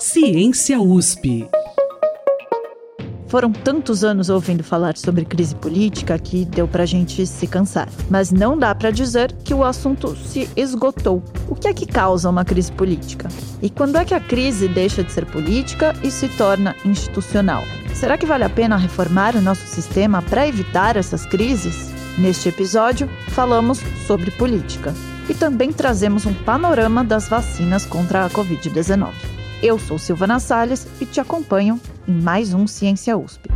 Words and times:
Ciência 0.00 0.80
USP. 0.80 1.48
Foram 3.26 3.50
tantos 3.50 4.04
anos 4.04 4.30
ouvindo 4.30 4.62
falar 4.62 4.96
sobre 4.96 5.24
crise 5.24 5.56
política 5.56 6.16
que 6.16 6.44
deu 6.44 6.68
pra 6.68 6.86
gente 6.86 7.26
se 7.26 7.48
cansar. 7.48 7.88
Mas 8.08 8.30
não 8.30 8.56
dá 8.56 8.72
para 8.76 8.92
dizer 8.92 9.32
que 9.44 9.52
o 9.52 9.64
assunto 9.64 10.14
se 10.14 10.48
esgotou. 10.54 11.20
O 11.48 11.56
que 11.56 11.66
é 11.66 11.74
que 11.74 11.84
causa 11.84 12.30
uma 12.30 12.44
crise 12.44 12.70
política? 12.70 13.28
E 13.60 13.68
quando 13.68 13.96
é 13.96 14.04
que 14.04 14.14
a 14.14 14.20
crise 14.20 14.68
deixa 14.68 15.02
de 15.02 15.10
ser 15.10 15.26
política 15.26 15.92
e 16.04 16.12
se 16.12 16.28
torna 16.28 16.76
institucional? 16.84 17.64
Será 17.92 18.16
que 18.16 18.24
vale 18.24 18.44
a 18.44 18.50
pena 18.50 18.76
reformar 18.76 19.34
o 19.34 19.42
nosso 19.42 19.66
sistema 19.66 20.22
para 20.22 20.46
evitar 20.46 20.96
essas 20.96 21.26
crises? 21.26 21.90
Neste 22.16 22.50
episódio, 22.50 23.10
falamos 23.30 23.80
sobre 24.06 24.30
política 24.30 24.94
e 25.28 25.34
também 25.34 25.72
trazemos 25.72 26.24
um 26.24 26.32
panorama 26.32 27.02
das 27.02 27.28
vacinas 27.28 27.84
contra 27.84 28.24
a 28.24 28.30
Covid-19. 28.30 29.37
Eu 29.60 29.76
sou 29.76 29.98
Silvana 29.98 30.38
Salles 30.38 30.86
e 31.00 31.06
te 31.06 31.20
acompanho 31.20 31.80
em 32.06 32.12
mais 32.12 32.54
um 32.54 32.64
Ciência 32.64 33.18
USP. 33.18 33.48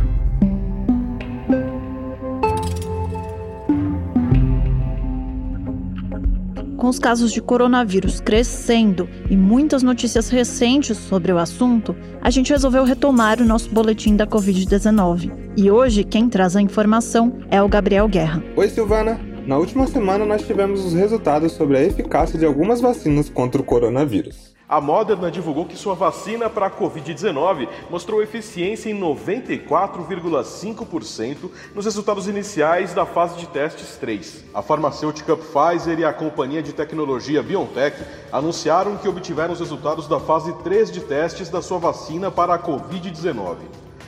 Com 6.75 6.89
os 6.89 6.99
casos 6.99 7.31
de 7.31 7.41
coronavírus 7.41 8.19
crescendo 8.19 9.07
e 9.29 9.37
muitas 9.37 9.81
notícias 9.81 10.27
recentes 10.27 10.97
sobre 10.97 11.31
o 11.31 11.37
assunto, 11.37 11.95
a 12.21 12.29
gente 12.29 12.51
resolveu 12.51 12.83
retomar 12.83 13.41
o 13.41 13.45
nosso 13.45 13.69
boletim 13.69 14.17
da 14.17 14.27
Covid-19. 14.27 15.31
E 15.55 15.71
hoje 15.71 16.03
quem 16.03 16.27
traz 16.27 16.57
a 16.57 16.61
informação 16.61 17.39
é 17.49 17.63
o 17.63 17.69
Gabriel 17.69 18.09
Guerra. 18.09 18.43
Oi, 18.57 18.67
Silvana. 18.67 19.17
Na 19.47 19.57
última 19.57 19.87
semana, 19.87 20.25
nós 20.25 20.45
tivemos 20.45 20.83
os 20.83 20.93
resultados 20.93 21.53
sobre 21.53 21.77
a 21.77 21.83
eficácia 21.83 22.37
de 22.37 22.45
algumas 22.45 22.81
vacinas 22.81 23.29
contra 23.29 23.61
o 23.61 23.63
coronavírus. 23.63 24.52
A 24.73 24.81
Moderna 24.81 25.29
divulgou 25.29 25.67
que 25.67 25.77
sua 25.77 25.93
vacina 25.93 26.49
para 26.49 26.65
a 26.65 26.71
Covid-19 26.71 27.69
mostrou 27.91 28.23
eficiência 28.23 28.89
em 28.89 28.99
94,5% 28.99 31.51
nos 31.75 31.85
resultados 31.85 32.27
iniciais 32.27 32.91
da 32.91 33.05
fase 33.05 33.37
de 33.37 33.45
testes 33.45 33.97
3. 33.97 34.45
A 34.51 34.63
farmacêutica 34.63 35.37
Pfizer 35.37 35.99
e 35.99 36.03
a 36.03 36.11
companhia 36.11 36.63
de 36.63 36.73
tecnologia 36.73 37.43
BioNTech 37.43 38.03
anunciaram 38.31 38.97
que 38.97 39.07
obtiveram 39.07 39.53
os 39.53 39.59
resultados 39.59 40.07
da 40.07 40.19
fase 40.19 40.51
3 40.63 40.91
de 40.91 41.01
testes 41.01 41.49
da 41.49 41.61
sua 41.61 41.77
vacina 41.77 42.31
para 42.31 42.55
a 42.55 42.59
Covid-19. 42.59 43.57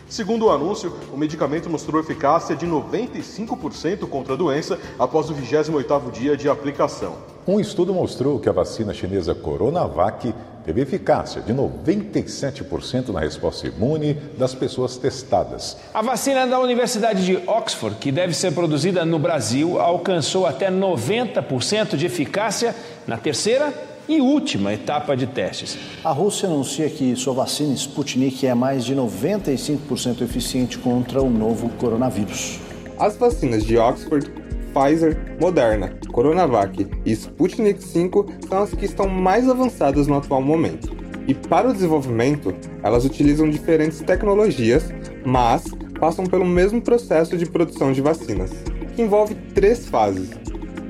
Segundo 0.10 0.46
o 0.46 0.52
anúncio, 0.52 0.92
o 1.14 1.18
medicamento 1.18 1.70
mostrou 1.70 2.02
eficácia 2.02 2.56
de 2.56 2.66
95% 2.66 4.08
contra 4.08 4.34
a 4.34 4.38
doença 4.38 4.80
após 4.98 5.30
o 5.30 5.36
28º 5.36 6.10
dia 6.10 6.36
de 6.36 6.50
aplicação. 6.50 7.36
Um 7.48 7.60
estudo 7.60 7.94
mostrou 7.94 8.40
que 8.40 8.50
a 8.50 8.52
vacina 8.52 8.94
chinesa 8.94 9.36
Coronavac 9.36 10.34
teve 10.66 10.82
eficácia 10.82 11.42
de 11.42 11.54
97% 11.54 13.10
na 13.10 13.20
resposta 13.20 13.68
imune 13.68 14.16
das 14.38 14.56
pessoas 14.56 14.98
testadas. 14.98 15.78
A 15.94 16.02
vacina 16.02 16.48
da 16.48 16.60
Universidade 16.60 17.24
de 17.24 17.38
Oxford, 17.48 17.98
que 17.98 18.12
deve 18.12 18.34
ser 18.34 18.52
produzida 18.52 19.06
no 19.06 19.20
Brasil, 19.20 19.80
alcançou 19.80 20.48
até 20.48 20.72
90% 20.72 21.96
de 21.96 22.08
eficácia 22.08 22.76
na 23.06 23.18
terceira 23.18 23.72
e 24.08 24.22
última 24.22 24.74
etapa 24.74 25.16
de 25.16 25.28
testes. 25.28 25.78
A 26.04 26.12
Rússia 26.12 26.48
anuncia 26.48 26.90
que 26.90 27.16
sua 27.16 27.34
vacina 27.34 27.74
Sputnik 27.74 28.46
é 28.46 28.54
mais 28.54 28.84
de 28.84 28.96
95% 28.96 30.22
eficiente 30.22 30.78
contra 30.78 31.22
o 31.22 31.30
novo 31.30 31.70
coronavírus. 31.70 32.60
As 32.98 33.18
vacinas 33.18 33.64
de 33.64 33.78
Oxford, 33.78 34.32
Pfizer, 34.76 35.18
Moderna, 35.40 35.98
Coronavac 36.12 36.86
e 37.06 37.12
Sputnik 37.14 37.80
V 37.80 38.12
são 38.50 38.64
as 38.64 38.72
que 38.74 38.84
estão 38.84 39.08
mais 39.08 39.50
avançadas 39.50 40.06
no 40.06 40.18
atual 40.18 40.42
momento. 40.42 40.94
E 41.26 41.34
para 41.34 41.70
o 41.70 41.74
desenvolvimento, 41.74 42.54
elas 42.84 43.06
utilizam 43.06 43.50
diferentes 43.50 44.02
tecnologias, 44.02 44.94
mas 45.26 45.64
passam 45.98 46.26
pelo 46.26 46.46
mesmo 46.46 46.82
processo 46.82 47.38
de 47.38 47.46
produção 47.46 47.94
de 47.94 48.02
vacinas, 48.02 48.52
que 48.94 49.02
envolve 49.02 49.34
três 49.56 49.88
fases. 49.88 50.30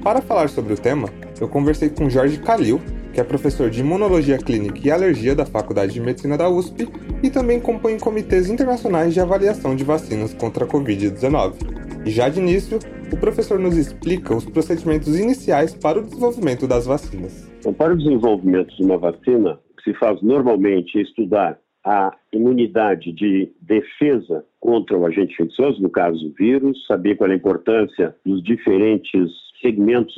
Para 0.04 0.22
falar 0.22 0.50
sobre 0.50 0.74
o 0.74 0.78
tema, 0.78 1.08
eu 1.40 1.48
conversei 1.48 1.90
com 1.90 2.10
Jorge 2.10 2.40
Calil, 2.40 2.82
que 3.14 3.22
é 3.22 3.24
professor 3.24 3.70
de 3.70 3.82
Imunologia 3.82 4.38
Clínica 4.38 4.80
e 4.84 4.92
Alergia 4.92 5.36
da 5.36 5.46
Faculdade 5.46 5.94
de 5.94 6.02
Medicina 6.02 6.38
da 6.38 6.50
USP 6.50 6.90
e 7.24 7.30
também 7.30 7.60
compõe 7.60 7.98
comitês 7.98 8.50
internacionais 8.50 9.14
de 9.14 9.22
avaliação 9.22 9.76
de 9.76 9.84
vacinas 9.84 10.34
contra 10.34 10.66
a 10.66 10.68
Covid-19. 10.68 11.85
E 12.06 12.12
já 12.12 12.30
de 12.30 12.40
início, 12.40 12.78
o 13.12 13.18
professor 13.18 13.58
nos 13.58 13.76
explica 13.76 14.36
os 14.36 14.46
procedimentos 14.46 15.20
iniciais 15.20 15.74
para 15.74 15.98
o 15.98 16.04
desenvolvimento 16.04 16.68
das 16.68 16.86
vacinas. 16.86 17.52
Então, 17.58 17.74
para 17.74 17.94
o 17.94 17.98
desenvolvimento 17.98 18.76
de 18.76 18.84
uma 18.84 18.96
vacina, 18.96 19.60
o 19.72 19.76
que 19.76 19.92
se 19.92 19.98
faz 19.98 20.22
normalmente 20.22 21.00
é 21.00 21.02
estudar 21.02 21.60
a 21.84 22.16
imunidade 22.32 23.12
de 23.12 23.52
defesa 23.60 24.46
contra 24.60 24.96
o 24.96 25.06
agente 25.06 25.34
infeccioso, 25.34 25.82
no 25.82 25.90
caso 25.90 26.28
o 26.28 26.34
vírus, 26.34 26.86
saber 26.86 27.16
qual 27.16 27.30
é 27.30 27.34
a 27.34 27.38
importância 27.38 28.16
dos 28.24 28.44
diferentes 28.44 29.32
segmentos, 29.60 30.14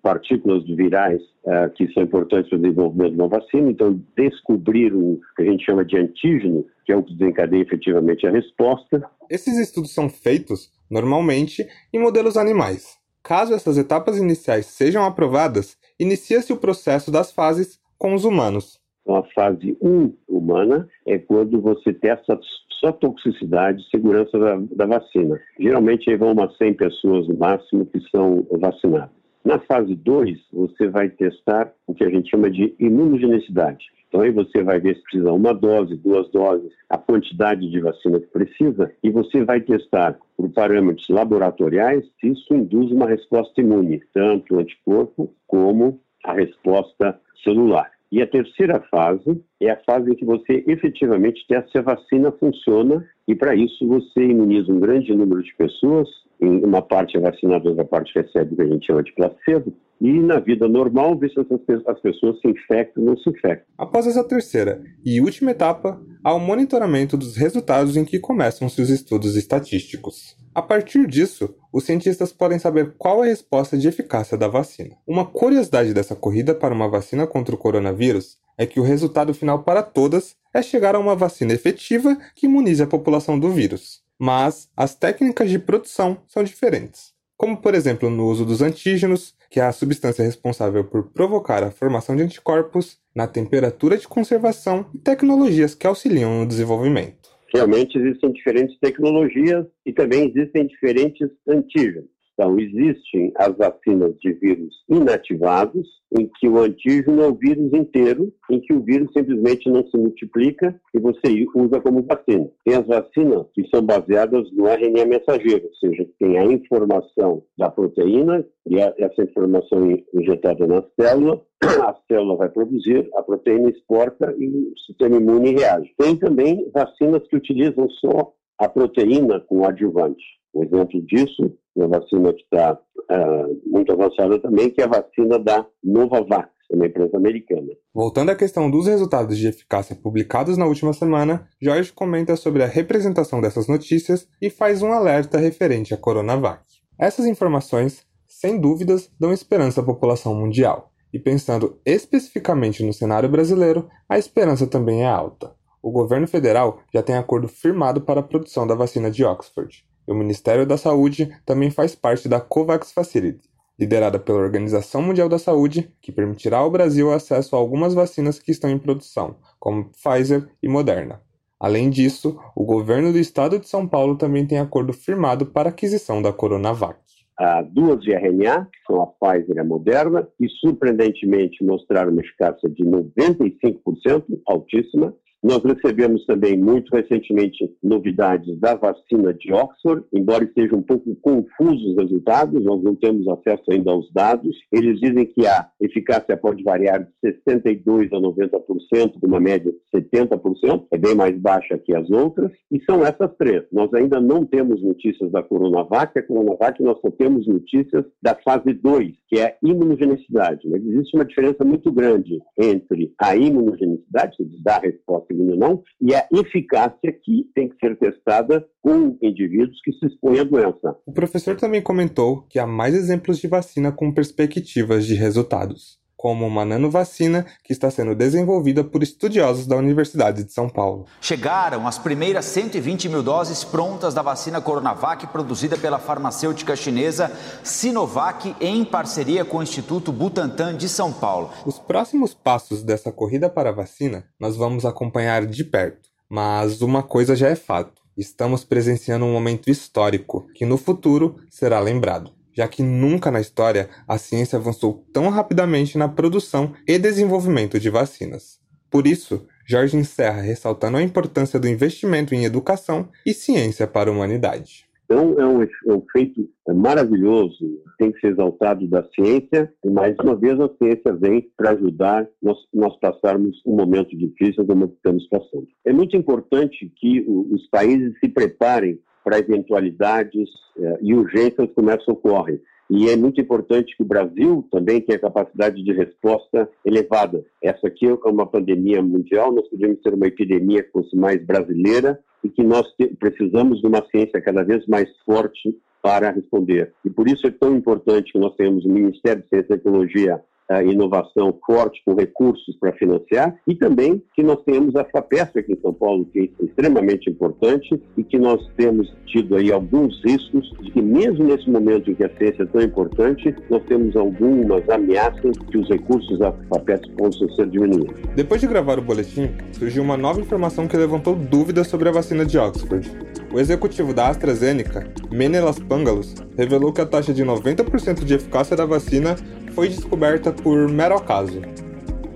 partículas 0.00 0.64
virais 0.64 1.20
uh, 1.44 1.68
que 1.74 1.92
são 1.92 2.04
importantes 2.04 2.48
para 2.50 2.58
o 2.58 2.62
desenvolvimento 2.62 3.14
de 3.14 3.20
uma 3.20 3.28
vacina. 3.28 3.68
Então, 3.68 4.00
descobrir 4.16 4.94
o 4.94 5.20
que 5.36 5.42
a 5.42 5.44
gente 5.44 5.64
chama 5.64 5.84
de 5.84 5.96
antígeno, 5.96 6.64
que 6.84 6.92
é 6.92 6.96
o 6.96 7.02
que 7.02 7.14
desencadeia 7.14 7.62
efetivamente 7.62 8.26
a 8.26 8.30
resposta. 8.30 9.02
Esses 9.28 9.58
estudos 9.58 9.92
são 9.92 10.08
feitos, 10.08 10.70
normalmente, 10.92 11.66
em 11.92 11.98
modelos 11.98 12.36
animais. 12.36 12.98
Caso 13.22 13.54
essas 13.54 13.78
etapas 13.78 14.18
iniciais 14.18 14.66
sejam 14.66 15.04
aprovadas, 15.04 15.78
inicia-se 15.98 16.52
o 16.52 16.58
processo 16.58 17.10
das 17.10 17.32
fases 17.32 17.80
com 17.96 18.14
os 18.14 18.24
humanos. 18.24 18.78
Então, 19.00 19.16
a 19.16 19.24
fase 19.32 19.76
1 19.80 20.12
humana 20.28 20.86
é 21.06 21.18
quando 21.18 21.60
você 21.60 21.92
testa 21.94 22.38
só 22.78 22.92
toxicidade 22.92 23.80
e 23.80 23.90
segurança 23.90 24.38
da, 24.38 24.56
da 24.76 24.86
vacina. 24.86 25.40
Geralmente 25.58 26.10
aí 26.10 26.16
vão 26.16 26.32
umas 26.32 26.56
100 26.58 26.74
pessoas 26.74 27.28
no 27.28 27.36
máximo 27.38 27.86
que 27.86 28.00
são 28.10 28.46
vacinadas. 28.60 29.10
Na 29.44 29.58
fase 29.60 29.94
2, 29.94 30.38
você 30.52 30.88
vai 30.88 31.08
testar 31.08 31.72
o 31.86 31.94
que 31.94 32.04
a 32.04 32.10
gente 32.10 32.30
chama 32.30 32.50
de 32.50 32.74
imunogenicidade. 32.78 33.84
Então 34.12 34.20
aí 34.20 34.30
você 34.30 34.62
vai 34.62 34.78
ver 34.78 34.96
se 34.96 35.02
precisa 35.04 35.32
uma 35.32 35.54
dose, 35.54 35.96
duas 35.96 36.28
doses, 36.30 36.70
a 36.90 36.98
quantidade 36.98 37.66
de 37.70 37.80
vacina 37.80 38.20
que 38.20 38.26
precisa 38.26 38.92
e 39.02 39.08
você 39.08 39.42
vai 39.42 39.62
testar 39.62 40.18
por 40.36 40.50
parâmetros 40.50 41.08
laboratoriais 41.08 42.04
se 42.20 42.28
isso 42.28 42.52
induz 42.52 42.92
uma 42.92 43.08
resposta 43.08 43.58
imune, 43.62 44.02
tanto 44.12 44.54
o 44.54 44.58
anticorpo 44.58 45.32
como 45.46 45.98
a 46.22 46.34
resposta 46.34 47.18
celular. 47.42 47.90
E 48.12 48.20
a 48.20 48.26
terceira 48.26 48.80
fase 48.90 49.42
é 49.58 49.70
a 49.70 49.80
fase 49.86 50.10
em 50.10 50.14
que 50.14 50.26
você 50.26 50.62
efetivamente 50.66 51.46
testa 51.48 51.70
se 51.70 51.78
a 51.78 51.82
vacina 51.82 52.30
funciona 52.32 53.08
e 53.26 53.34
para 53.34 53.56
isso 53.56 53.88
você 53.88 54.26
imuniza 54.26 54.70
um 54.70 54.78
grande 54.78 55.14
número 55.14 55.42
de 55.42 55.54
pessoas, 55.54 56.06
uma 56.46 56.82
parte 56.82 57.16
é 57.16 57.20
vacinada, 57.20 57.68
outra 57.68 57.84
parte 57.84 58.12
recebe 58.14 58.54
o 58.54 58.56
que 58.56 58.62
a 58.62 58.66
gente 58.66 58.86
chama 58.86 59.02
de 59.02 59.12
placebo, 59.14 59.72
e 60.00 60.18
na 60.20 60.40
vida 60.40 60.66
normal 60.66 61.16
ver 61.16 61.30
se 61.30 61.38
as 61.86 62.00
pessoas 62.00 62.40
se 62.40 62.48
infectam 62.48 63.04
ou 63.04 63.10
não 63.10 63.16
se 63.16 63.30
infectam. 63.30 63.64
Após 63.78 64.06
essa 64.06 64.24
terceira 64.24 64.82
e 65.04 65.20
última 65.20 65.52
etapa, 65.52 66.00
há 66.24 66.34
o 66.34 66.40
monitoramento 66.40 67.16
dos 67.16 67.36
resultados 67.36 67.96
em 67.96 68.04
que 68.04 68.18
começam-se 68.18 68.82
os 68.82 68.90
estudos 68.90 69.36
estatísticos. 69.36 70.36
A 70.54 70.60
partir 70.60 71.06
disso, 71.06 71.54
os 71.72 71.84
cientistas 71.84 72.32
podem 72.32 72.58
saber 72.58 72.94
qual 72.98 73.24
é 73.24 73.28
a 73.28 73.30
resposta 73.30 73.78
de 73.78 73.88
eficácia 73.88 74.36
da 74.36 74.48
vacina. 74.48 74.96
Uma 75.06 75.24
curiosidade 75.24 75.94
dessa 75.94 76.16
corrida 76.16 76.54
para 76.54 76.74
uma 76.74 76.88
vacina 76.88 77.26
contra 77.26 77.54
o 77.54 77.58
coronavírus 77.58 78.38
é 78.58 78.66
que 78.66 78.80
o 78.80 78.82
resultado 78.82 79.32
final 79.32 79.62
para 79.62 79.82
todas 79.82 80.36
é 80.52 80.60
chegar 80.60 80.94
a 80.94 80.98
uma 80.98 81.16
vacina 81.16 81.54
efetiva 81.54 82.18
que 82.34 82.46
imunize 82.46 82.82
a 82.82 82.86
população 82.86 83.38
do 83.38 83.50
vírus. 83.50 84.01
Mas 84.24 84.70
as 84.76 84.94
técnicas 84.94 85.50
de 85.50 85.58
produção 85.58 86.18
são 86.28 86.44
diferentes, 86.44 87.12
como 87.36 87.60
por 87.60 87.74
exemplo 87.74 88.08
no 88.08 88.28
uso 88.28 88.44
dos 88.44 88.62
antígenos, 88.62 89.34
que 89.50 89.58
é 89.58 89.64
a 89.64 89.72
substância 89.72 90.24
responsável 90.24 90.84
por 90.84 91.10
provocar 91.10 91.64
a 91.64 91.72
formação 91.72 92.14
de 92.14 92.22
anticorpos, 92.22 93.00
na 93.12 93.26
temperatura 93.26 93.98
de 93.98 94.06
conservação 94.06 94.86
e 94.94 94.98
tecnologias 94.98 95.74
que 95.74 95.88
auxiliam 95.88 96.38
no 96.38 96.46
desenvolvimento 96.46 97.32
realmente 97.54 97.98
existem 97.98 98.32
diferentes 98.32 98.78
tecnologias 98.78 99.66
e 99.84 99.92
também 99.92 100.26
existem 100.28 100.66
diferentes 100.66 101.28
antígenos. 101.46 102.08
Então, 102.34 102.58
existem 102.58 103.32
as 103.36 103.54
vacinas 103.56 104.14
de 104.18 104.32
vírus 104.34 104.74
inativados, 104.88 105.86
em 106.18 106.30
que 106.38 106.48
o 106.48 106.58
antígeno 106.58 107.22
é 107.22 107.26
o 107.26 107.34
vírus 107.34 107.72
inteiro, 107.72 108.32
em 108.50 108.60
que 108.60 108.72
o 108.72 108.82
vírus 108.82 109.10
simplesmente 109.16 109.68
não 109.70 109.86
se 109.86 109.96
multiplica 109.96 110.78
e 110.94 110.98
você 110.98 111.46
usa 111.54 111.80
como 111.80 112.02
vacina. 112.02 112.50
Tem 112.64 112.76
as 112.76 112.86
vacinas 112.86 113.46
que 113.54 113.66
são 113.68 113.82
baseadas 113.82 114.50
no 114.52 114.66
RNA 114.66 115.06
mensageiro, 115.06 115.66
ou 115.66 115.74
seja, 115.76 116.06
tem 116.18 116.38
a 116.38 116.44
informação 116.44 117.42
da 117.56 117.70
proteína 117.70 118.44
e 118.66 118.78
essa 118.78 119.22
informação 119.22 119.98
injetada 120.14 120.66
na 120.66 120.84
célula, 120.98 121.42
a 121.62 121.96
célula 122.08 122.36
vai 122.36 122.48
produzir, 122.48 123.08
a 123.16 123.22
proteína 123.22 123.70
exporta 123.70 124.34
e 124.38 124.48
o 124.48 124.78
sistema 124.86 125.16
imune 125.16 125.52
reage. 125.52 125.92
Tem 125.98 126.16
também 126.16 126.70
vacinas 126.72 127.26
que 127.28 127.36
utilizam 127.36 127.88
só 127.90 128.32
a 128.58 128.68
proteína 128.68 129.40
com 129.40 129.64
adjuvante. 129.66 130.22
Um 130.54 130.64
exemplo 130.64 131.00
disso, 131.02 131.56
uma 131.74 131.88
vacina 131.88 132.32
que 132.32 132.42
está 132.42 132.74
uh, 132.74 133.70
muito 133.70 133.92
avançada 133.92 134.38
também, 134.40 134.70
que 134.70 134.80
é 134.80 134.84
a 134.84 134.88
vacina 134.88 135.38
da 135.38 135.66
Novavax. 135.82 136.50
uma 136.72 136.86
empresa 136.86 137.16
americana. 137.16 137.68
Voltando 137.94 138.30
à 138.30 138.34
questão 138.34 138.70
dos 138.70 138.86
resultados 138.86 139.36
de 139.36 139.48
eficácia 139.48 139.94
publicados 139.94 140.56
na 140.56 140.66
última 140.66 140.92
semana, 140.92 141.46
Jorge 141.60 141.92
comenta 141.92 142.36
sobre 142.36 142.62
a 142.62 142.66
representação 142.66 143.40
dessas 143.40 143.68
notícias 143.68 144.26
e 144.40 144.48
faz 144.48 144.82
um 144.82 144.92
alerta 144.92 145.38
referente 145.38 145.92
à 145.92 145.96
Coronavac. 145.96 146.62
Essas 146.98 147.26
informações, 147.26 148.06
sem 148.26 148.58
dúvidas, 148.58 149.10
dão 149.18 149.32
esperança 149.32 149.80
à 149.80 149.84
população 149.84 150.34
mundial. 150.34 150.90
E 151.12 151.18
pensando 151.18 151.78
especificamente 151.84 152.82
no 152.82 152.92
cenário 152.92 153.28
brasileiro, 153.28 153.88
a 154.08 154.18
esperança 154.18 154.66
também 154.66 155.02
é 155.02 155.06
alta. 155.06 155.52
O 155.82 155.90
governo 155.90 156.26
federal 156.26 156.80
já 156.94 157.02
tem 157.02 157.16
acordo 157.16 157.48
firmado 157.48 158.00
para 158.00 158.20
a 158.20 158.22
produção 158.22 158.66
da 158.66 158.74
vacina 158.74 159.10
de 159.10 159.24
Oxford. 159.24 159.84
E 160.06 160.12
o 160.12 160.14
Ministério 160.14 160.66
da 160.66 160.76
Saúde 160.76 161.30
também 161.44 161.70
faz 161.70 161.94
parte 161.94 162.28
da 162.28 162.40
COVAX 162.40 162.92
Facility, 162.92 163.48
liderada 163.78 164.18
pela 164.18 164.38
Organização 164.38 165.02
Mundial 165.02 165.28
da 165.28 165.38
Saúde, 165.38 165.92
que 166.00 166.12
permitirá 166.12 166.58
ao 166.58 166.70
Brasil 166.70 167.12
acesso 167.12 167.54
a 167.54 167.58
algumas 167.58 167.94
vacinas 167.94 168.38
que 168.38 168.50
estão 168.50 168.70
em 168.70 168.78
produção, 168.78 169.36
como 169.58 169.90
Pfizer 169.90 170.48
e 170.62 170.68
Moderna. 170.68 171.20
Além 171.58 171.90
disso, 171.90 172.38
o 172.56 172.64
governo 172.64 173.12
do 173.12 173.18
estado 173.18 173.58
de 173.58 173.68
São 173.68 173.86
Paulo 173.86 174.16
também 174.16 174.46
tem 174.46 174.58
acordo 174.58 174.92
firmado 174.92 175.46
para 175.46 175.68
aquisição 175.68 176.20
da 176.20 176.32
Coronavac 176.32 177.02
a 177.42 177.62
duas 177.62 178.00
de 178.00 178.12
RNA, 178.12 178.68
que 178.72 178.78
são 178.86 179.02
a 179.02 179.06
Pfizer 179.06 179.56
e 179.56 179.60
a 179.60 179.64
Moderna, 179.64 180.28
que 180.38 180.48
surpreendentemente 180.48 181.64
mostraram 181.64 182.12
uma 182.12 182.20
eficácia 182.20 182.68
de 182.68 182.84
95%, 182.84 184.24
altíssima, 184.46 185.14
nós 185.42 185.62
recebemos 185.62 186.24
também 186.26 186.56
muito 186.56 186.94
recentemente 186.94 187.70
novidades 187.82 188.58
da 188.60 188.74
vacina 188.74 189.34
de 189.34 189.52
Oxford, 189.52 190.04
embora 190.12 190.44
estejam 190.44 190.78
um 190.78 190.82
pouco 190.82 191.14
confusos 191.16 191.92
os 191.92 191.96
resultados, 191.96 192.64
nós 192.64 192.82
não 192.82 192.94
temos 192.94 193.26
acesso 193.28 193.64
ainda 193.70 193.90
aos 193.90 194.10
dados. 194.12 194.56
Eles 194.70 194.98
dizem 195.00 195.26
que 195.26 195.46
a 195.46 195.68
eficácia 195.80 196.36
pode 196.36 196.62
variar 196.62 197.06
de 197.22 197.32
62% 197.48 198.12
a 198.12 198.20
90%, 198.20 199.20
de 199.20 199.26
uma 199.26 199.40
média 199.40 199.72
de 199.72 200.00
70%, 200.00 200.86
é 200.90 200.98
bem 200.98 201.14
mais 201.14 201.38
baixa 201.38 201.78
que 201.78 201.94
as 201.94 202.08
outras, 202.10 202.50
e 202.70 202.82
são 202.84 203.04
essas 203.04 203.34
três. 203.36 203.64
Nós 203.72 203.92
ainda 203.94 204.20
não 204.20 204.44
temos 204.44 204.82
notícias 204.82 205.30
da 205.30 205.42
Coronavac, 205.42 206.18
a 206.18 206.22
Coronavac 206.22 206.82
nós 206.82 207.00
só 207.00 207.10
temos 207.10 207.46
notícias 207.46 208.04
da 208.22 208.34
fase 208.36 208.72
2, 208.72 209.12
que 209.28 209.38
é 209.38 209.46
a 209.46 209.56
imunogenicidade. 209.62 210.68
Mas 210.68 210.84
existe 210.84 211.16
uma 211.16 211.24
diferença 211.24 211.64
muito 211.64 211.90
grande 211.92 212.38
entre 212.58 213.12
a 213.18 213.36
imunogenicidade, 213.36 214.36
que 214.36 214.62
dá 214.62 214.78
resposta 214.78 215.31
não, 215.32 215.82
e 216.00 216.14
a 216.14 216.26
eficácia 216.32 217.12
que 217.22 217.48
tem 217.54 217.68
que 217.68 217.76
ser 217.78 217.98
testada 217.98 218.66
com 218.80 219.16
indivíduos 219.22 219.80
que 219.82 219.92
se 219.92 220.06
expõem 220.06 220.40
à 220.40 220.44
doença. 220.44 220.96
O 221.06 221.12
professor 221.12 221.56
também 221.56 221.82
comentou 221.82 222.42
que 222.48 222.58
há 222.58 222.66
mais 222.66 222.94
exemplos 222.94 223.38
de 223.38 223.48
vacina 223.48 223.92
com 223.92 224.12
perspectivas 224.12 225.06
de 225.06 225.14
resultados 225.14 226.01
como 226.22 226.46
uma 226.46 226.64
nanovacina 226.64 227.44
que 227.64 227.72
está 227.72 227.90
sendo 227.90 228.14
desenvolvida 228.14 228.84
por 228.84 229.02
estudiosos 229.02 229.66
da 229.66 229.74
Universidade 229.74 230.44
de 230.44 230.52
São 230.52 230.68
Paulo. 230.68 231.04
Chegaram 231.20 231.84
as 231.84 231.98
primeiras 231.98 232.44
120 232.44 233.08
mil 233.08 233.24
doses 233.24 233.64
prontas 233.64 234.14
da 234.14 234.22
vacina 234.22 234.60
Coronavac 234.60 235.26
produzida 235.26 235.76
pela 235.76 235.98
farmacêutica 235.98 236.76
chinesa 236.76 237.32
Sinovac 237.64 238.54
em 238.60 238.84
parceria 238.84 239.44
com 239.44 239.56
o 239.56 239.62
Instituto 239.64 240.12
Butantan 240.12 240.76
de 240.76 240.88
São 240.88 241.12
Paulo. 241.12 241.50
Os 241.66 241.80
próximos 241.80 242.32
passos 242.32 242.84
dessa 242.84 243.10
corrida 243.10 243.50
para 243.50 243.70
a 243.70 243.74
vacina 243.74 244.24
nós 244.38 244.56
vamos 244.56 244.84
acompanhar 244.84 245.44
de 245.44 245.64
perto, 245.64 246.08
mas 246.30 246.82
uma 246.82 247.02
coisa 247.02 247.34
já 247.34 247.48
é 247.48 247.56
fato. 247.56 248.00
Estamos 248.16 248.62
presenciando 248.62 249.24
um 249.24 249.32
momento 249.32 249.68
histórico 249.68 250.46
que 250.54 250.64
no 250.64 250.78
futuro 250.78 251.34
será 251.50 251.80
lembrado 251.80 252.30
já 252.52 252.68
que 252.68 252.82
nunca 252.82 253.30
na 253.30 253.40
história 253.40 253.88
a 254.06 254.18
ciência 254.18 254.58
avançou 254.58 255.04
tão 255.12 255.28
rapidamente 255.28 255.96
na 255.96 256.08
produção 256.08 256.72
e 256.86 256.98
desenvolvimento 256.98 257.78
de 257.78 257.90
vacinas. 257.90 258.60
Por 258.90 259.06
isso, 259.06 259.46
Jorge 259.66 259.96
encerra 259.96 260.42
ressaltando 260.42 260.98
a 260.98 261.02
importância 261.02 261.58
do 261.58 261.68
investimento 261.68 262.34
em 262.34 262.44
educação 262.44 263.08
e 263.24 263.32
ciência 263.32 263.86
para 263.86 264.10
a 264.10 264.12
humanidade. 264.12 264.86
Então, 265.04 265.38
é 265.38 265.46
um, 265.46 265.62
é 265.62 265.92
um 265.94 266.02
feito 266.10 266.48
maravilhoso, 266.68 267.82
tem 267.98 268.10
que 268.10 268.20
ser 268.20 268.28
exaltado 268.28 268.86
da 268.86 269.04
ciência, 269.14 269.70
e 269.84 269.90
mais 269.90 270.16
uma 270.22 270.34
vez 270.34 270.58
a 270.58 270.70
ciência 270.78 271.12
vem 271.12 271.50
para 271.54 271.72
ajudar 271.72 272.26
nós, 272.42 272.56
nós 272.72 272.98
passarmos 272.98 273.60
um 273.66 273.76
momento 273.76 274.16
difícil 274.16 274.64
como 274.66 274.86
estamos 274.86 275.28
passando. 275.28 275.68
É 275.84 275.92
muito 275.92 276.16
importante 276.16 276.90
que 276.96 277.26
os 277.28 277.68
países 277.68 278.18
se 278.20 278.28
preparem 278.30 278.98
para 279.24 279.38
eventualidades 279.38 280.48
eh, 280.78 280.98
e 281.00 281.14
urgências 281.14 281.68
como 281.74 281.90
essa 281.90 282.10
ocorrem. 282.10 282.60
E 282.90 283.08
é 283.08 283.16
muito 283.16 283.40
importante 283.40 283.96
que 283.96 284.02
o 284.02 284.06
Brasil 284.06 284.68
também 284.70 285.00
tenha 285.00 285.18
capacidade 285.18 285.82
de 285.82 285.92
resposta 285.92 286.68
elevada. 286.84 287.42
Essa 287.62 287.86
aqui 287.86 288.06
é 288.06 288.28
uma 288.28 288.46
pandemia 288.46 289.00
mundial, 289.00 289.52
nós 289.52 289.66
podemos 289.68 289.98
ter 290.02 290.12
uma 290.12 290.26
epidemia 290.26 290.82
que 290.82 290.90
fosse 290.90 291.16
mais 291.16 291.42
brasileira 291.42 292.18
e 292.44 292.50
que 292.50 292.62
nós 292.62 292.86
precisamos 293.18 293.80
de 293.80 293.86
uma 293.86 294.04
ciência 294.10 294.42
cada 294.42 294.62
vez 294.62 294.86
mais 294.86 295.08
forte 295.24 295.74
para 296.02 296.32
responder. 296.32 296.92
E 297.04 297.08
por 297.08 297.28
isso 297.28 297.46
é 297.46 297.50
tão 297.50 297.74
importante 297.74 298.32
que 298.32 298.38
nós 298.38 298.54
tenhamos 298.56 298.84
o 298.84 298.88
Ministério 298.88 299.42
de 299.42 299.48
Ciência 299.48 299.72
e 299.72 299.76
Tecnologia 299.76 300.42
inovação 300.80 301.58
forte 301.66 302.00
com 302.04 302.14
recursos 302.14 302.76
para 302.76 302.92
financiar 302.92 303.56
e 303.66 303.74
também 303.74 304.22
que 304.34 304.42
nós 304.44 304.62
tenhamos 304.64 304.94
a 304.94 305.04
FAPESP 305.04 305.58
aqui 305.58 305.72
em 305.72 305.80
São 305.80 305.92
Paulo, 305.92 306.24
que 306.26 306.52
é 306.60 306.64
extremamente 306.64 307.28
importante 307.28 308.00
e 308.16 308.22
que 308.22 308.38
nós 308.38 308.64
temos 308.76 309.12
tido 309.26 309.56
aí 309.56 309.72
alguns 309.72 310.22
riscos 310.24 310.72
de 310.80 310.90
que 310.92 311.02
mesmo 311.02 311.44
nesse 311.44 311.68
momento 311.68 312.10
em 312.10 312.14
que 312.14 312.22
a 312.22 312.30
ciência 312.36 312.62
é 312.62 312.66
tão 312.66 312.80
importante, 312.80 313.54
nós 313.68 313.82
temos 313.84 314.14
algumas 314.14 314.88
ameaças 314.88 315.56
que 315.70 315.78
os 315.78 315.88
recursos 315.88 316.38
da 316.38 316.52
FAPESP 316.52 317.10
possam 317.16 317.48
ser 317.50 317.66
diminuídos. 317.68 318.14
Depois 318.36 318.60
de 318.60 318.66
gravar 318.66 318.98
o 318.98 319.02
boletim, 319.02 319.50
surgiu 319.72 320.02
uma 320.02 320.16
nova 320.16 320.40
informação 320.40 320.86
que 320.86 320.96
levantou 320.96 321.34
dúvidas 321.34 321.88
sobre 321.88 322.08
a 322.08 322.12
vacina 322.12 322.44
de 322.44 322.58
Oxford. 322.58 323.10
O 323.52 323.58
executivo 323.58 324.14
da 324.14 324.28
AstraZeneca, 324.28 325.06
Menelas 325.30 325.78
Pangalos, 325.78 326.34
revelou 326.56 326.92
que 326.92 327.00
a 327.00 327.06
taxa 327.06 327.34
de 327.34 327.44
90% 327.44 328.24
de 328.24 328.34
eficácia 328.34 328.76
da 328.76 328.86
vacina 328.86 329.36
foi 329.74 329.88
descoberta 329.88 330.52
por 330.52 330.88
mero 330.88 331.16
acaso. 331.16 331.60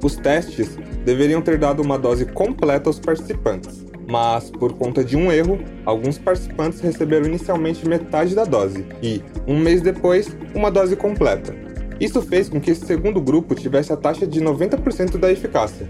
Os 0.03 0.17
testes 0.17 0.77
deveriam 1.05 1.41
ter 1.41 1.59
dado 1.59 1.83
uma 1.83 1.99
dose 1.99 2.27
completa 2.27 2.89
aos 2.89 2.99
participantes, 2.99 3.85
mas 4.09 4.51
por 4.51 4.73
conta 4.75 5.05
de 5.05 5.17
um 5.17 5.33
erro, 5.33 5.59
alguns 5.85 6.19
participantes 6.19 6.81
receberam 6.81 7.27
inicialmente 7.27 7.89
metade 7.89 8.35
da 8.35 8.45
dose 8.45 8.85
e, 9.03 9.23
um 9.47 9.59
mês 9.59 9.81
depois, 9.83 10.37
uma 10.55 10.71
dose 10.71 10.97
completa. 10.97 11.55
Isso 11.99 12.21
fez 12.21 12.49
com 12.49 12.61
que 12.61 12.71
esse 12.71 12.85
segundo 12.85 13.21
grupo 13.21 13.55
tivesse 13.55 13.93
a 13.93 13.97
taxa 13.97 14.27
de 14.27 14.41
90% 14.41 15.17
da 15.17 15.33
eficácia, 15.33 15.87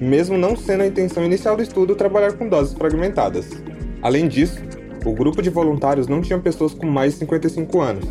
mesmo 0.00 0.38
não 0.38 0.56
sendo 0.56 0.82
a 0.82 0.86
intenção 0.86 1.24
inicial 1.24 1.56
do 1.56 1.62
estudo 1.62 1.96
trabalhar 1.96 2.32
com 2.34 2.48
doses 2.48 2.74
fragmentadas. 2.74 3.50
Além 4.00 4.28
disso, 4.28 4.62
o 5.04 5.12
grupo 5.12 5.42
de 5.42 5.50
voluntários 5.50 6.06
não 6.06 6.20
tinha 6.20 6.38
pessoas 6.38 6.74
com 6.74 6.86
mais 6.86 7.14
de 7.14 7.18
55 7.20 7.80
anos, 7.80 8.04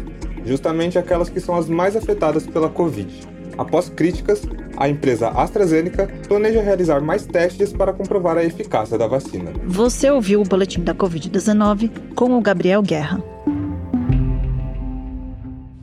justamente 0.47 0.97
aquelas 0.97 1.29
que 1.29 1.39
são 1.39 1.55
as 1.55 1.67
mais 1.67 1.95
afetadas 1.95 2.47
pela 2.47 2.69
Covid. 2.69 3.27
Após 3.57 3.89
críticas, 3.89 4.43
a 4.77 4.87
empresa 4.87 5.29
AstraZeneca 5.29 6.07
planeja 6.27 6.61
realizar 6.61 7.01
mais 7.01 7.25
testes 7.25 7.73
para 7.73 7.91
comprovar 7.91 8.37
a 8.37 8.43
eficácia 8.43 8.97
da 8.97 9.07
vacina. 9.07 9.51
Você 9.65 10.09
ouviu 10.09 10.41
o 10.41 10.43
boletim 10.43 10.83
da 10.83 10.93
Covid-19 10.93 12.13
com 12.13 12.37
o 12.37 12.41
Gabriel 12.41 12.81
Guerra. 12.81 13.21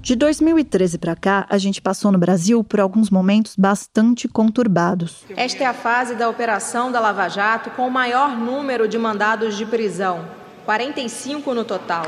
De 0.00 0.14
2013 0.14 0.98
para 0.98 1.16
cá, 1.16 1.46
a 1.48 1.56
gente 1.56 1.80
passou 1.80 2.12
no 2.12 2.18
Brasil 2.18 2.62
por 2.62 2.78
alguns 2.78 3.08
momentos 3.08 3.56
bastante 3.56 4.28
conturbados. 4.28 5.24
Esta 5.34 5.64
é 5.64 5.66
a 5.66 5.72
fase 5.72 6.14
da 6.14 6.28
operação 6.28 6.92
da 6.92 7.00
Lava 7.00 7.26
Jato 7.28 7.70
com 7.70 7.88
o 7.88 7.90
maior 7.90 8.36
número 8.36 8.86
de 8.86 8.98
mandados 8.98 9.56
de 9.56 9.64
prisão 9.64 10.26
45 10.64 11.54
no 11.54 11.64
total. 11.64 12.04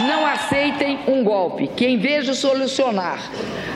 Não 0.00 0.24
aceitem 0.24 1.00
um 1.08 1.24
golpe 1.24 1.66
que, 1.66 1.84
em 1.84 1.98
vez 1.98 2.24
de 2.24 2.34
solucionar, 2.34 3.18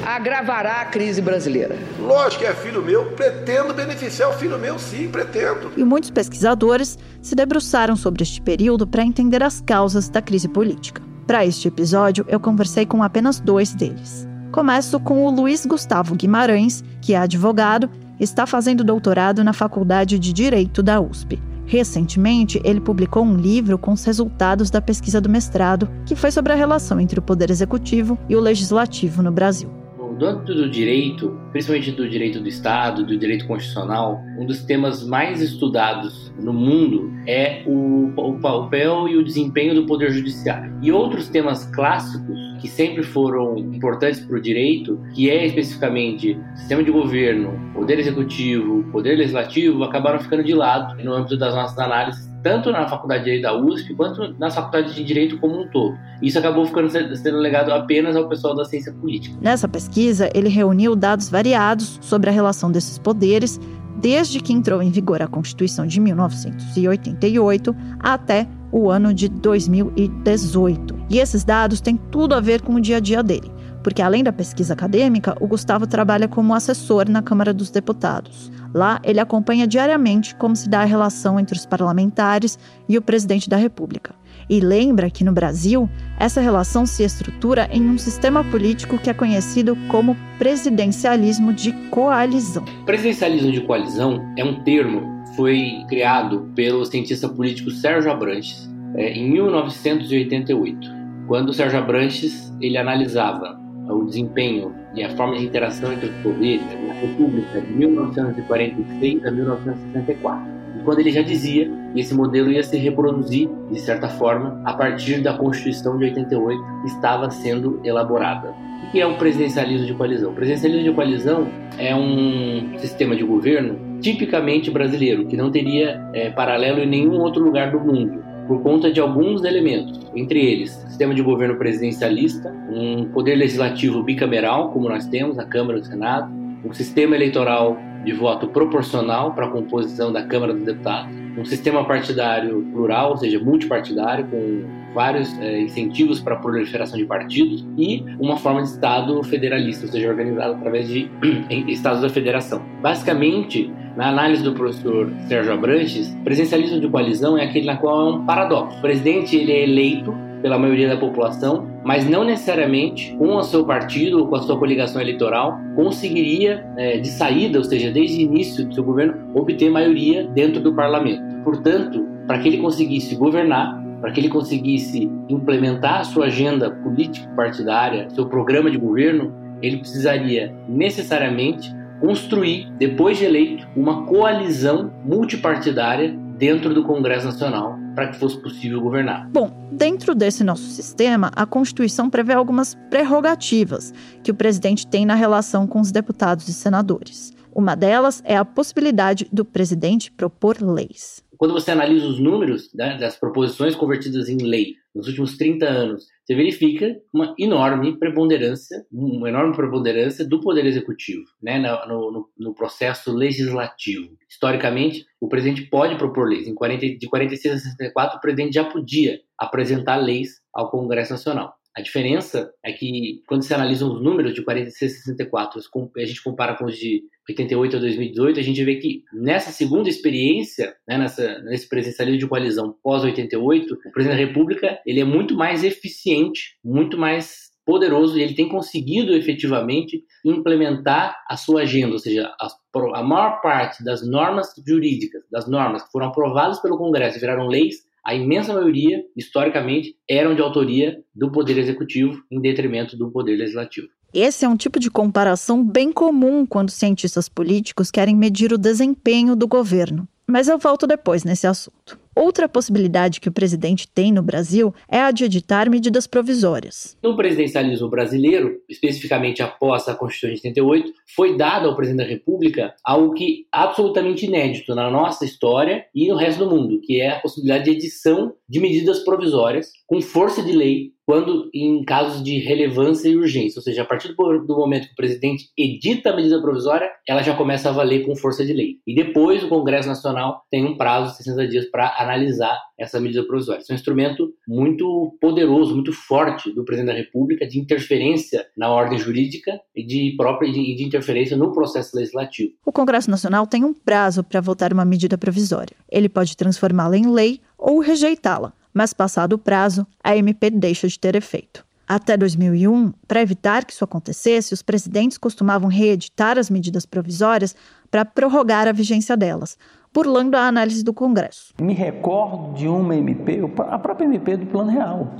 agravará 0.06 0.80
a 0.80 0.84
crise 0.84 1.20
brasileira. 1.20 1.76
Lógico 1.98 2.42
que 2.42 2.46
é 2.48 2.54
filho 2.54 2.80
meu, 2.80 3.06
pretendo 3.12 3.74
beneficiar 3.74 4.30
o 4.30 4.32
filho 4.32 4.56
meu, 4.56 4.78
sim, 4.78 5.08
pretendo. 5.08 5.72
E 5.76 5.82
muitos 5.82 6.10
pesquisadores 6.10 6.96
se 7.20 7.34
debruçaram 7.34 7.96
sobre 7.96 8.22
este 8.22 8.40
período 8.40 8.86
para 8.86 9.02
entender 9.02 9.42
as 9.42 9.60
causas 9.60 10.08
da 10.08 10.22
crise 10.22 10.46
política. 10.46 11.02
Para 11.26 11.44
este 11.44 11.66
episódio, 11.66 12.24
eu 12.28 12.38
conversei 12.38 12.86
com 12.86 13.02
apenas 13.02 13.40
dois 13.40 13.74
deles. 13.74 14.28
Começo 14.52 15.00
com 15.00 15.24
o 15.24 15.30
Luiz 15.30 15.66
Gustavo 15.66 16.14
Guimarães, 16.14 16.84
que 17.00 17.14
é 17.14 17.18
advogado, 17.18 17.90
está 18.20 18.46
fazendo 18.46 18.84
doutorado 18.84 19.42
na 19.42 19.52
Faculdade 19.52 20.20
de 20.20 20.32
Direito 20.32 20.82
da 20.84 21.00
USP. 21.00 21.40
Recentemente, 21.66 22.60
ele 22.64 22.80
publicou 22.80 23.24
um 23.24 23.36
livro 23.36 23.78
com 23.78 23.92
os 23.92 24.04
resultados 24.04 24.70
da 24.70 24.80
pesquisa 24.80 25.20
do 25.20 25.28
mestrado, 25.28 25.88
que 26.06 26.16
foi 26.16 26.30
sobre 26.30 26.52
a 26.52 26.56
relação 26.56 27.00
entre 27.00 27.18
o 27.18 27.22
poder 27.22 27.50
executivo 27.50 28.18
e 28.28 28.36
o 28.36 28.40
legislativo 28.40 29.22
no 29.22 29.32
Brasil. 29.32 29.70
No 30.18 30.26
âmbito 30.26 30.54
do 30.54 30.70
direito, 30.70 31.36
principalmente 31.50 31.90
do 31.92 32.08
direito 32.08 32.38
do 32.38 32.48
Estado, 32.48 33.04
do 33.04 33.18
direito 33.18 33.46
constitucional, 33.46 34.20
um 34.38 34.46
dos 34.46 34.62
temas 34.62 35.02
mais 35.04 35.40
estudados 35.40 36.32
no 36.40 36.52
mundo 36.52 37.10
é 37.26 37.64
o, 37.66 38.38
papel 38.40 39.08
e 39.08 39.16
o 39.16 39.24
desempenho 39.24 39.74
do 39.74 39.86
Poder 39.86 40.12
Judiciário. 40.12 40.78
E 40.82 40.92
outros 40.92 41.28
temas 41.28 41.64
clássicos 41.64 42.38
que 42.62 42.68
sempre 42.68 43.02
foram 43.02 43.58
importantes 43.58 44.20
para 44.20 44.36
o 44.36 44.40
direito, 44.40 44.96
que 45.12 45.28
é 45.28 45.44
especificamente 45.44 46.38
sistema 46.54 46.82
de 46.84 46.92
governo, 46.92 47.58
poder 47.74 47.98
executivo, 47.98 48.84
poder 48.92 49.16
legislativo, 49.16 49.82
acabaram 49.82 50.20
ficando 50.20 50.44
de 50.44 50.54
lado 50.54 50.94
no 51.02 51.12
âmbito 51.12 51.36
das 51.36 51.52
nossas 51.52 51.76
análises 51.76 52.32
tanto 52.42 52.72
na 52.72 52.88
faculdade 52.88 53.24
de 53.24 53.30
Direito 53.30 53.42
da 53.42 53.56
USP 53.56 53.94
quanto 53.94 54.34
nas 54.38 54.54
faculdades 54.54 54.94
de 54.94 55.04
Direito 55.04 55.38
como 55.38 55.62
um 55.62 55.68
todo. 55.68 55.96
Isso 56.20 56.38
acabou 56.38 56.66
ficando 56.66 56.90
sendo 56.90 57.38
legado 57.38 57.72
apenas 57.72 58.16
ao 58.16 58.28
pessoal 58.28 58.54
da 58.54 58.64
ciência 58.64 58.92
política. 58.92 59.36
Nessa 59.40 59.68
pesquisa, 59.68 60.28
ele 60.34 60.48
reuniu 60.48 60.96
dados 60.96 61.28
variados 61.28 61.98
sobre 62.00 62.30
a 62.30 62.32
relação 62.32 62.70
desses 62.70 62.98
poderes 62.98 63.60
desde 64.02 64.40
que 64.40 64.52
entrou 64.52 64.82
em 64.82 64.90
vigor 64.90 65.22
a 65.22 65.28
Constituição 65.28 65.86
de 65.86 66.00
1988 66.00 67.74
até 68.00 68.48
o 68.72 68.90
ano 68.90 69.14
de 69.14 69.28
2018. 69.28 71.06
E 71.08 71.18
esses 71.18 71.44
dados 71.44 71.80
têm 71.80 71.96
tudo 72.10 72.34
a 72.34 72.40
ver 72.40 72.62
com 72.62 72.74
o 72.74 72.80
dia 72.80 72.96
a 72.96 73.00
dia 73.00 73.22
dele, 73.22 73.50
porque 73.82 74.02
além 74.02 74.24
da 74.24 74.32
pesquisa 74.32 74.72
acadêmica, 74.72 75.36
o 75.40 75.46
Gustavo 75.46 75.86
trabalha 75.86 76.26
como 76.26 76.54
assessor 76.54 77.08
na 77.08 77.22
Câmara 77.22 77.54
dos 77.54 77.70
Deputados. 77.70 78.50
Lá, 78.74 79.00
ele 79.04 79.20
acompanha 79.20 79.66
diariamente 79.66 80.34
como 80.34 80.56
se 80.56 80.68
dá 80.68 80.80
a 80.80 80.86
relação 80.86 81.38
entre 81.38 81.56
os 81.56 81.66
parlamentares 81.66 82.58
e 82.88 82.98
o 82.98 83.02
presidente 83.02 83.48
da 83.48 83.56
República. 83.56 84.14
E 84.52 84.60
lembra 84.60 85.08
que 85.08 85.24
no 85.24 85.32
Brasil, 85.32 85.88
essa 86.20 86.38
relação 86.38 86.84
se 86.84 87.02
estrutura 87.02 87.70
em 87.72 87.88
um 87.88 87.96
sistema 87.96 88.44
político 88.44 88.98
que 88.98 89.08
é 89.08 89.14
conhecido 89.14 89.74
como 89.88 90.14
presidencialismo 90.36 91.54
de 91.54 91.72
coalizão. 91.88 92.62
Presidencialismo 92.84 93.50
de 93.50 93.62
coalizão 93.62 94.20
é 94.36 94.44
um 94.44 94.62
termo 94.62 95.24
foi 95.36 95.82
criado 95.88 96.50
pelo 96.54 96.84
cientista 96.84 97.30
político 97.30 97.70
Sérgio 97.70 98.12
Abranches 98.12 98.70
é, 98.94 99.14
em 99.14 99.30
1988, 99.30 100.86
quando 101.26 101.48
o 101.48 101.54
Sérgio 101.54 101.78
Abranches 101.78 102.52
ele 102.60 102.76
analisava 102.76 103.58
o 103.88 104.04
desempenho 104.04 104.74
e 104.94 105.02
a 105.02 105.16
forma 105.16 105.38
de 105.38 105.46
interação 105.46 105.94
entre 105.94 106.10
os 106.10 106.16
poderes 106.16 106.66
na 106.86 106.92
República 106.92 107.58
de 107.58 107.72
1946 107.72 109.24
a 109.24 109.30
1964. 109.30 110.61
Quando 110.84 110.98
ele 110.98 111.10
já 111.10 111.22
dizia 111.22 111.70
que 111.92 112.00
esse 112.00 112.14
modelo 112.14 112.50
ia 112.50 112.62
se 112.62 112.76
reproduzir, 112.76 113.48
de 113.70 113.80
certa 113.80 114.08
forma, 114.08 114.60
a 114.64 114.72
partir 114.72 115.20
da 115.20 115.34
Constituição 115.34 115.96
de 115.98 116.04
88 116.04 116.62
que 116.82 116.88
estava 116.88 117.30
sendo 117.30 117.80
elaborada. 117.84 118.54
O 118.86 118.90
que 118.90 119.00
é 119.00 119.06
o 119.06 119.16
presidencialismo 119.16 119.86
de 119.86 119.94
coalizão? 119.94 120.30
O 120.30 120.34
presidencialismo 120.34 120.84
de 120.84 120.94
coalizão 120.94 121.48
é 121.78 121.94
um 121.94 122.76
sistema 122.78 123.14
de 123.14 123.22
governo 123.22 124.00
tipicamente 124.00 124.70
brasileiro, 124.70 125.26
que 125.26 125.36
não 125.36 125.50
teria 125.50 126.02
é, 126.12 126.30
paralelo 126.30 126.80
em 126.80 126.86
nenhum 126.86 127.20
outro 127.20 127.42
lugar 127.42 127.70
do 127.70 127.78
mundo 127.78 128.22
por 128.46 128.60
conta 128.60 128.92
de 128.92 129.00
alguns 129.00 129.44
elementos, 129.44 130.00
entre 130.14 130.44
eles 130.44 130.72
sistema 130.88 131.14
de 131.14 131.22
governo 131.22 131.56
presidencialista, 131.56 132.54
um 132.70 133.06
poder 133.06 133.36
legislativo 133.36 134.02
bicameral, 134.02 134.70
como 134.70 134.88
nós 134.88 135.06
temos, 135.06 135.38
a 135.38 135.44
Câmara 135.44 135.78
e 135.78 135.80
o 135.80 135.84
Senado, 135.84 136.30
um 136.64 136.72
sistema 136.72 137.16
eleitoral 137.16 137.78
de 138.04 138.12
voto 138.12 138.48
proporcional 138.48 139.32
para 139.32 139.46
a 139.46 139.48
composição 139.48 140.12
da 140.12 140.22
Câmara 140.22 140.52
dos 140.52 140.64
Deputados, 140.64 141.14
um 141.36 141.44
sistema 141.44 141.84
partidário 141.84 142.62
plural, 142.72 143.10
ou 143.12 143.16
seja, 143.16 143.38
multipartidário, 143.38 144.26
com 144.26 144.64
vários 144.94 145.38
é, 145.40 145.60
incentivos 145.60 146.20
para 146.20 146.34
a 146.34 146.38
proliferação 146.38 146.98
de 146.98 147.04
partidos 147.04 147.66
e 147.76 148.04
uma 148.20 148.36
forma 148.36 148.62
de 148.62 148.68
Estado 148.68 149.22
federalista, 149.24 149.86
ou 149.86 149.92
seja, 149.92 150.08
organizado 150.08 150.54
através 150.54 150.88
de 150.88 151.10
Estados 151.68 152.02
da 152.02 152.10
Federação. 152.10 152.62
Basicamente, 152.82 153.72
na 153.96 154.08
análise 154.08 154.42
do 154.42 154.52
professor 154.52 155.10
Sérgio 155.28 155.52
Abranches, 155.52 156.14
presencialismo 156.24 156.80
de 156.80 156.88
coalizão 156.88 157.38
é 157.38 157.44
aquele 157.44 157.66
na 157.66 157.76
qual 157.76 158.08
é 158.08 158.14
um 158.14 158.26
paradoxo. 158.26 158.78
O 158.78 158.80
presidente 158.80 159.36
ele 159.36 159.52
é 159.52 159.62
eleito 159.64 160.14
pela 160.42 160.58
maioria 160.58 160.88
da 160.88 160.96
população, 160.96 161.66
mas 161.84 162.08
não 162.08 162.24
necessariamente 162.24 163.14
com 163.16 163.36
o 163.36 163.42
seu 163.42 163.64
partido 163.64 164.18
ou 164.18 164.26
com 164.26 164.34
a 164.34 164.42
sua 164.42 164.58
coligação 164.58 165.00
eleitoral 165.00 165.58
conseguiria, 165.76 166.66
é, 166.76 166.98
de 166.98 167.08
saída, 167.08 167.58
ou 167.58 167.64
seja, 167.64 167.90
desde 167.90 168.18
o 168.18 168.20
início 168.20 168.66
do 168.66 168.74
seu 168.74 168.84
governo, 168.84 169.30
obter 169.34 169.70
maioria 169.70 170.26
dentro 170.26 170.60
do 170.60 170.74
parlamento. 170.74 171.22
Portanto, 171.44 172.06
para 172.26 172.38
que 172.38 172.48
ele 172.48 172.58
conseguisse 172.58 173.14
governar, 173.14 173.80
para 174.00 174.10
que 174.10 174.20
ele 174.20 174.28
conseguisse 174.28 175.10
implementar 175.28 176.00
a 176.00 176.04
sua 176.04 176.26
agenda 176.26 176.70
político-partidária, 176.70 178.10
seu 178.10 178.26
programa 178.26 178.70
de 178.70 178.76
governo, 178.76 179.32
ele 179.62 179.76
precisaria 179.78 180.52
necessariamente 180.68 181.72
construir, 182.00 182.68
depois 182.78 183.18
de 183.18 183.24
eleito, 183.24 183.66
uma 183.76 184.04
coalizão 184.04 184.92
multipartidária 185.04 186.12
dentro 186.36 186.74
do 186.74 186.82
Congresso 186.82 187.26
Nacional 187.26 187.78
para 187.94 188.08
que 188.08 188.18
fosse 188.18 188.40
possível 188.40 188.80
governar. 188.80 189.28
Bom, 189.30 189.68
dentro 189.72 190.14
desse 190.14 190.42
nosso 190.44 190.64
sistema, 190.64 191.30
a 191.34 191.46
Constituição 191.46 192.08
prevê 192.08 192.32
algumas 192.32 192.74
prerrogativas 192.90 193.92
que 194.22 194.30
o 194.30 194.34
presidente 194.34 194.86
tem 194.86 195.04
na 195.06 195.14
relação 195.14 195.66
com 195.66 195.80
os 195.80 195.92
deputados 195.92 196.48
e 196.48 196.52
senadores. 196.52 197.32
Uma 197.54 197.74
delas 197.74 198.22
é 198.24 198.36
a 198.36 198.44
possibilidade 198.44 199.28
do 199.30 199.44
presidente 199.44 200.10
propor 200.10 200.56
leis. 200.62 201.22
Quando 201.36 201.52
você 201.52 201.70
analisa 201.72 202.06
os 202.06 202.18
números 202.18 202.70
né, 202.72 202.96
das 202.98 203.16
proposições 203.16 203.74
convertidas 203.74 204.28
em 204.28 204.38
lei 204.38 204.76
nos 204.94 205.08
últimos 205.08 205.36
30 205.36 205.66
anos, 205.66 206.06
você 206.24 206.34
verifica 206.36 206.96
uma 207.12 207.34
enorme 207.38 207.98
preponderância, 207.98 208.84
uma 208.92 209.28
enorme 209.28 209.54
preponderância 209.56 210.26
do 210.26 210.40
Poder 210.40 210.64
Executivo 210.64 211.24
né, 211.42 211.58
no, 211.58 212.12
no, 212.12 212.28
no 212.38 212.54
processo 212.54 213.12
legislativo. 213.12 214.16
Historicamente, 214.30 215.04
o 215.20 215.28
presidente 215.28 215.68
pode 215.68 215.96
propor 215.96 216.28
leis. 216.28 216.46
Em 216.46 216.54
40, 216.54 216.98
de 216.98 217.08
46 217.08 217.54
a 217.54 217.58
64, 217.58 218.18
o 218.18 218.20
presidente 218.20 218.54
já 218.54 218.64
podia 218.64 219.18
apresentar 219.38 219.96
leis 219.96 220.40
ao 220.54 220.70
Congresso 220.70 221.12
Nacional. 221.12 221.54
A 221.74 221.80
diferença 221.80 222.52
é 222.62 222.70
que, 222.72 223.22
quando 223.26 223.42
se 223.42 223.54
analisam 223.54 223.92
os 223.92 224.02
números 224.02 224.34
de 224.34 224.44
46 224.44 224.92
a 224.92 224.96
64, 224.96 225.60
a 225.96 226.04
gente 226.04 226.22
compara 226.22 226.54
com 226.54 226.66
os 226.66 226.76
de 226.76 227.02
88 227.28 227.76
a 227.76 227.80
2018, 227.80 228.40
a 228.40 228.42
gente 228.42 228.62
vê 228.62 228.76
que 228.76 229.04
nessa 229.12 229.50
segunda 229.50 229.88
experiência, 229.88 230.74
né, 230.86 230.98
nessa, 230.98 231.38
nesse 231.44 231.68
presencialismo 231.68 232.18
de 232.18 232.28
coalizão 232.28 232.76
pós-88, 232.82 233.72
o 233.72 233.92
presidente 233.92 234.18
da 234.18 234.26
República 234.26 234.80
ele 234.84 235.00
é 235.00 235.04
muito 235.04 235.34
mais 235.34 235.64
eficiente, 235.64 236.58
muito 236.62 236.98
mais 236.98 237.52
poderoso 237.64 238.18
e 238.18 238.22
ele 238.22 238.34
tem 238.34 238.48
conseguido 238.48 239.14
efetivamente 239.14 240.04
implementar 240.24 241.16
a 241.28 241.36
sua 241.36 241.62
agenda, 241.62 241.92
ou 241.92 241.98
seja, 241.98 242.30
a, 242.40 242.48
a 242.94 243.02
maior 243.02 243.40
parte 243.40 243.84
das 243.84 244.06
normas 244.06 244.52
jurídicas, 244.66 245.22
das 245.30 245.48
normas 245.48 245.84
que 245.84 245.92
foram 245.92 246.08
aprovadas 246.08 246.60
pelo 246.60 246.76
Congresso 246.76 247.16
e 247.16 247.20
viraram 247.20 247.46
leis, 247.46 247.76
a 248.04 248.14
imensa 248.14 248.52
maioria, 248.52 249.04
historicamente, 249.16 249.96
eram 250.08 250.34
de 250.34 250.42
autoria 250.42 250.98
do 251.14 251.30
Poder 251.30 251.56
Executivo 251.58 252.22
em 252.30 252.40
detrimento 252.40 252.96
do 252.96 253.10
Poder 253.10 253.36
Legislativo. 253.36 253.88
Esse 254.12 254.44
é 254.44 254.48
um 254.48 254.56
tipo 254.56 254.78
de 254.78 254.90
comparação 254.90 255.64
bem 255.64 255.90
comum 255.90 256.44
quando 256.44 256.70
cientistas 256.70 257.28
políticos 257.28 257.90
querem 257.90 258.14
medir 258.14 258.52
o 258.52 258.58
desempenho 258.58 259.34
do 259.34 259.46
governo. 259.46 260.06
Mas 260.26 260.48
eu 260.48 260.58
volto 260.58 260.86
depois 260.86 261.24
nesse 261.24 261.46
assunto. 261.46 262.01
Outra 262.14 262.48
possibilidade 262.48 263.20
que 263.20 263.28
o 263.28 263.32
presidente 263.32 263.88
tem 263.88 264.12
no 264.12 264.22
Brasil 264.22 264.74
é 264.86 265.00
a 265.00 265.10
de 265.10 265.24
editar 265.24 265.70
medidas 265.70 266.06
provisórias. 266.06 266.96
No 267.02 267.16
presidencialismo 267.16 267.88
brasileiro, 267.88 268.60
especificamente 268.68 269.42
após 269.42 269.88
a 269.88 269.94
Constituição 269.94 270.52
de 270.52 270.60
88, 270.60 270.92
foi 271.16 271.36
dado 271.36 271.68
ao 271.68 271.74
presidente 271.74 272.04
da 272.04 272.10
República 272.10 272.74
algo 272.84 273.14
que 273.14 273.46
absolutamente 273.50 274.26
inédito 274.26 274.74
na 274.74 274.90
nossa 274.90 275.24
história 275.24 275.86
e 275.94 276.08
no 276.08 276.16
resto 276.16 276.44
do 276.44 276.50
mundo, 276.50 276.80
que 276.80 277.00
é 277.00 277.10
a 277.12 277.20
possibilidade 277.20 277.64
de 277.64 277.70
edição 277.70 278.34
de 278.52 278.60
medidas 278.60 278.98
provisórias 278.98 279.72
com 279.86 279.98
força 280.02 280.42
de 280.42 280.52
lei 280.52 280.92
quando 281.04 281.50
em 281.52 281.84
casos 281.84 282.22
de 282.22 282.38
relevância 282.38 283.08
e 283.08 283.16
urgência, 283.16 283.58
ou 283.58 283.62
seja, 283.62 283.82
a 283.82 283.84
partir 283.84 284.14
do 284.14 284.56
momento 284.56 284.86
que 284.86 284.92
o 284.92 284.96
presidente 284.96 285.46
edita 285.58 286.10
a 286.10 286.16
medida 286.16 286.40
provisória, 286.40 286.88
ela 287.08 287.22
já 287.22 287.34
começa 287.34 287.68
a 287.68 287.72
valer 287.72 288.06
com 288.06 288.14
força 288.14 288.44
de 288.44 288.52
lei. 288.52 288.76
E 288.86 288.94
depois 288.94 289.42
o 289.42 289.48
Congresso 289.48 289.88
Nacional 289.88 290.42
tem 290.50 290.64
um 290.64 290.76
prazo 290.76 291.10
de 291.10 291.16
60 291.24 291.48
dias 291.48 291.64
para 291.70 291.96
analisar 291.98 292.56
essa 292.78 293.00
medida 293.00 293.24
provisória. 293.24 293.60
Isso 293.60 293.72
é 293.72 293.74
um 293.74 293.76
instrumento 293.76 294.32
muito 294.46 295.16
poderoso, 295.20 295.74
muito 295.74 295.92
forte 295.92 296.52
do 296.52 296.64
presidente 296.64 296.92
da 296.92 296.98
República 296.98 297.46
de 297.46 297.58
interferência 297.58 298.46
na 298.56 298.70
ordem 298.70 298.98
jurídica 298.98 299.60
e 299.74 299.84
de 299.84 300.14
própria 300.16 300.48
e 300.48 300.74
de 300.74 300.84
interferência 300.84 301.36
no 301.36 301.52
processo 301.52 301.96
legislativo. 301.96 302.52
O 302.64 302.72
Congresso 302.72 303.10
Nacional 303.10 303.46
tem 303.46 303.64
um 303.64 303.74
prazo 303.74 304.22
para 304.22 304.40
votar 304.40 304.72
uma 304.72 304.84
medida 304.84 305.18
provisória. 305.18 305.76
Ele 305.90 306.08
pode 306.08 306.36
transformá-la 306.36 306.96
em 306.96 307.12
lei 307.12 307.40
ou 307.62 307.78
rejeitá-la 307.80 308.52
mas 308.72 308.92
passado 308.92 309.34
o 309.34 309.38
prazo, 309.38 309.86
a 310.02 310.16
MP 310.16 310.50
deixa 310.50 310.88
de 310.88 310.98
ter 310.98 311.14
efeito. 311.14 311.64
Até 311.86 312.16
2001, 312.16 312.92
para 313.06 313.20
evitar 313.20 313.64
que 313.64 313.72
isso 313.72 313.84
acontecesse, 313.84 314.54
os 314.54 314.62
presidentes 314.62 315.18
costumavam 315.18 315.68
reeditar 315.68 316.38
as 316.38 316.48
medidas 316.48 316.86
provisórias 316.86 317.54
para 317.90 318.04
prorrogar 318.04 318.66
a 318.66 318.72
vigência 318.72 319.16
delas, 319.16 319.58
burlando 319.92 320.36
a 320.36 320.46
análise 320.46 320.82
do 320.82 320.94
Congresso. 320.94 321.52
Me 321.60 321.74
recordo 321.74 322.54
de 322.54 322.66
uma 322.66 322.96
MP, 322.96 323.40
a 323.68 323.78
própria 323.78 324.06
MP 324.06 324.38
do 324.38 324.46
Plano 324.46 324.70
Real, 324.70 325.12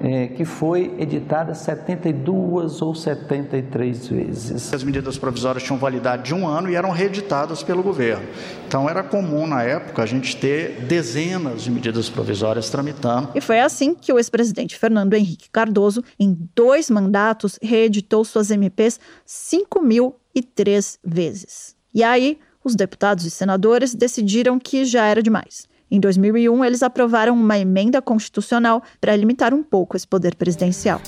é, 0.00 0.28
que 0.28 0.44
foi 0.44 0.94
editada 0.98 1.54
72 1.54 2.82
ou 2.82 2.94
73 2.94 4.08
vezes. 4.08 4.72
As 4.72 4.84
medidas 4.84 5.18
provisórias 5.18 5.62
tinham 5.62 5.78
validade 5.78 6.24
de 6.24 6.34
um 6.34 6.46
ano 6.46 6.70
e 6.70 6.74
eram 6.74 6.90
reeditadas 6.90 7.62
pelo 7.62 7.82
governo. 7.82 8.26
Então 8.66 8.88
era 8.88 9.02
comum 9.02 9.46
na 9.46 9.62
época 9.62 10.02
a 10.02 10.06
gente 10.06 10.36
ter 10.36 10.82
dezenas 10.82 11.62
de 11.62 11.70
medidas 11.70 12.08
provisórias 12.08 12.68
tramitando. 12.68 13.30
E 13.34 13.40
foi 13.40 13.60
assim 13.60 13.94
que 13.94 14.12
o 14.12 14.18
ex-presidente 14.18 14.76
Fernando 14.76 15.14
Henrique 15.14 15.48
Cardoso, 15.50 16.02
em 16.18 16.36
dois 16.54 16.90
mandatos, 16.90 17.58
reeditou 17.62 18.24
suas 18.24 18.50
MPs 18.50 19.00
5.003 19.26 20.98
vezes. 21.04 21.74
E 21.94 22.02
aí, 22.02 22.38
os 22.62 22.74
deputados 22.74 23.24
e 23.24 23.30
senadores 23.30 23.94
decidiram 23.94 24.58
que 24.58 24.84
já 24.84 25.06
era 25.06 25.22
demais. 25.22 25.68
Em 25.88 26.00
2001, 26.00 26.64
eles 26.64 26.82
aprovaram 26.82 27.34
uma 27.34 27.56
emenda 27.58 28.02
constitucional 28.02 28.82
para 29.00 29.14
limitar 29.14 29.54
um 29.54 29.62
pouco 29.62 29.96
esse 29.96 30.06
poder 30.06 30.34
presidencial. 30.34 31.00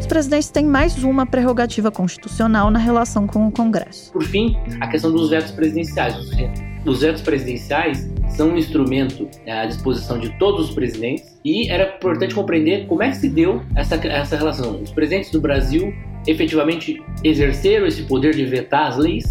Os 0.00 0.06
presidentes 0.06 0.48
têm 0.48 0.64
mais 0.64 1.04
uma 1.04 1.26
prerrogativa 1.26 1.90
constitucional 1.90 2.70
na 2.70 2.78
relação 2.78 3.26
com 3.26 3.46
o 3.46 3.52
Congresso. 3.52 4.10
Por 4.10 4.24
fim, 4.24 4.56
a 4.80 4.88
questão 4.88 5.12
dos 5.12 5.28
vetos 5.28 5.50
presidenciais. 5.50 6.16
Os 6.86 7.00
vetos 7.00 7.20
presidenciais 7.20 8.10
são 8.30 8.52
um 8.52 8.56
instrumento 8.56 9.28
é, 9.44 9.52
à 9.52 9.66
disposição 9.66 10.18
de 10.18 10.30
todos 10.38 10.70
os 10.70 10.74
presidentes 10.74 11.38
e 11.44 11.70
era 11.70 11.94
importante 11.94 12.34
compreender 12.34 12.86
como 12.86 13.02
é 13.02 13.10
que 13.10 13.18
se 13.18 13.28
deu 13.28 13.62
essa, 13.76 13.96
essa 13.96 14.34
relação. 14.34 14.82
Os 14.82 14.90
presidentes 14.90 15.30
do 15.30 15.40
Brasil 15.40 15.92
efetivamente 16.26 17.02
exerceram 17.24 17.86
esse 17.86 18.02
poder 18.02 18.34
de 18.34 18.44
vetar 18.44 18.88
as 18.88 18.96
leis 18.96 19.24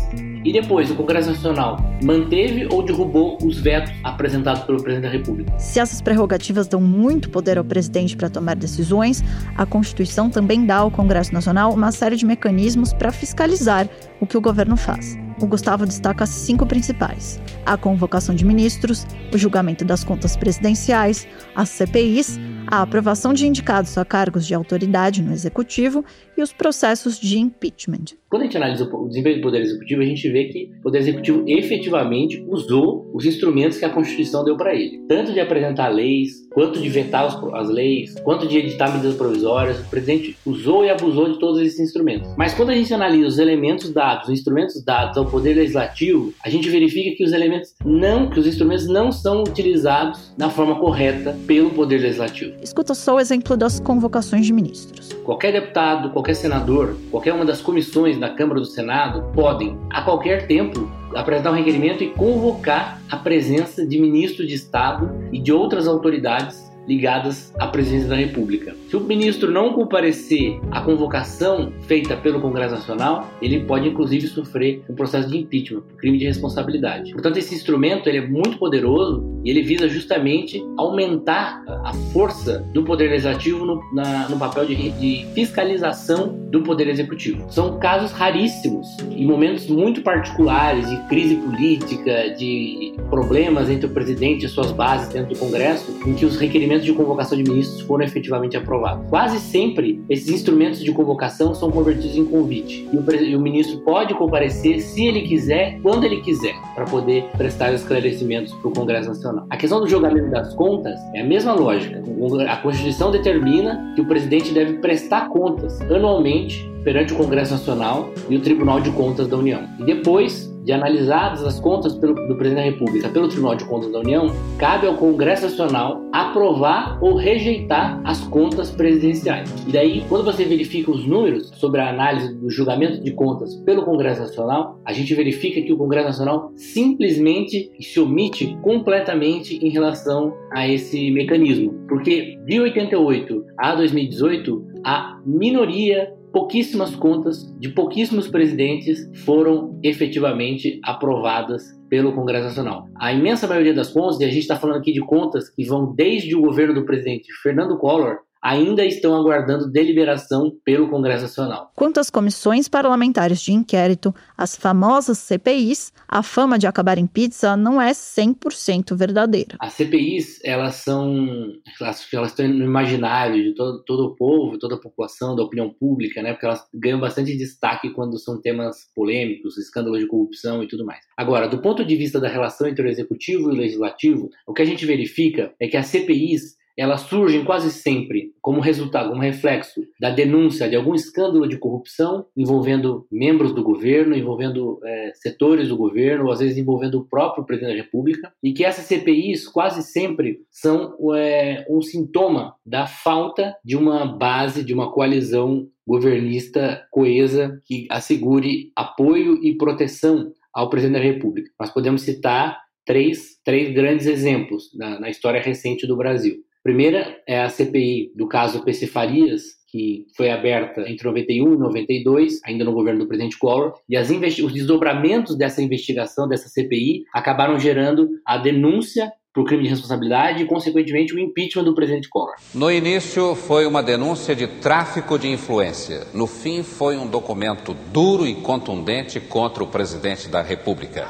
e 0.43 0.51
depois, 0.51 0.89
o 0.89 0.95
Congresso 0.95 1.29
Nacional 1.29 1.77
manteve 2.03 2.67
ou 2.71 2.81
derrubou 2.81 3.38
os 3.43 3.60
vetos 3.60 3.93
apresentados 4.03 4.63
pelo 4.63 4.81
presidente 4.81 5.12
da 5.12 5.17
República. 5.17 5.53
Se 5.60 5.79
essas 5.79 6.01
prerrogativas 6.01 6.67
dão 6.67 6.81
muito 6.81 7.29
poder 7.29 7.60
ao 7.60 7.63
presidente 7.63 8.17
para 8.17 8.29
tomar 8.29 8.55
decisões, 8.55 9.24
a 9.55 9.65
Constituição 9.67 10.29
também 10.29 10.65
dá 10.65 10.77
ao 10.77 10.89
Congresso 10.89 11.31
Nacional 11.31 11.71
uma 11.74 11.91
série 11.91 12.15
de 12.15 12.25
mecanismos 12.25 12.91
para 12.91 13.12
fiscalizar 13.12 13.88
o 14.19 14.25
que 14.25 14.38
o 14.38 14.41
governo 14.41 14.75
faz. 14.75 15.15
O 15.39 15.45
Gustavo 15.45 15.86
destaca 15.86 16.25
cinco 16.25 16.65
principais: 16.65 17.39
a 17.65 17.77
convocação 17.77 18.33
de 18.33 18.43
ministros, 18.43 19.05
o 19.33 19.38
julgamento 19.38 19.86
das 19.86 20.03
contas 20.03 20.36
presidenciais, 20.36 21.27
as 21.55 21.69
CPIs, 21.69 22.39
a 22.71 22.81
aprovação 22.81 23.33
de 23.33 23.45
indicados 23.45 23.97
a 23.97 24.05
cargos 24.05 24.47
de 24.47 24.53
autoridade 24.53 25.21
no 25.21 25.33
executivo 25.33 26.05
e 26.37 26.41
os 26.41 26.53
processos 26.53 27.19
de 27.19 27.37
impeachment. 27.37 28.20
Quando 28.31 28.43
a 28.43 28.45
gente 28.45 28.55
analisa 28.55 28.89
o 28.89 29.09
desempenho 29.09 29.35
do 29.35 29.41
Poder 29.41 29.61
Executivo, 29.61 30.01
a 30.01 30.05
gente 30.05 30.29
vê 30.29 30.45
que 30.45 30.71
o 30.79 30.83
Poder 30.83 31.00
Executivo 31.00 31.43
efetivamente 31.45 32.41
usou 32.47 33.11
os 33.13 33.25
instrumentos 33.25 33.77
que 33.77 33.83
a 33.83 33.89
Constituição 33.89 34.41
deu 34.45 34.55
para 34.55 34.73
ele. 34.73 35.00
Tanto 35.05 35.33
de 35.33 35.41
apresentar 35.41 35.89
leis, 35.89 36.47
quanto 36.53 36.79
de 36.79 36.88
vetar 36.88 37.25
as 37.25 37.69
leis, 37.69 38.15
quanto 38.23 38.47
de 38.47 38.57
editar 38.57 38.89
medidas 38.89 39.15
provisórias. 39.15 39.81
O 39.81 39.89
presidente 39.89 40.38
usou 40.45 40.85
e 40.85 40.89
abusou 40.89 41.29
de 41.29 41.39
todos 41.39 41.59
esses 41.59 41.77
instrumentos. 41.81 42.33
Mas 42.38 42.53
quando 42.53 42.69
a 42.69 42.73
gente 42.73 42.93
analisa 42.93 43.27
os 43.27 43.38
elementos 43.38 43.91
dados, 43.91 44.29
os 44.29 44.33
instrumentos 44.33 44.81
dados 44.81 45.17
ao 45.17 45.25
Poder 45.25 45.55
Legislativo, 45.55 46.33
a 46.41 46.50
gente 46.50 46.69
verifica 46.69 47.13
que 47.17 47.25
os 47.25 47.33
elementos 47.33 47.73
não, 47.83 48.29
que 48.29 48.39
os 48.39 48.47
instrumentos 48.47 48.88
não 48.88 49.11
são 49.11 49.43
utilizados 49.43 50.33
da 50.38 50.50
forma 50.50 50.79
correta 50.79 51.38
pelo 51.45 51.71
Poder 51.71 51.97
Legislativo. 51.97 52.53
Escuta 52.63 52.93
só 52.93 53.15
o 53.15 53.19
exemplo 53.19 53.57
das 53.57 53.81
convocações 53.81 54.45
de 54.45 54.53
ministros. 54.53 55.09
Qualquer 55.25 55.51
deputado, 55.51 56.11
qualquer 56.11 56.35
senador, 56.35 56.95
qualquer 57.11 57.33
uma 57.33 57.43
das 57.43 57.61
comissões 57.61 58.20
da 58.21 58.29
Câmara 58.29 58.59
do 58.59 58.65
Senado 58.65 59.31
podem, 59.33 59.77
a 59.89 60.03
qualquer 60.03 60.47
tempo, 60.47 60.89
apresentar 61.15 61.51
um 61.51 61.55
requerimento 61.55 62.03
e 62.03 62.11
convocar 62.11 63.01
a 63.09 63.17
presença 63.17 63.85
de 63.85 63.99
ministro 63.99 64.45
de 64.45 64.53
Estado 64.53 65.11
e 65.31 65.39
de 65.39 65.51
outras 65.51 65.87
autoridades 65.87 66.70
ligadas 66.88 67.53
à 67.59 67.67
presidência 67.67 68.09
da 68.09 68.15
República. 68.15 68.75
Se 68.89 68.95
o 68.95 69.00
ministro 69.00 69.51
não 69.51 69.73
comparecer 69.73 70.59
à 70.71 70.81
convocação 70.81 71.71
feita 71.88 72.15
pelo 72.17 72.41
Congresso 72.41 72.75
Nacional, 72.75 73.29
ele 73.41 73.61
pode 73.61 73.88
inclusive 73.88 74.27
sofrer 74.27 74.83
um 74.89 74.95
processo 74.95 75.29
de 75.29 75.38
impeachment 75.38 75.81
por 75.81 75.97
crime 75.97 76.17
de 76.17 76.25
responsabilidade. 76.25 77.11
Portanto, 77.11 77.38
esse 77.38 77.53
instrumento 77.53 78.07
ele 78.07 78.17
é 78.17 78.27
muito 78.27 78.57
poderoso 78.57 79.41
e 79.43 79.50
ele 79.50 79.61
visa 79.61 79.88
justamente 79.88 80.63
aumentar 80.77 81.63
a 81.83 81.93
força 82.13 82.59
do 82.73 82.83
Poder 82.83 83.09
Legislativo 83.09 83.65
no, 83.65 83.81
na, 83.93 84.29
no 84.29 84.38
papel 84.38 84.65
de, 84.65 84.91
de 84.91 85.25
fiscalização 85.33 86.38
do 86.50 86.61
Poder 86.61 86.88
Executivo. 86.88 87.45
São 87.50 87.79
casos 87.79 88.11
raríssimos 88.11 88.87
e 89.15 89.25
momentos 89.25 89.67
muito 89.67 90.01
particulares 90.01 90.89
de 90.89 90.98
crise 91.07 91.35
política, 91.35 92.35
de 92.37 92.94
problemas 93.09 93.70
entre 93.70 93.87
o 93.87 93.89
presidente 93.89 94.46
e 94.46 94.50
suas 94.50 94.72
bases 94.72 95.09
dentro 95.09 95.33
do 95.33 95.39
Congresso, 95.39 96.00
em 96.05 96.13
que 96.13 96.25
os 96.25 96.37
requerimentos 96.37 96.71
de 96.79 96.94
convocação 96.94 97.38
de 97.38 97.44
ministros 97.44 97.81
foram 97.81 98.05
efetivamente 98.05 98.55
aprovados. 98.57 99.05
Quase 99.10 99.40
sempre, 99.40 100.01
esses 100.10 100.29
instrumentos 100.29 100.84
de 100.84 100.92
convocação 100.92 101.53
são 101.53 101.72
convertidos 101.72 102.16
em 102.16 102.25
convite 102.25 102.88
e 102.92 102.98
o, 102.98 103.16
e 103.24 103.36
o 103.36 103.42
ministro 103.42 103.79
pode 103.79 104.14
comparecer 104.14 104.81
se 104.81 105.05
ele 105.05 105.22
quiser, 105.22 105.79
quando 105.81 106.03
ele 106.03 106.22
quiser, 106.22 106.55
para 106.75 106.86
poder 106.86 107.25
prestar 107.38 107.74
esclarecimentos 107.74 108.53
para 108.53 108.70
o 108.70 108.74
Congresso 108.74 109.10
Nacional. 109.10 109.46
A 109.50 109.57
questão 109.57 109.79
do 109.79 109.88
julgamento 109.88 110.29
das 110.29 110.53
contas 110.53 111.00
é 111.14 111.22
a 111.22 111.25
mesma 111.25 111.53
lógica. 111.53 112.01
A 112.50 112.57
Constituição 112.57 113.12
determina 113.12 113.94
que 113.96 114.01
o 114.01 114.05
presidente 114.05 114.53
deve 114.53 114.74
prestar 114.74 115.29
contas 115.29 115.81
anualmente 115.81 116.70
perante 116.84 117.14
o 117.14 117.18
Congresso 117.18 117.51
Nacional 117.53 118.10
e 118.29 118.36
o 118.36 118.42
Tribunal 118.42 118.81
de 118.81 118.92
Contas 118.92 119.27
da 119.27 119.38
União. 119.38 119.68
E 119.79 119.84
depois 119.84 120.50
de 120.63 120.71
analisadas 120.71 121.43
as 121.43 121.59
contas 121.59 121.95
pelo, 121.95 122.13
do 122.27 122.35
presidente 122.35 122.65
da 122.65 122.71
República 122.71 123.09
pelo 123.09 123.27
Tribunal 123.27 123.55
de 123.55 123.65
Contas 123.65 123.91
da 123.91 124.00
União, 124.00 124.31
cabe 124.57 124.87
ao 124.87 124.95
Congresso 124.95 125.43
Nacional 125.43 126.01
aprovar 126.11 126.97
ou 127.01 127.15
rejeitar 127.15 128.01
as 128.03 128.21
contas 128.27 128.71
presidenciais. 128.71 129.50
E 129.67 129.71
daí, 129.71 130.03
quando 130.07 130.24
você 130.24 130.45
verifica 130.45 130.91
os 130.91 131.05
números 131.05 131.50
sobre 131.55 131.81
a 131.81 131.89
análise 131.89 132.33
do 132.35 132.50
julgamento 132.50 133.01
de 133.01 133.11
contas 133.11 133.55
pelo 133.65 133.83
Congresso 133.83 134.21
Nacional, 134.21 134.79
a 134.85 134.93
gente 134.93 135.13
verifica 135.15 135.61
que 135.61 135.74
o 135.74 135.77
Congresso 135.77 136.07
Nacional 136.07 136.51
simplesmente 136.55 137.71
se 137.79 138.00
omite 138.00 138.57
completamente 138.61 139.57
em 139.65 139.69
relação 139.69 140.33
a 140.51 140.67
esse 140.67 141.11
mecanismo. 141.11 141.74
Porque 141.87 142.37
de 142.45 142.59
88 142.59 143.45
a 143.57 143.75
2018, 143.75 144.65
a 144.83 145.19
minoria 145.25 146.13
pouquíssimas 146.31 146.96
contas 146.96 147.53
de 147.59 147.70
pouquíssimos 147.70 148.27
presidentes 148.27 149.09
foram 149.25 149.79
efetivamente 149.83 150.79
aprovadas 150.83 151.63
pelo 151.89 152.13
Congresso 152.13 152.46
Nacional. 152.46 152.85
A 152.96 153.11
imensa 153.11 153.48
maioria 153.48 153.74
das 153.74 153.91
contas, 153.91 154.20
e 154.20 154.24
a 154.24 154.29
gente 154.29 154.39
está 154.39 154.55
falando 154.55 154.77
aqui 154.77 154.94
de 154.94 155.01
contas 155.01 155.50
que 155.50 155.65
vão 155.65 155.94
desde 155.94 156.35
o 156.35 156.41
governo 156.41 156.74
do 156.74 156.85
presidente 156.85 157.27
Fernando 157.44 157.77
Collor 157.77 158.20
ainda 158.41 158.83
estão 158.83 159.15
aguardando 159.15 159.71
deliberação 159.71 160.51
pelo 160.65 160.89
Congresso 160.89 161.23
Nacional. 161.23 161.71
Quanto 161.75 161.99
às 161.99 162.09
comissões 162.09 162.67
parlamentares 162.67 163.41
de 163.41 163.53
inquérito, 163.53 164.13
as 164.37 164.55
famosas 164.55 165.19
CPIs, 165.19 165.93
a 166.07 166.23
fama 166.23 166.57
de 166.57 166.65
acabar 166.65 166.97
em 166.97 167.05
pizza 167.05 167.55
não 167.55 167.81
é 167.81 167.91
100% 167.91 168.95
verdadeira. 168.95 169.57
As 169.59 169.73
CPIs, 169.73 170.39
elas 170.43 170.75
são 170.75 171.51
elas, 171.79 172.07
elas 172.13 172.29
estão 172.29 172.47
no 172.47 172.65
imaginário 172.65 173.43
de 173.43 173.53
todo, 173.53 173.83
todo 173.83 174.05
o 174.07 174.15
povo, 174.15 174.57
toda 174.57 174.75
a 174.75 174.79
população, 174.79 175.35
da 175.35 175.43
opinião 175.43 175.69
pública, 175.69 176.21
né? 176.21 176.33
Porque 176.33 176.45
elas 176.45 176.65
ganham 176.73 176.99
bastante 176.99 177.37
destaque 177.37 177.91
quando 177.91 178.17
são 178.17 178.41
temas 178.41 178.87
polêmicos, 178.95 179.57
escândalos 179.57 179.99
de 179.99 180.07
corrupção 180.07 180.63
e 180.63 180.67
tudo 180.67 180.85
mais. 180.85 181.01
Agora, 181.15 181.47
do 181.47 181.61
ponto 181.61 181.85
de 181.85 181.95
vista 181.95 182.19
da 182.19 182.27
relação 182.27 182.67
entre 182.67 182.85
o 182.85 182.89
executivo 182.89 183.49
e 183.49 183.53
o 183.53 183.57
legislativo, 183.57 184.29
o 184.47 184.53
que 184.53 184.61
a 184.61 184.65
gente 184.65 184.85
verifica 184.85 185.53
é 185.59 185.67
que 185.67 185.77
as 185.77 185.87
CPIs 185.87 186.60
elas 186.77 187.01
surgem 187.01 187.44
quase 187.44 187.72
sempre 187.72 188.31
como 188.42 188.62
resultado, 188.62 189.10
como 189.10 189.22
reflexo 189.22 189.81
da 190.00 190.10
denúncia 190.10 190.70
de 190.70 190.75
algum 190.75 190.96
escândalo 190.96 191.48
de 191.48 191.57
corrupção 191.57 192.25
envolvendo 192.36 193.05
membros 193.12 193.53
do 193.53 193.64
governo, 193.64 194.16
envolvendo 194.16 194.79
é, 194.84 195.12
setores 195.16 195.68
do 195.68 195.77
governo, 195.77 196.25
ou 196.25 196.31
às 196.31 196.40
vezes 196.40 196.57
envolvendo 196.57 197.00
o 197.00 197.05
próprio 197.05 197.46
presidente 197.46 197.75
da 197.75 197.84
República, 197.84 198.31
e 198.44 198.53
que 198.53 198.64
essas 198.64 198.86
CPIs 198.86 199.48
quase 199.48 199.84
sempre 199.84 200.40
são 200.50 200.96
é, 201.16 201.66
um 201.70 201.81
sintoma 201.81 202.55
da 202.66 202.88
falta 202.88 203.55
de 203.64 203.75
uma 203.75 204.05
base, 204.05 204.64
de 204.64 204.74
uma 204.74 204.92
coalizão 204.92 205.68
governista 205.86 206.86
coesa 206.92 207.60
que 207.66 207.88
assegure 207.90 208.72
apoio 208.75 209.44
e 209.44 209.57
proteção 209.57 210.31
ao 210.53 210.70
presidente 210.70 211.00
da 211.00 211.05
República. 211.05 211.50
Nós 211.60 211.72
podemos 211.72 212.01
citar 212.01 212.60
três, 212.86 213.40
três 213.44 213.74
grandes 213.74 214.05
exemplos 214.05 214.70
na, 214.75 215.00
na 215.00 215.10
história 215.10 215.42
recente 215.42 215.88
do 215.88 215.96
Brasil. 215.96 216.44
Primeira 216.63 217.17
é 217.27 217.41
a 217.41 217.50
CPI 217.50 218.11
do 218.15 218.27
caso 218.27 218.63
PC 218.63 218.85
Farias, 218.85 219.41
que 219.67 220.05
foi 220.15 220.29
aberta 220.29 220.81
entre 220.81 221.07
91 221.07 221.53
e 221.53 221.57
92, 221.57 222.39
ainda 222.45 222.63
no 222.63 222.74
governo 222.74 223.00
do 223.00 223.07
presidente 223.07 223.39
Collor, 223.39 223.74
e 223.89 223.97
as 223.97 224.09
os 224.11 224.53
desdobramentos 224.53 225.35
dessa 225.35 225.61
investigação, 225.61 226.27
dessa 226.27 226.50
CPI, 226.50 227.05
acabaram 227.13 227.57
gerando 227.57 228.09
a 228.24 228.37
denúncia 228.37 229.11
por 229.33 229.45
crime 229.45 229.63
de 229.63 229.69
responsabilidade 229.69 230.43
e, 230.43 230.45
consequentemente, 230.45 231.15
o 231.15 231.19
impeachment 231.19 231.63
do 231.63 231.74
presidente 231.74 232.09
Collor. 232.09 232.35
No 232.53 232.69
início, 232.69 233.33
foi 233.33 233.65
uma 233.65 233.81
denúncia 233.81 234.35
de 234.35 234.45
tráfico 234.45 235.17
de 235.17 235.29
influência. 235.29 236.05
No 236.13 236.27
fim, 236.27 236.61
foi 236.61 236.97
um 236.97 237.07
documento 237.07 237.74
duro 237.91 238.27
e 238.27 238.35
contundente 238.35 239.19
contra 239.19 239.63
o 239.63 239.67
presidente 239.67 240.27
da 240.27 240.41
República. 240.41 241.07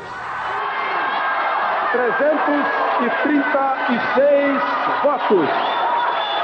336 3.09 4.61
votos. 5.03 5.49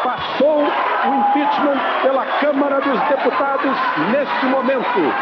Passou 0.03 0.59
o 0.59 1.13
impeachment 1.13 1.79
pela 2.01 2.25
Câmara 2.39 2.81
dos 2.81 2.99
Deputados 3.09 3.77
neste 4.11 4.45
momento. 4.47 5.13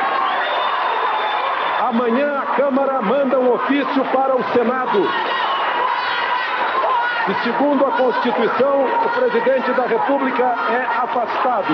Amanhã 1.82 2.40
a 2.40 2.46
Câmara 2.56 3.02
manda 3.02 3.40
um 3.40 3.54
ofício 3.54 4.06
para 4.12 4.36
o 4.36 4.44
Senado. 4.54 5.08
E 7.28 7.44
segundo 7.44 7.86
a 7.86 7.92
Constituição, 7.92 8.86
o 8.86 9.10
presidente 9.10 9.72
da 9.74 9.88
República 9.88 10.44
é 10.44 10.86
afastado. 11.04 11.74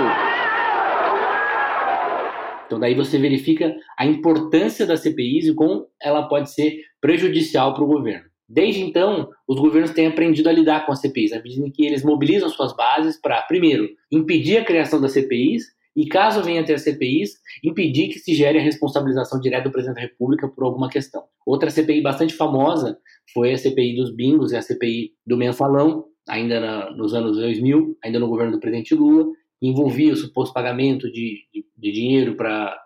Então 2.66 2.80
daí 2.80 2.96
você 2.96 3.18
verifica 3.18 3.76
a 4.00 4.06
importância 4.06 4.86
das 4.86 5.02
CPIs 5.02 5.48
e 5.48 5.54
como 5.54 5.88
ela 6.02 6.30
pode 6.30 6.54
ser 6.54 6.78
prejudicial 7.02 7.74
para 7.74 7.84
o 7.84 7.88
governo. 7.88 8.31
Desde 8.54 8.82
então, 8.82 9.30
os 9.48 9.58
governos 9.58 9.92
têm 9.92 10.08
aprendido 10.08 10.50
a 10.50 10.52
lidar 10.52 10.86
com 10.86 10.92
as 10.92 11.00
CPIs, 11.00 11.32
à 11.32 11.42
medida 11.42 11.72
que 11.74 11.86
eles 11.86 12.04
mobilizam 12.04 12.50
suas 12.50 12.76
bases 12.76 13.20
para, 13.20 13.42
primeiro, 13.44 13.88
impedir 14.12 14.58
a 14.58 14.66
criação 14.66 15.00
das 15.00 15.14
CPIs 15.14 15.68
e, 15.96 16.06
caso 16.06 16.44
venha 16.44 16.60
a 16.60 16.64
ter 16.66 16.78
CPIs, 16.78 17.38
impedir 17.64 18.10
que 18.10 18.20
se 18.20 18.36
gere 18.36 18.60
a 18.60 18.62
responsabilização 18.62 19.40
direta 19.40 19.64
do 19.64 19.72
presidente 19.72 19.96
da 19.96 20.02
República 20.02 20.50
por 20.50 20.66
alguma 20.66 20.90
questão. 20.90 21.24
Outra 21.46 21.70
CPI 21.70 22.02
bastante 22.02 22.34
famosa 22.34 22.98
foi 23.34 23.54
a 23.54 23.58
CPI 23.58 23.96
dos 23.96 24.14
bingos 24.14 24.52
e 24.52 24.58
a 24.58 24.62
CPI 24.62 25.14
do 25.26 25.38
mensalão, 25.38 26.08
ainda 26.28 26.60
na, 26.60 26.92
nos 26.92 27.14
anos 27.14 27.38
2000, 27.38 27.98
ainda 28.04 28.20
no 28.20 28.28
governo 28.28 28.52
do 28.52 28.60
presidente 28.60 28.94
Lula, 28.94 29.32
envolvia 29.62 30.12
o 30.12 30.18
suposto 30.18 30.54
pagamento 30.54 31.10
de, 31.10 31.40
de, 31.54 31.66
de 31.78 31.92
dinheiro 31.94 32.36
para 32.36 32.78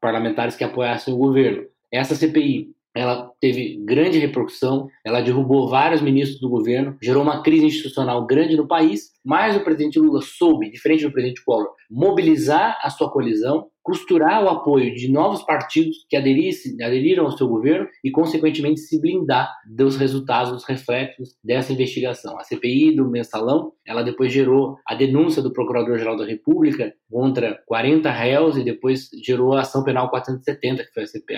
parlamentares 0.00 0.56
que 0.56 0.64
apoiassem 0.64 1.14
o 1.14 1.18
governo. 1.18 1.64
Essa 1.92 2.16
CPI 2.16 2.74
ela 2.94 3.30
teve 3.40 3.82
grande 3.84 4.18
repercussão, 4.18 4.88
ela 5.04 5.20
derrubou 5.20 5.68
vários 5.68 6.02
ministros 6.02 6.40
do 6.40 6.48
governo, 6.48 6.96
gerou 7.02 7.22
uma 7.22 7.42
crise 7.42 7.66
institucional 7.66 8.26
grande 8.26 8.56
no 8.56 8.68
país, 8.68 9.12
mas 9.24 9.56
o 9.56 9.64
presidente 9.64 9.98
Lula 9.98 10.20
soube, 10.20 10.70
diferente 10.70 11.04
do 11.04 11.12
presidente 11.12 11.44
Collor, 11.44 11.70
mobilizar 11.90 12.78
a 12.82 12.90
sua 12.90 13.10
colisão, 13.10 13.68
costurar 13.82 14.44
o 14.44 14.48
apoio 14.48 14.94
de 14.94 15.10
novos 15.10 15.42
partidos 15.42 16.06
que 16.08 16.16
aderiram 16.16 17.24
ao 17.24 17.36
seu 17.36 17.48
governo 17.48 17.88
e, 18.04 18.10
consequentemente, 18.10 18.80
se 18.80 19.00
blindar 19.00 19.52
dos 19.66 19.96
resultados, 19.96 20.52
dos 20.52 20.64
reflexos 20.64 21.36
dessa 21.42 21.72
investigação. 21.72 22.38
A 22.38 22.44
CPI 22.44 22.94
do 22.94 23.10
mensalão, 23.10 23.72
ela 23.84 24.02
depois 24.02 24.32
gerou 24.32 24.76
a 24.86 24.94
denúncia 24.94 25.42
do 25.42 25.52
Procurador-Geral 25.52 26.16
da 26.16 26.24
República 26.24 26.92
contra 27.10 27.60
40 27.66 28.10
réus 28.10 28.56
e 28.56 28.64
depois 28.64 29.08
gerou 29.24 29.54
a 29.54 29.62
ação 29.62 29.82
penal 29.82 30.08
470, 30.10 30.84
que 30.84 30.92
foi 30.92 31.02
a, 31.02 31.06
CPI, 31.06 31.36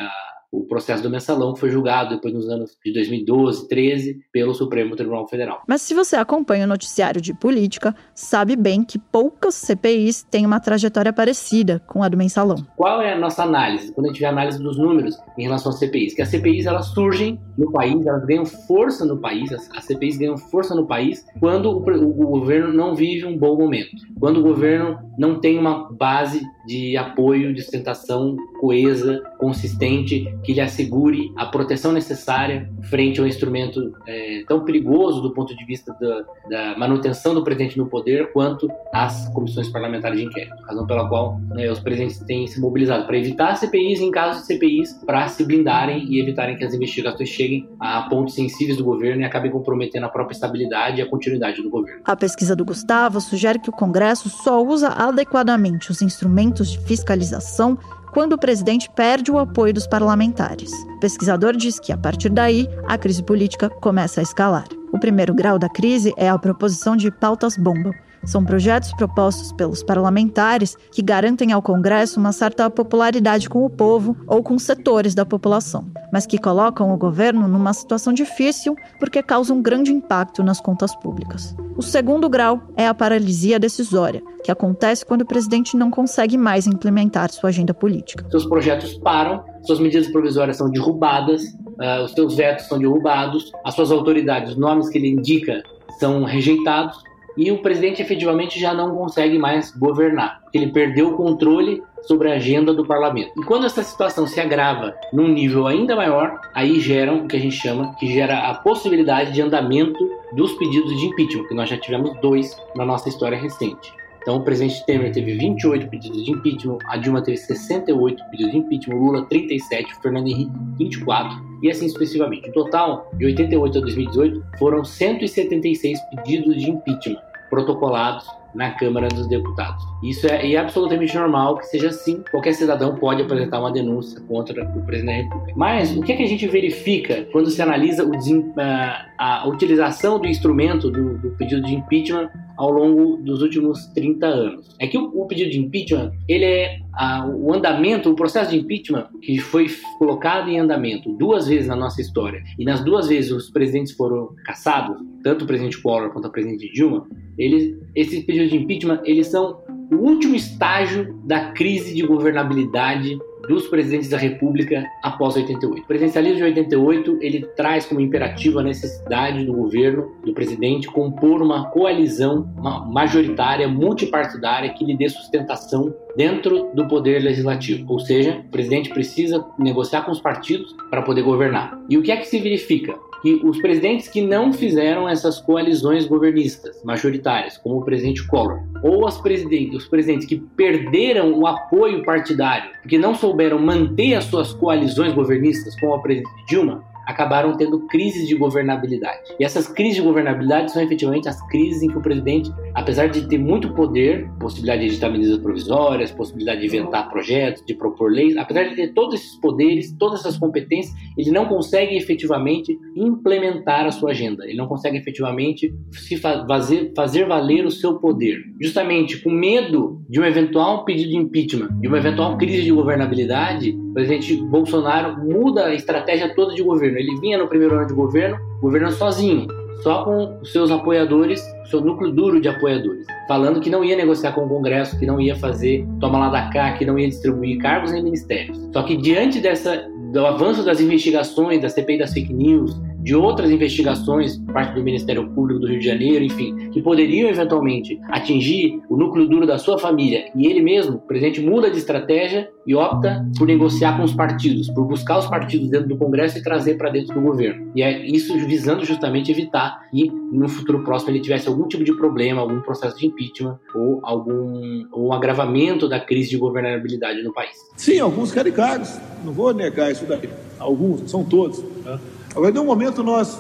o 0.61 0.67
processo 0.67 1.03
do 1.03 1.11
mensalão, 1.11 1.53
que 1.55 1.61
foi 1.61 1.71
julgado 1.71 2.15
depois 2.15 2.33
nos 2.33 2.49
anos 2.49 2.77
de 2.85 2.93
2012, 2.93 3.69
13, 3.69 4.21
pelo 4.33 4.55
Supremo 4.55 4.95
Tribunal 4.95 5.27
Federal. 5.27 5.63
Mas 5.67 5.83
se 5.83 5.95
você 5.95 6.17
acompanha 6.17 6.65
o 6.65 6.69
noticiário 6.69 7.21
de 7.21 7.35
política, 7.35 7.95
sabe 8.15 8.57
bem 8.57 8.85
que 8.85 8.99
poucas 8.99 9.55
CPIs 9.55 10.23
têm 10.23 10.47
uma 10.47 10.61
trajetória 10.61 11.13
parecida 11.13 11.81
com 11.87 12.03
a 12.03 12.09
do 12.09 12.17
mensalão. 12.17 12.57
Qual 12.77 13.01
é 13.03 13.13
a 13.13 13.19
nossa 13.19 13.43
análise? 13.43 13.93
Quando 13.93 14.07
a 14.07 14.09
gente 14.11 14.21
vê 14.21 14.27
a 14.27 14.31
análise 14.31 14.63
dos 14.63 14.79
números 14.79 15.19
em 15.39 15.43
relação 15.43 15.71
às 15.71 15.79
CPIs, 15.79 16.15
que 16.15 16.23
as 16.23 16.29
CPIs 16.29 16.67
elas 16.67 16.87
surgem 16.87 17.41
no 17.59 17.73
país, 17.73 18.07
elas 18.07 18.25
ganham 18.25 18.45
força 18.45 19.05
no 19.05 19.19
país, 19.19 19.53
as, 19.53 19.71
as 19.73 19.85
CPIs 19.85 20.17
ganham 20.17 20.37
força 20.37 20.75
no 20.75 20.87
país 20.87 21.25
quando 21.41 21.71
o, 21.71 21.79
o, 21.79 22.23
o 22.23 22.27
governo 22.39 22.73
não 22.73 22.95
vive 22.95 23.27
um 23.27 23.37
bom 23.37 23.57
momento, 23.57 23.97
quando 24.21 24.39
o 24.39 24.43
governo 24.43 24.99
não 25.19 25.41
tem 25.41 25.59
uma 25.59 25.93
base 25.93 26.43
de 26.67 26.97
apoio, 26.97 27.55
de 27.55 27.63
sustentação 27.63 28.37
coesa, 28.65 29.23
consistente, 29.37 30.35
que 30.43 30.55
lhe 30.55 30.61
assegure 30.63 31.31
a 31.37 31.45
proteção 31.45 31.93
necessária 31.93 32.67
frente 32.85 33.21
ao 33.21 33.27
instrumento 33.27 33.93
é, 34.07 34.43
tão 34.49 34.65
perigoso 34.65 35.21
do 35.21 35.35
ponto 35.35 35.55
de 35.55 35.63
vista 35.67 35.95
da, 36.01 36.25
da, 36.49 36.79
manutenção 36.79 37.35
do 37.35 37.45
presidente 37.45 37.77
no 37.77 37.85
poder 37.85 38.33
quanto 38.33 38.67
as 38.91 39.29
comissões 39.35 39.69
parlamentares 39.69 40.19
de 40.19 40.25
inquérito. 40.25 40.57
Razão 40.67 40.87
pela 40.87 41.07
qual 41.11 41.39
né, 41.51 41.71
os 41.71 41.79
presidentes 41.79 42.21
têm 42.21 42.47
se 42.47 42.59
mobilizado 42.59 43.07
para 43.07 43.19
evitar 43.19 43.55
CPIs 43.57 44.01
em 44.01 44.11
casos 44.11 44.41
de 44.41 44.55
CPIs, 44.55 44.95
para 45.05 45.29
se 45.29 45.45
blindarem 45.45 46.07
e 46.09 46.19
evitarem 46.19 46.57
que 46.57 46.65
as 46.65 46.73
investigações 46.73 47.29
cheguem 47.29 47.69
a 47.79 48.09
pontos 48.09 48.35
sensíveis 48.35 48.79
do 48.79 48.85
governo 48.85 49.21
e 49.21 49.25
acabem 49.27 49.51
comprometendo 49.51 50.05
a 50.05 50.09
própria 50.09 50.35
estabilidade 50.35 51.01
e 51.01 51.03
a 51.03 51.07
continuidade 51.07 51.61
do 51.61 51.69
governo. 51.69 52.01
A 52.03 52.17
pesquisa 52.17 52.57
do 52.57 52.65
Gustavo 52.65 53.21
sugere 53.21 53.59
que 53.59 53.69
o 53.69 53.73
Congresso 53.75 54.31
só 54.31 54.65
usa 54.65 54.89
adequadamente 54.89 55.91
os 55.91 56.01
instrumentos 56.01 56.71
de 56.71 56.79
fiscalização 56.79 57.79
quando 58.15 58.35
o 58.35 58.39
presidente 58.39 58.89
perde 58.89 59.33
o 59.33 59.41
apoio 59.41 59.75
dos 59.75 59.89
parlamentares. 59.89 60.71
O 60.97 61.01
pesquisador 61.01 61.57
diz 61.57 61.81
que, 61.81 61.93
a 61.93 61.99
partir 61.99 62.29
daí, 62.29 62.69
a 62.87 62.97
crise 62.97 63.21
política 63.21 63.69
começa 63.69 64.21
a 64.21 64.23
escalar. 64.23 64.67
O 64.93 64.99
primeiro 65.01 65.35
grau 65.35 65.59
da 65.59 65.69
crise 65.69 66.15
é 66.17 66.29
a 66.29 66.39
proposição 66.39 66.97
de 66.97 67.11
pautas-bomba, 67.11 67.91
são 68.27 68.45
projetos 68.45 68.93
propostos 68.93 69.53
pelos 69.53 69.83
parlamentares 69.83 70.77
que 70.93 71.03
garantem 71.03 71.53
ao 71.53 71.63
Congresso 71.63 72.19
uma 72.19 72.33
certa 72.33 72.69
popularidade 72.71 73.49
com 73.49 73.65
o 73.65 73.71
povo 73.71 74.17
ou 74.27 74.43
com 74.43 74.59
setores 74.59 75.15
da 75.15 75.25
população, 75.25 75.87
mas 76.13 76.27
que 76.27 76.39
colocam 76.39 76.93
o 76.93 76.97
governo 76.97 77.47
numa 77.49 77.73
situação 77.73 78.13
difícil 78.13 78.77
porque 78.99 79.23
causam 79.23 79.63
grande 79.63 79.93
impacto 79.93 80.43
nas 80.43 80.61
contas 80.61 80.95
públicas. 80.97 81.55
O 81.77 81.83
segundo 81.83 82.29
grau 82.29 82.61
é 82.77 82.87
a 82.87 82.95
paralisia 82.95 83.59
decisória, 83.59 84.23
que 84.43 84.51
acontece 84.51 85.05
quando 85.05 85.23
o 85.23 85.27
presidente 85.27 85.77
não 85.77 85.91
consegue 85.91 86.37
mais 86.37 86.67
implementar 86.67 87.31
sua 87.33 87.51
agenda 87.51 87.75
política. 87.75 88.25
Seus 88.31 88.47
projetos 88.47 88.95
param, 88.95 89.43
suas 89.63 89.81
medidas 89.81 90.09
provisórias 90.09 90.57
são 90.57 90.71
derrubadas, 90.71 91.43
uh, 91.43 92.05
os 92.05 92.13
seus 92.13 92.37
vetos 92.37 92.67
são 92.67 92.79
derrubados, 92.79 93.51
as 93.65 93.75
suas 93.75 93.91
autoridades, 93.91 94.53
os 94.53 94.57
nomes 94.57 94.89
que 94.89 94.99
ele 94.99 95.09
indica 95.09 95.63
são 95.99 96.25
rejeitados 96.25 97.03
e 97.37 97.51
o 97.51 97.59
presidente 97.59 98.01
efetivamente 98.01 98.59
já 98.59 98.73
não 98.73 98.95
consegue 98.95 99.39
mais 99.39 99.71
governar, 99.77 100.41
porque 100.43 100.59
ele 100.59 100.73
perdeu 100.73 101.09
o 101.09 101.17
controle 101.17 101.83
sobre 102.03 102.31
a 102.31 102.35
agenda 102.35 102.73
do 102.73 102.85
parlamento. 102.85 103.33
E 103.37 103.45
quando 103.45 103.67
essa 103.67 103.83
situação 103.83 104.27
se 104.27 104.41
agrava 104.41 104.95
num 105.13 105.29
nível 105.29 105.67
ainda 105.67 105.97
maior, 105.97 106.39
aí 106.55 106.79
geram 106.81 107.25
o 107.25 107.29
que 107.29 107.37
a 107.37 107.41
gente 107.41 107.57
chama, 107.57 107.95
que 107.99 108.07
gera 108.13 108.51
a 108.51 108.55
possibilidade 108.55 109.33
de 109.33 109.41
andamento 109.41 109.99
dos 110.33 110.53
pedidos 110.55 110.97
de 110.99 111.07
impeachment, 111.07 111.49
que 111.49 111.55
nós 111.55 111.69
já 111.69 111.77
tivemos 111.77 112.15
dois 112.21 112.57
na 112.77 112.85
nossa 112.85 113.09
história 113.09 113.39
recente. 113.39 113.93
Então, 114.25 114.37
o 114.37 114.41
presidente 114.43 114.83
Temer 114.87 115.13
teve 115.13 115.35
28 115.35 115.87
pedidos 115.89 116.25
de 116.25 116.31
impeachment, 116.31 116.79
a 116.87 116.97
Dilma 116.97 117.21
teve 117.21 117.37
68 117.37 118.25
pedidos 118.31 118.53
de 118.53 118.59
impeachment, 118.59 118.97
Lula 118.97 119.27
37, 119.27 119.93
o 119.93 120.01
Fernando 120.01 120.29
Henrique 120.29 120.51
24 120.79 121.59
e 121.63 121.71
assim 121.71 121.91
sucessivamente. 121.91 122.47
No 122.49 122.55
total, 122.55 123.11
de 123.13 123.27
88 123.27 123.77
a 123.77 123.81
2018, 123.83 124.47
foram 124.59 124.83
176 124.83 126.01
pedidos 126.09 126.57
de 126.57 126.71
impeachment 126.71 127.21
protocolados 127.51 128.27
na 128.55 128.71
Câmara 128.71 129.09
dos 129.09 129.27
Deputados. 129.27 129.85
Isso 130.03 130.27
é, 130.27 130.53
é, 130.53 130.57
absolutamente 130.57 131.15
normal 131.17 131.59
que 131.59 131.67
seja 131.67 131.89
assim. 131.89 132.23
Qualquer 132.31 132.55
cidadão 132.55 132.97
pode 132.97 133.23
apresentar 133.23 133.61
uma 133.61 133.73
denúncia 133.73 134.21
contra 134.23 134.65
o 134.65 134.83
presidente 134.85 135.17
da 135.17 135.23
República. 135.25 135.53
Mas 135.57 135.97
o 135.97 136.03
que, 136.03 136.13
é 136.13 136.17
que 136.17 136.23
a 136.23 136.29
gente 136.29 136.47
verifica 136.47 137.27
quando 137.33 137.51
se 137.51 137.61
analisa 137.61 138.05
o, 138.05 138.13
a, 138.59 139.07
a, 139.19 139.49
utilização 139.49 140.19
do 140.19 140.27
instrumento 140.27 140.91
do, 140.91 141.19
do, 141.19 141.31
pedido 141.33 141.63
de 141.63 141.75
impeachment 141.75 142.31
ao 142.57 142.71
longo 142.71 143.17
dos 143.17 143.43
últimos 143.43 143.87
30 143.89 144.27
anos? 144.27 144.77
É 144.79 144.87
que 144.87 144.99
o, 144.99 145.11
o 145.15 145.27
pedido 145.27 145.51
de 145.51 145.59
impeachment, 145.59 146.13
ele 146.29 146.45
é 146.45 146.81
a, 146.97 147.27
o 147.27 147.53
andamento, 147.53 148.11
o 148.11 148.15
processo 148.15 148.51
de 148.51 148.59
impeachment 148.59 149.09
que 149.21 149.39
foi 149.39 149.67
colocado 149.99 150.49
em 150.49 150.59
andamento 150.59 151.13
duas 151.17 151.47
vezes 151.47 151.67
na 151.67 151.77
nossa 151.77 152.01
história 152.01 152.43
e 152.59 152.65
nas 152.65 152.85
duas 152.85 153.09
vezes 153.09 153.31
os 153.31 153.51
presidentes 153.51 153.93
foram 153.93 154.35
cassados, 154.45 154.97
tanto 155.23 155.45
o 155.45 155.47
presidente 155.47 155.81
Collor 155.81 156.11
quanto 156.11 156.27
a 156.27 156.31
presidente 156.31 156.71
Dilma, 156.73 157.07
eles, 157.37 157.77
esses 157.95 158.25
pedidos 158.25 158.51
de 158.51 158.57
impeachment 158.57 159.01
eles 159.05 159.27
são 159.29 159.63
o 159.91 159.97
último 159.97 160.35
estágio 160.35 161.15
da 161.25 161.51
crise 161.53 161.95
de 161.95 162.03
governabilidade 162.03 163.19
dos 163.49 163.69
presidentes 163.69 164.09
da 164.09 164.17
República 164.17 164.85
após 165.03 165.37
88. 165.37 165.83
O 165.83 165.87
presidencialismo 165.87 166.39
de 166.39 166.45
88 166.45 167.19
ele 167.21 167.47
traz 167.57 167.87
como 167.87 168.01
imperativo 168.01 168.59
a 168.59 168.63
necessidade 168.63 169.45
do 169.45 169.53
governo, 169.53 170.11
do 170.25 170.33
presidente, 170.33 170.89
compor 170.89 171.43
uma 171.43 171.71
coalizão 171.71 172.49
majoritária, 172.91 173.69
multipartidária 173.69 174.71
que 174.71 174.85
lhe 174.85 174.97
dê 174.97 175.09
sustentação 175.09 175.95
dentro 176.17 176.71
do 176.75 176.89
poder 176.89 177.23
legislativo. 177.23 177.85
Ou 177.93 177.99
seja, 177.99 178.43
o 178.47 178.51
presidente 178.51 178.91
precisa 178.91 179.45
negociar 179.59 180.03
com 180.03 180.13
os 180.13 180.21
partidos 180.21 180.75
para 180.91 181.03
poder 181.03 181.23
governar. 181.23 181.79
E 181.89 181.99
o 181.99 182.03
que 182.03 182.11
é 182.11 182.17
que 182.17 182.27
se 182.27 182.39
verifica? 182.39 182.95
Que 183.25 183.41
os 183.43 183.59
presidentes 183.63 184.07
que 184.07 184.21
não 184.21 184.53
fizeram 184.53 185.09
essas 185.09 185.41
coalizões 185.41 186.07
governistas 186.07 186.85
majoritárias, 186.85 187.57
como 187.57 187.79
o 187.79 187.83
presidente 187.83 188.23
Collor, 188.27 188.61
ou 188.83 189.07
as 189.07 189.19
presidentes, 189.19 189.79
os 189.79 189.89
presidentes 189.89 190.29
que 190.29 190.37
perderam 190.37 191.33
o 191.33 191.47
apoio 191.47 192.05
partidário, 192.05 192.71
porque 192.83 192.99
não 192.99 193.15
souberam 193.15 193.59
manter 193.59 194.13
as 194.13 194.25
suas 194.25 194.53
coalizões 194.53 195.15
governistas, 195.15 195.75
como 195.81 195.95
a 195.95 196.03
presidente 196.03 196.45
Dilma, 196.47 196.85
acabaram 197.07 197.57
tendo 197.57 197.81
crises 197.87 198.29
de 198.29 198.35
governabilidade. 198.35 199.35
E 199.39 199.45
essas 199.45 199.69
crises 199.69 199.97
de 199.97 200.03
governabilidade 200.03 200.73
são 200.73 200.83
efetivamente 200.83 201.29
as 201.29 201.41
crises 201.49 201.83
em 201.83 201.89
que 201.89 201.99
o 201.99 202.03
presidente, 202.03 202.51
apesar 202.75 203.09
de 203.09 203.27
ter 203.27 203.39
muito 203.39 203.73
poder, 203.75 204.29
possibilidade 204.39 204.81
de 204.83 204.87
editar 204.89 205.11
medidas 205.11 205.39
provisórias, 205.39 206.11
possibilidade 206.11 206.61
de 206.61 206.67
inventar 206.67 207.11
projetos, 207.11 207.65
de 207.65 207.75
propor 207.75 208.11
leis, 208.11 208.37
apesar 208.37 208.65
de 208.65 208.77
ter 208.77 208.93
todos 208.93 209.15
esses 209.15 209.37
poderes, 209.37 209.93
todas 209.99 210.21
essas 210.21 210.39
competências, 210.39 210.95
ele 211.17 211.31
não 211.31 211.47
consegue 211.47 211.97
efetivamente 211.97 212.79
implementar 212.97 213.87
a 213.87 213.91
sua 213.91 214.11
agenda. 214.11 214.45
Ele 214.45 214.57
não 214.57 214.67
consegue 214.67 214.97
efetivamente 214.97 215.75
se 215.93 216.17
fazer, 216.17 216.93
fazer 216.95 217.27
valer 217.27 217.65
o 217.65 217.71
seu 217.71 217.99
poder. 217.99 218.43
Justamente 218.61 219.19
com 219.23 219.31
medo 219.31 220.03
de 220.09 220.21
um 220.21 220.25
eventual 220.25 220.85
pedido 220.85 221.11
de 221.11 221.17
impeachment, 221.17 221.69
de 221.81 221.89
uma 221.89 221.99
eventual 221.99 222.37
crise 222.37 222.63
de 222.63 222.73
governabilidade, 222.73 223.77
o 223.95 224.03
presidente 224.05 224.37
Bolsonaro 224.43 225.25
muda 225.25 225.67
a 225.67 225.75
estratégia 225.75 226.35
toda 226.35 226.53
de 226.53 226.65
governo. 226.65 226.99
Ele 226.99 227.17
vinha 227.21 227.39
no 227.39 227.47
primeiro 227.47 227.77
ano 227.77 227.87
de 227.87 227.95
governo, 227.95 228.37
governando 228.61 228.91
sozinho, 228.91 229.47
só 229.85 230.03
com 230.03 230.41
os 230.43 230.51
seus 230.51 230.73
apoiadores, 230.73 231.41
seu 231.71 231.81
núcleo 231.81 232.11
duro 232.11 232.41
de 232.41 232.49
apoiadores, 232.49 233.07
falando 233.29 233.61
que 233.61 233.71
não 233.71 233.85
ia 233.85 233.97
negociar 233.97 234.33
com 234.33 234.47
o 234.47 234.49
Congresso, 234.49 234.99
que 234.99 235.07
não 235.07 235.21
ia 235.21 235.37
fazer 235.37 235.87
toma 236.01 236.19
lá 236.19 236.29
da 236.29 236.51
cá, 236.51 236.73
que 236.73 236.85
não 236.85 236.99
ia 236.99 237.07
distribuir 237.07 237.59
cargos 237.59 237.93
nem 237.93 238.03
ministérios. 238.03 238.59
Só 238.73 238.83
que 238.83 238.97
diante 238.97 239.39
dessa 239.39 239.89
do 240.13 240.27
avanço 240.27 240.65
das 240.65 240.81
investigações, 240.81 241.63
da 241.63 241.69
CPI 241.69 241.99
das 241.99 242.13
fake 242.13 242.35
news, 242.35 242.77
de 243.05 243.15
outras 243.15 243.51
investigações 243.51 244.39
parte 244.51 244.75
do 244.75 244.83
Ministério 244.83 245.29
Público 245.29 245.61
do 245.61 245.67
Rio 245.69 245.79
de 245.79 245.85
Janeiro, 245.85 246.25
enfim, 246.25 246.71
que 246.71 246.81
poderiam 246.81 247.29
eventualmente 247.29 248.01
atingir 248.09 248.81
o 248.89 248.97
núcleo 248.97 249.29
duro 249.29 249.47
da 249.47 249.59
sua 249.59 249.79
família 249.79 250.25
e 250.35 250.47
ele 250.47 250.63
mesmo, 250.63 250.97
o 250.97 251.01
presidente 251.01 251.41
muda 251.43 251.71
de 251.71 251.77
estratégia 251.77 252.49
e 252.67 252.75
opta 252.75 253.27
por 253.37 253.47
negociar 253.47 253.99
com 253.99 254.05
os 254.05 254.15
partidos, 254.15 254.71
por 254.71 254.87
buscar 254.87 255.19
os 255.19 255.27
partidos 255.27 255.69
dentro 255.69 255.89
do 255.89 255.99
Congresso 255.99 256.39
e 256.39 256.43
trazer 256.43 256.79
para 256.79 256.89
dentro 256.89 257.15
do 257.15 257.21
governo. 257.21 257.71
E 257.77 257.83
é 257.83 258.07
isso 258.07 258.35
visando 258.47 258.87
justamente 258.87 259.31
evitar 259.31 259.83
que 259.91 260.11
no 260.33 260.49
futuro 260.49 260.83
próximo 260.83 261.11
ele 261.11 261.21
tivesse 261.21 261.47
algum 261.47 261.69
tipo 261.69 261.85
de 261.85 261.95
problema, 261.95 262.41
algum 262.41 262.61
processo 262.63 262.97
de 262.97 263.07
impeachment 263.07 263.59
ou 263.75 264.01
algum 264.03 264.87
ou 264.91 265.09
um 265.09 265.13
agravamento 265.13 265.87
da 265.87 266.01
crise 266.01 266.31
de 266.31 266.39
governabilidade 266.39 267.23
no 267.23 267.35
país. 267.35 267.55
Sim, 267.77 268.01
alguns 268.01 268.33
cargos, 268.33 268.99
não 269.23 269.33
vou 269.33 269.53
negar 269.53 269.93
isso 269.93 270.07
daí. 270.07 270.31
Alguns, 270.59 271.11
são 271.11 271.23
todos. 271.23 271.63
Né? 271.85 271.99
Agora, 272.35 272.51
de 272.51 272.59
um 272.59 272.65
momento, 272.65 273.03
nós 273.03 273.39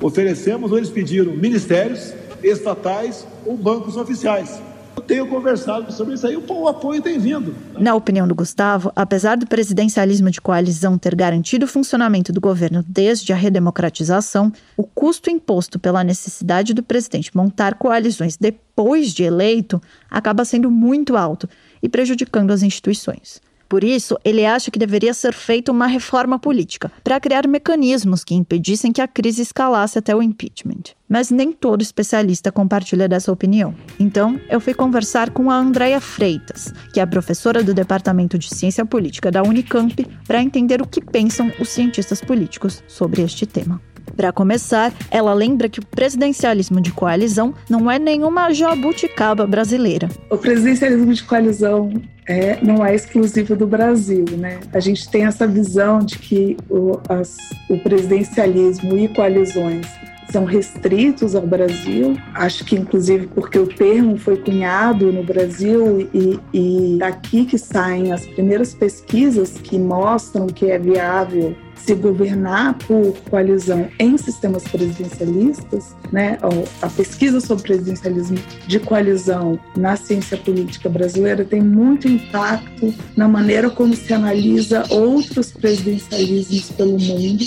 oferecemos 0.00 0.70
ou 0.70 0.76
eles 0.76 0.90
pediram 0.90 1.32
ministérios 1.32 2.12
estatais 2.42 3.26
ou 3.46 3.56
bancos 3.56 3.96
oficiais. 3.96 4.60
Eu 4.96 5.02
tenho 5.02 5.26
conversado 5.26 5.90
sobre 5.92 6.14
isso 6.14 6.26
aí, 6.26 6.36
o 6.36 6.68
apoio 6.68 7.02
tem 7.02 7.18
vindo. 7.18 7.54
Na 7.78 7.94
opinião 7.94 8.28
do 8.28 8.34
Gustavo, 8.34 8.92
apesar 8.94 9.36
do 9.36 9.46
presidencialismo 9.46 10.30
de 10.30 10.40
coalizão 10.40 10.96
ter 10.96 11.14
garantido 11.14 11.64
o 11.64 11.68
funcionamento 11.68 12.32
do 12.32 12.40
governo 12.40 12.84
desde 12.86 13.32
a 13.32 13.36
redemocratização, 13.36 14.52
o 14.76 14.84
custo 14.84 15.30
imposto 15.30 15.78
pela 15.78 16.04
necessidade 16.04 16.74
do 16.74 16.82
presidente 16.82 17.34
montar 17.36 17.74
coalizões 17.74 18.36
depois 18.36 19.12
de 19.12 19.24
eleito 19.24 19.82
acaba 20.08 20.44
sendo 20.44 20.70
muito 20.70 21.16
alto 21.16 21.48
e 21.82 21.88
prejudicando 21.88 22.52
as 22.52 22.62
instituições. 22.62 23.40
Por 23.68 23.82
isso, 23.82 24.16
ele 24.24 24.44
acha 24.44 24.70
que 24.70 24.78
deveria 24.78 25.14
ser 25.14 25.32
feita 25.32 25.72
uma 25.72 25.86
reforma 25.86 26.38
política 26.38 26.90
para 27.02 27.20
criar 27.20 27.46
mecanismos 27.46 28.24
que 28.24 28.34
impedissem 28.34 28.92
que 28.92 29.00
a 29.00 29.08
crise 29.08 29.42
escalasse 29.42 29.98
até 29.98 30.14
o 30.14 30.22
impeachment. 30.22 30.94
Mas 31.08 31.30
nem 31.30 31.52
todo 31.52 31.82
especialista 31.82 32.50
compartilha 32.50 33.08
dessa 33.08 33.30
opinião. 33.30 33.74
Então, 33.98 34.40
eu 34.48 34.60
fui 34.60 34.74
conversar 34.74 35.30
com 35.30 35.50
a 35.50 35.56
Andrea 35.56 36.00
Freitas, 36.00 36.72
que 36.92 37.00
é 37.00 37.06
professora 37.06 37.62
do 37.62 37.72
Departamento 37.72 38.38
de 38.38 38.52
Ciência 38.52 38.84
Política 38.84 39.30
da 39.30 39.42
Unicamp, 39.42 40.04
para 40.26 40.42
entender 40.42 40.82
o 40.82 40.86
que 40.86 41.00
pensam 41.00 41.52
os 41.60 41.68
cientistas 41.68 42.20
políticos 42.20 42.82
sobre 42.88 43.22
este 43.22 43.46
tema. 43.46 43.80
Para 44.16 44.32
começar, 44.32 44.92
ela 45.10 45.34
lembra 45.34 45.68
que 45.68 45.80
o 45.80 45.86
presidencialismo 45.86 46.80
de 46.80 46.92
coalizão 46.92 47.54
não 47.68 47.90
é 47.90 47.98
nenhuma 47.98 48.52
jabuticaba 48.52 49.46
brasileira. 49.46 50.08
O 50.30 50.38
presidencialismo 50.38 51.12
de 51.12 51.22
coalizão 51.24 51.92
é, 52.26 52.58
não 52.62 52.84
é 52.84 52.94
exclusivo 52.94 53.56
do 53.56 53.66
Brasil, 53.66 54.24
né? 54.38 54.60
A 54.72 54.80
gente 54.80 55.08
tem 55.08 55.24
essa 55.24 55.46
visão 55.46 55.98
de 55.98 56.18
que 56.18 56.56
o, 56.70 57.00
as, 57.08 57.36
o 57.68 57.78
presidencialismo 57.78 58.96
e 58.96 59.08
coalizões 59.08 59.86
são 60.30 60.44
restritos 60.44 61.34
ao 61.34 61.46
Brasil. 61.46 62.16
Acho 62.34 62.64
que, 62.64 62.74
inclusive, 62.74 63.26
porque 63.28 63.58
o 63.58 63.66
termo 63.66 64.16
foi 64.16 64.36
cunhado 64.36 65.12
no 65.12 65.22
Brasil 65.22 66.08
e, 66.12 66.40
e 66.52 66.96
daqui 66.98 67.44
que 67.44 67.58
saem 67.58 68.12
as 68.12 68.26
primeiras 68.26 68.74
pesquisas 68.74 69.52
que 69.52 69.78
mostram 69.78 70.46
que 70.46 70.70
é 70.70 70.78
viável 70.78 71.54
se 71.76 71.94
governar 71.94 72.78
por 72.78 73.14
coalizão 73.30 73.88
em 73.98 74.16
sistemas 74.16 74.64
presidencialistas, 74.64 75.94
né, 76.12 76.38
a 76.80 76.88
pesquisa 76.88 77.40
sobre 77.40 77.64
presidencialismo 77.64 78.38
de 78.66 78.80
coalizão 78.80 79.58
na 79.76 79.96
ciência 79.96 80.36
política 80.36 80.88
brasileira 80.88 81.44
tem 81.44 81.60
muito 81.60 82.08
impacto 82.08 82.94
na 83.16 83.28
maneira 83.28 83.70
como 83.70 83.94
se 83.94 84.12
analisa 84.12 84.84
outros 84.90 85.52
presidencialismos 85.52 86.70
pelo 86.70 86.98
mundo 86.98 87.44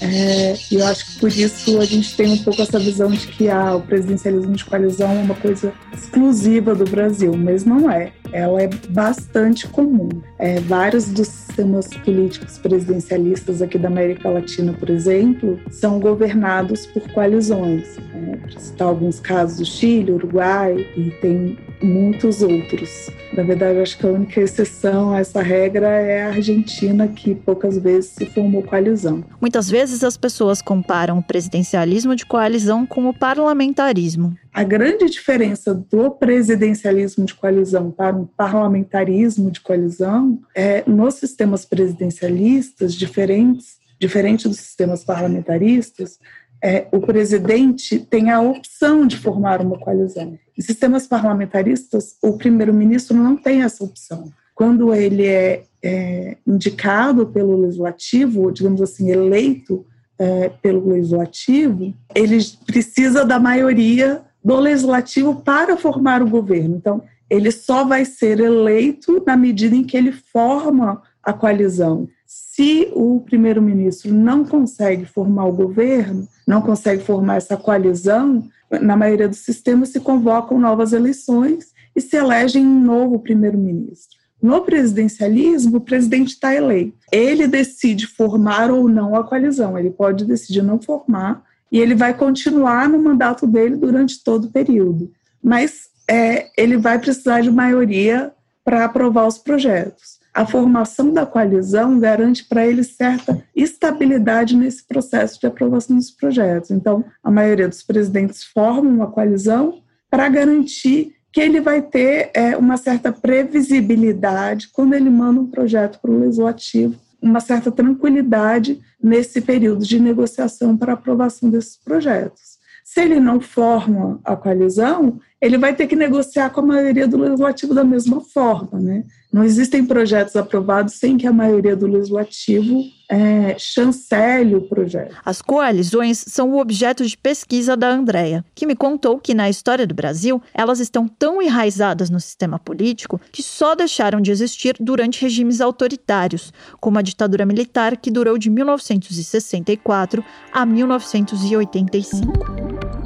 é, 0.00 0.54
e 0.70 0.74
eu 0.74 0.86
acho 0.86 1.06
que 1.06 1.20
por 1.20 1.30
isso 1.30 1.80
a 1.80 1.84
gente 1.84 2.14
tem 2.16 2.32
um 2.32 2.38
pouco 2.38 2.60
essa 2.60 2.78
visão 2.78 3.10
de 3.10 3.26
que 3.26 3.48
ah, 3.48 3.76
o 3.76 3.80
presidencialismo 3.80 4.52
de 4.52 4.64
coalizão 4.64 5.10
é 5.10 5.22
uma 5.22 5.34
coisa 5.34 5.72
exclusiva 5.92 6.74
do 6.74 6.84
Brasil, 6.84 7.34
mas 7.36 7.64
não 7.64 7.90
é. 7.90 8.12
Ela 8.32 8.62
é 8.62 8.70
bastante 8.88 9.66
comum. 9.68 10.08
É, 10.38 10.60
vários 10.60 11.06
dos 11.06 11.28
sistemas 11.28 11.88
políticos 11.88 12.58
presidencialistas 12.58 13.62
aqui 13.62 13.78
da 13.78 13.88
América 13.88 14.28
Latina, 14.28 14.72
por 14.72 14.90
exemplo, 14.90 15.58
são 15.70 15.98
governados 15.98 16.86
por 16.86 17.02
coalizões. 17.12 17.98
É, 18.14 18.36
Para 18.36 18.60
citar 18.60 18.88
alguns 18.88 19.20
casos, 19.20 19.68
Chile, 19.68 20.12
Uruguai 20.12 20.86
e 20.96 21.10
tem 21.22 21.56
muitos 21.82 22.42
outros. 22.42 23.10
Na 23.34 23.42
verdade, 23.42 23.78
acho 23.80 23.98
que 23.98 24.06
a 24.06 24.10
única 24.10 24.40
exceção 24.40 25.12
a 25.12 25.18
essa 25.18 25.42
regra 25.42 25.88
é 25.88 26.24
a 26.24 26.28
Argentina, 26.28 27.06
que 27.08 27.34
poucas 27.34 27.76
vezes 27.78 28.10
se 28.10 28.26
formou 28.26 28.62
coalizão. 28.62 29.24
Muitas 29.40 29.68
vezes 29.68 30.02
as 30.02 30.16
pessoas 30.16 30.62
comparam 30.62 31.18
o 31.18 31.22
presidencialismo 31.22 32.14
de 32.16 32.24
coalizão 32.24 32.86
com 32.86 33.08
o 33.08 33.14
parlamentarismo. 33.14 34.34
A 34.56 34.64
grande 34.64 35.04
diferença 35.10 35.74
do 35.74 36.10
presidencialismo 36.12 37.26
de 37.26 37.34
coalizão 37.34 37.90
para 37.90 38.16
um 38.16 38.24
parlamentarismo 38.24 39.50
de 39.50 39.60
coalizão 39.60 40.40
é 40.54 40.82
nos 40.86 41.16
sistemas 41.16 41.66
presidencialistas 41.66 42.94
diferentes, 42.94 43.76
diferente 44.00 44.48
dos 44.48 44.56
sistemas 44.56 45.04
parlamentaristas, 45.04 46.18
é, 46.64 46.86
o 46.90 47.00
presidente 47.00 47.98
tem 47.98 48.30
a 48.30 48.40
opção 48.40 49.06
de 49.06 49.18
formar 49.18 49.60
uma 49.60 49.78
coalizão. 49.78 50.38
Em 50.56 50.62
sistemas 50.62 51.06
parlamentaristas, 51.06 52.16
o 52.22 52.38
primeiro-ministro 52.38 53.14
não 53.14 53.36
tem 53.36 53.62
essa 53.62 53.84
opção. 53.84 54.32
Quando 54.54 54.94
ele 54.94 55.26
é, 55.26 55.64
é 55.82 56.38
indicado 56.46 57.26
pelo 57.26 57.60
legislativo, 57.60 58.50
digamos 58.50 58.80
assim, 58.80 59.10
eleito 59.10 59.84
é, 60.18 60.48
pelo 60.62 60.88
legislativo, 60.88 61.92
ele 62.14 62.38
precisa 62.64 63.22
da 63.22 63.38
maioria 63.38 64.24
do 64.46 64.60
legislativo 64.60 65.42
para 65.42 65.76
formar 65.76 66.22
o 66.22 66.30
governo. 66.30 66.76
Então, 66.76 67.02
ele 67.28 67.50
só 67.50 67.84
vai 67.84 68.04
ser 68.04 68.38
eleito 68.38 69.20
na 69.26 69.36
medida 69.36 69.74
em 69.74 69.82
que 69.82 69.96
ele 69.96 70.12
forma 70.12 71.02
a 71.20 71.32
coalizão. 71.32 72.08
Se 72.24 72.88
o 72.94 73.20
primeiro-ministro 73.26 74.14
não 74.14 74.44
consegue 74.44 75.04
formar 75.04 75.46
o 75.46 75.52
governo, 75.52 76.28
não 76.46 76.62
consegue 76.62 77.02
formar 77.02 77.38
essa 77.38 77.56
coalizão, 77.56 78.44
na 78.80 78.96
maioria 78.96 79.28
dos 79.28 79.40
sistemas 79.40 79.88
se 79.88 79.98
convocam 79.98 80.60
novas 80.60 80.92
eleições 80.92 81.72
e 81.96 82.00
se 82.00 82.16
elegem 82.16 82.64
um 82.64 82.80
novo 82.80 83.18
primeiro-ministro. 83.18 84.16
No 84.40 84.60
presidencialismo, 84.60 85.78
o 85.78 85.80
presidente 85.80 86.34
está 86.34 86.54
eleito. 86.54 86.96
Ele 87.10 87.48
decide 87.48 88.06
formar 88.06 88.70
ou 88.70 88.88
não 88.88 89.16
a 89.16 89.24
coalizão. 89.24 89.76
Ele 89.76 89.90
pode 89.90 90.24
decidir 90.24 90.62
não 90.62 90.80
formar 90.80 91.42
e 91.70 91.78
ele 91.78 91.94
vai 91.94 92.14
continuar 92.14 92.88
no 92.88 92.98
mandato 92.98 93.46
dele 93.46 93.76
durante 93.76 94.22
todo 94.22 94.44
o 94.44 94.52
período. 94.52 95.10
Mas 95.42 95.88
é, 96.08 96.48
ele 96.56 96.76
vai 96.76 96.98
precisar 96.98 97.40
de 97.40 97.50
maioria 97.50 98.32
para 98.64 98.84
aprovar 98.84 99.26
os 99.26 99.38
projetos 99.38 100.16
a 100.36 100.44
formação 100.44 101.14
da 101.14 101.24
coalizão 101.24 101.98
garante 101.98 102.44
para 102.44 102.66
ele 102.66 102.84
certa 102.84 103.42
estabilidade 103.56 104.54
nesse 104.54 104.86
processo 104.86 105.40
de 105.40 105.46
aprovação 105.46 105.96
dos 105.96 106.10
projetos. 106.10 106.70
Então, 106.70 107.02
a 107.24 107.30
maioria 107.30 107.66
dos 107.66 107.82
presidentes 107.82 108.44
formam 108.44 108.92
uma 108.92 109.10
coalizão 109.10 109.80
para 110.10 110.28
garantir 110.28 111.14
que 111.32 111.40
ele 111.40 111.58
vai 111.58 111.80
ter 111.80 112.30
é, 112.34 112.54
uma 112.54 112.76
certa 112.76 113.10
previsibilidade 113.10 114.68
quando 114.68 114.92
ele 114.92 115.08
manda 115.08 115.40
um 115.40 115.46
projeto 115.46 115.98
para 116.02 116.10
o 116.10 116.20
legislativo, 116.20 116.94
uma 117.26 117.40
certa 117.40 117.70
tranquilidade 117.70 118.80
nesse 119.02 119.40
período 119.40 119.84
de 119.84 120.00
negociação 120.00 120.76
para 120.76 120.92
aprovação 120.92 121.50
desses 121.50 121.76
projetos. 121.76 122.56
Se 122.84 123.00
ele 123.00 123.18
não 123.18 123.40
forma 123.40 124.20
a 124.24 124.36
coalizão, 124.36 125.20
ele 125.46 125.58
vai 125.58 125.74
ter 125.74 125.86
que 125.86 125.94
negociar 125.94 126.50
com 126.50 126.60
a 126.60 126.66
maioria 126.66 127.06
do 127.06 127.16
legislativo 127.16 127.72
da 127.72 127.84
mesma 127.84 128.20
forma, 128.20 128.80
né? 128.80 129.04
Não 129.32 129.44
existem 129.44 129.84
projetos 129.84 130.34
aprovados 130.34 130.94
sem 130.94 131.16
que 131.16 131.26
a 131.26 131.32
maioria 131.32 131.76
do 131.76 131.86
legislativo 131.86 132.82
é, 133.08 133.56
chancele 133.58 134.56
o 134.56 134.62
projeto. 134.62 135.14
As 135.24 135.42
coalizões 135.42 136.24
são 136.26 136.52
o 136.52 136.58
objeto 136.58 137.04
de 137.04 137.16
pesquisa 137.16 137.76
da 137.76 137.88
Andrea, 137.88 138.44
que 138.54 138.66
me 138.66 138.74
contou 138.74 139.18
que 139.18 139.34
na 139.34 139.48
história 139.48 139.86
do 139.86 139.94
Brasil 139.94 140.42
elas 140.54 140.80
estão 140.80 141.06
tão 141.06 141.40
enraizadas 141.40 142.10
no 142.10 142.18
sistema 142.18 142.58
político 142.58 143.20
que 143.30 143.42
só 143.42 143.74
deixaram 143.74 144.20
de 144.20 144.30
existir 144.30 144.76
durante 144.80 145.22
regimes 145.22 145.60
autoritários, 145.60 146.52
como 146.80 146.98
a 146.98 147.02
ditadura 147.02 147.46
militar 147.46 147.96
que 147.96 148.10
durou 148.10 148.38
de 148.38 148.50
1964 148.50 150.24
a 150.52 150.66
1985. 150.66 153.05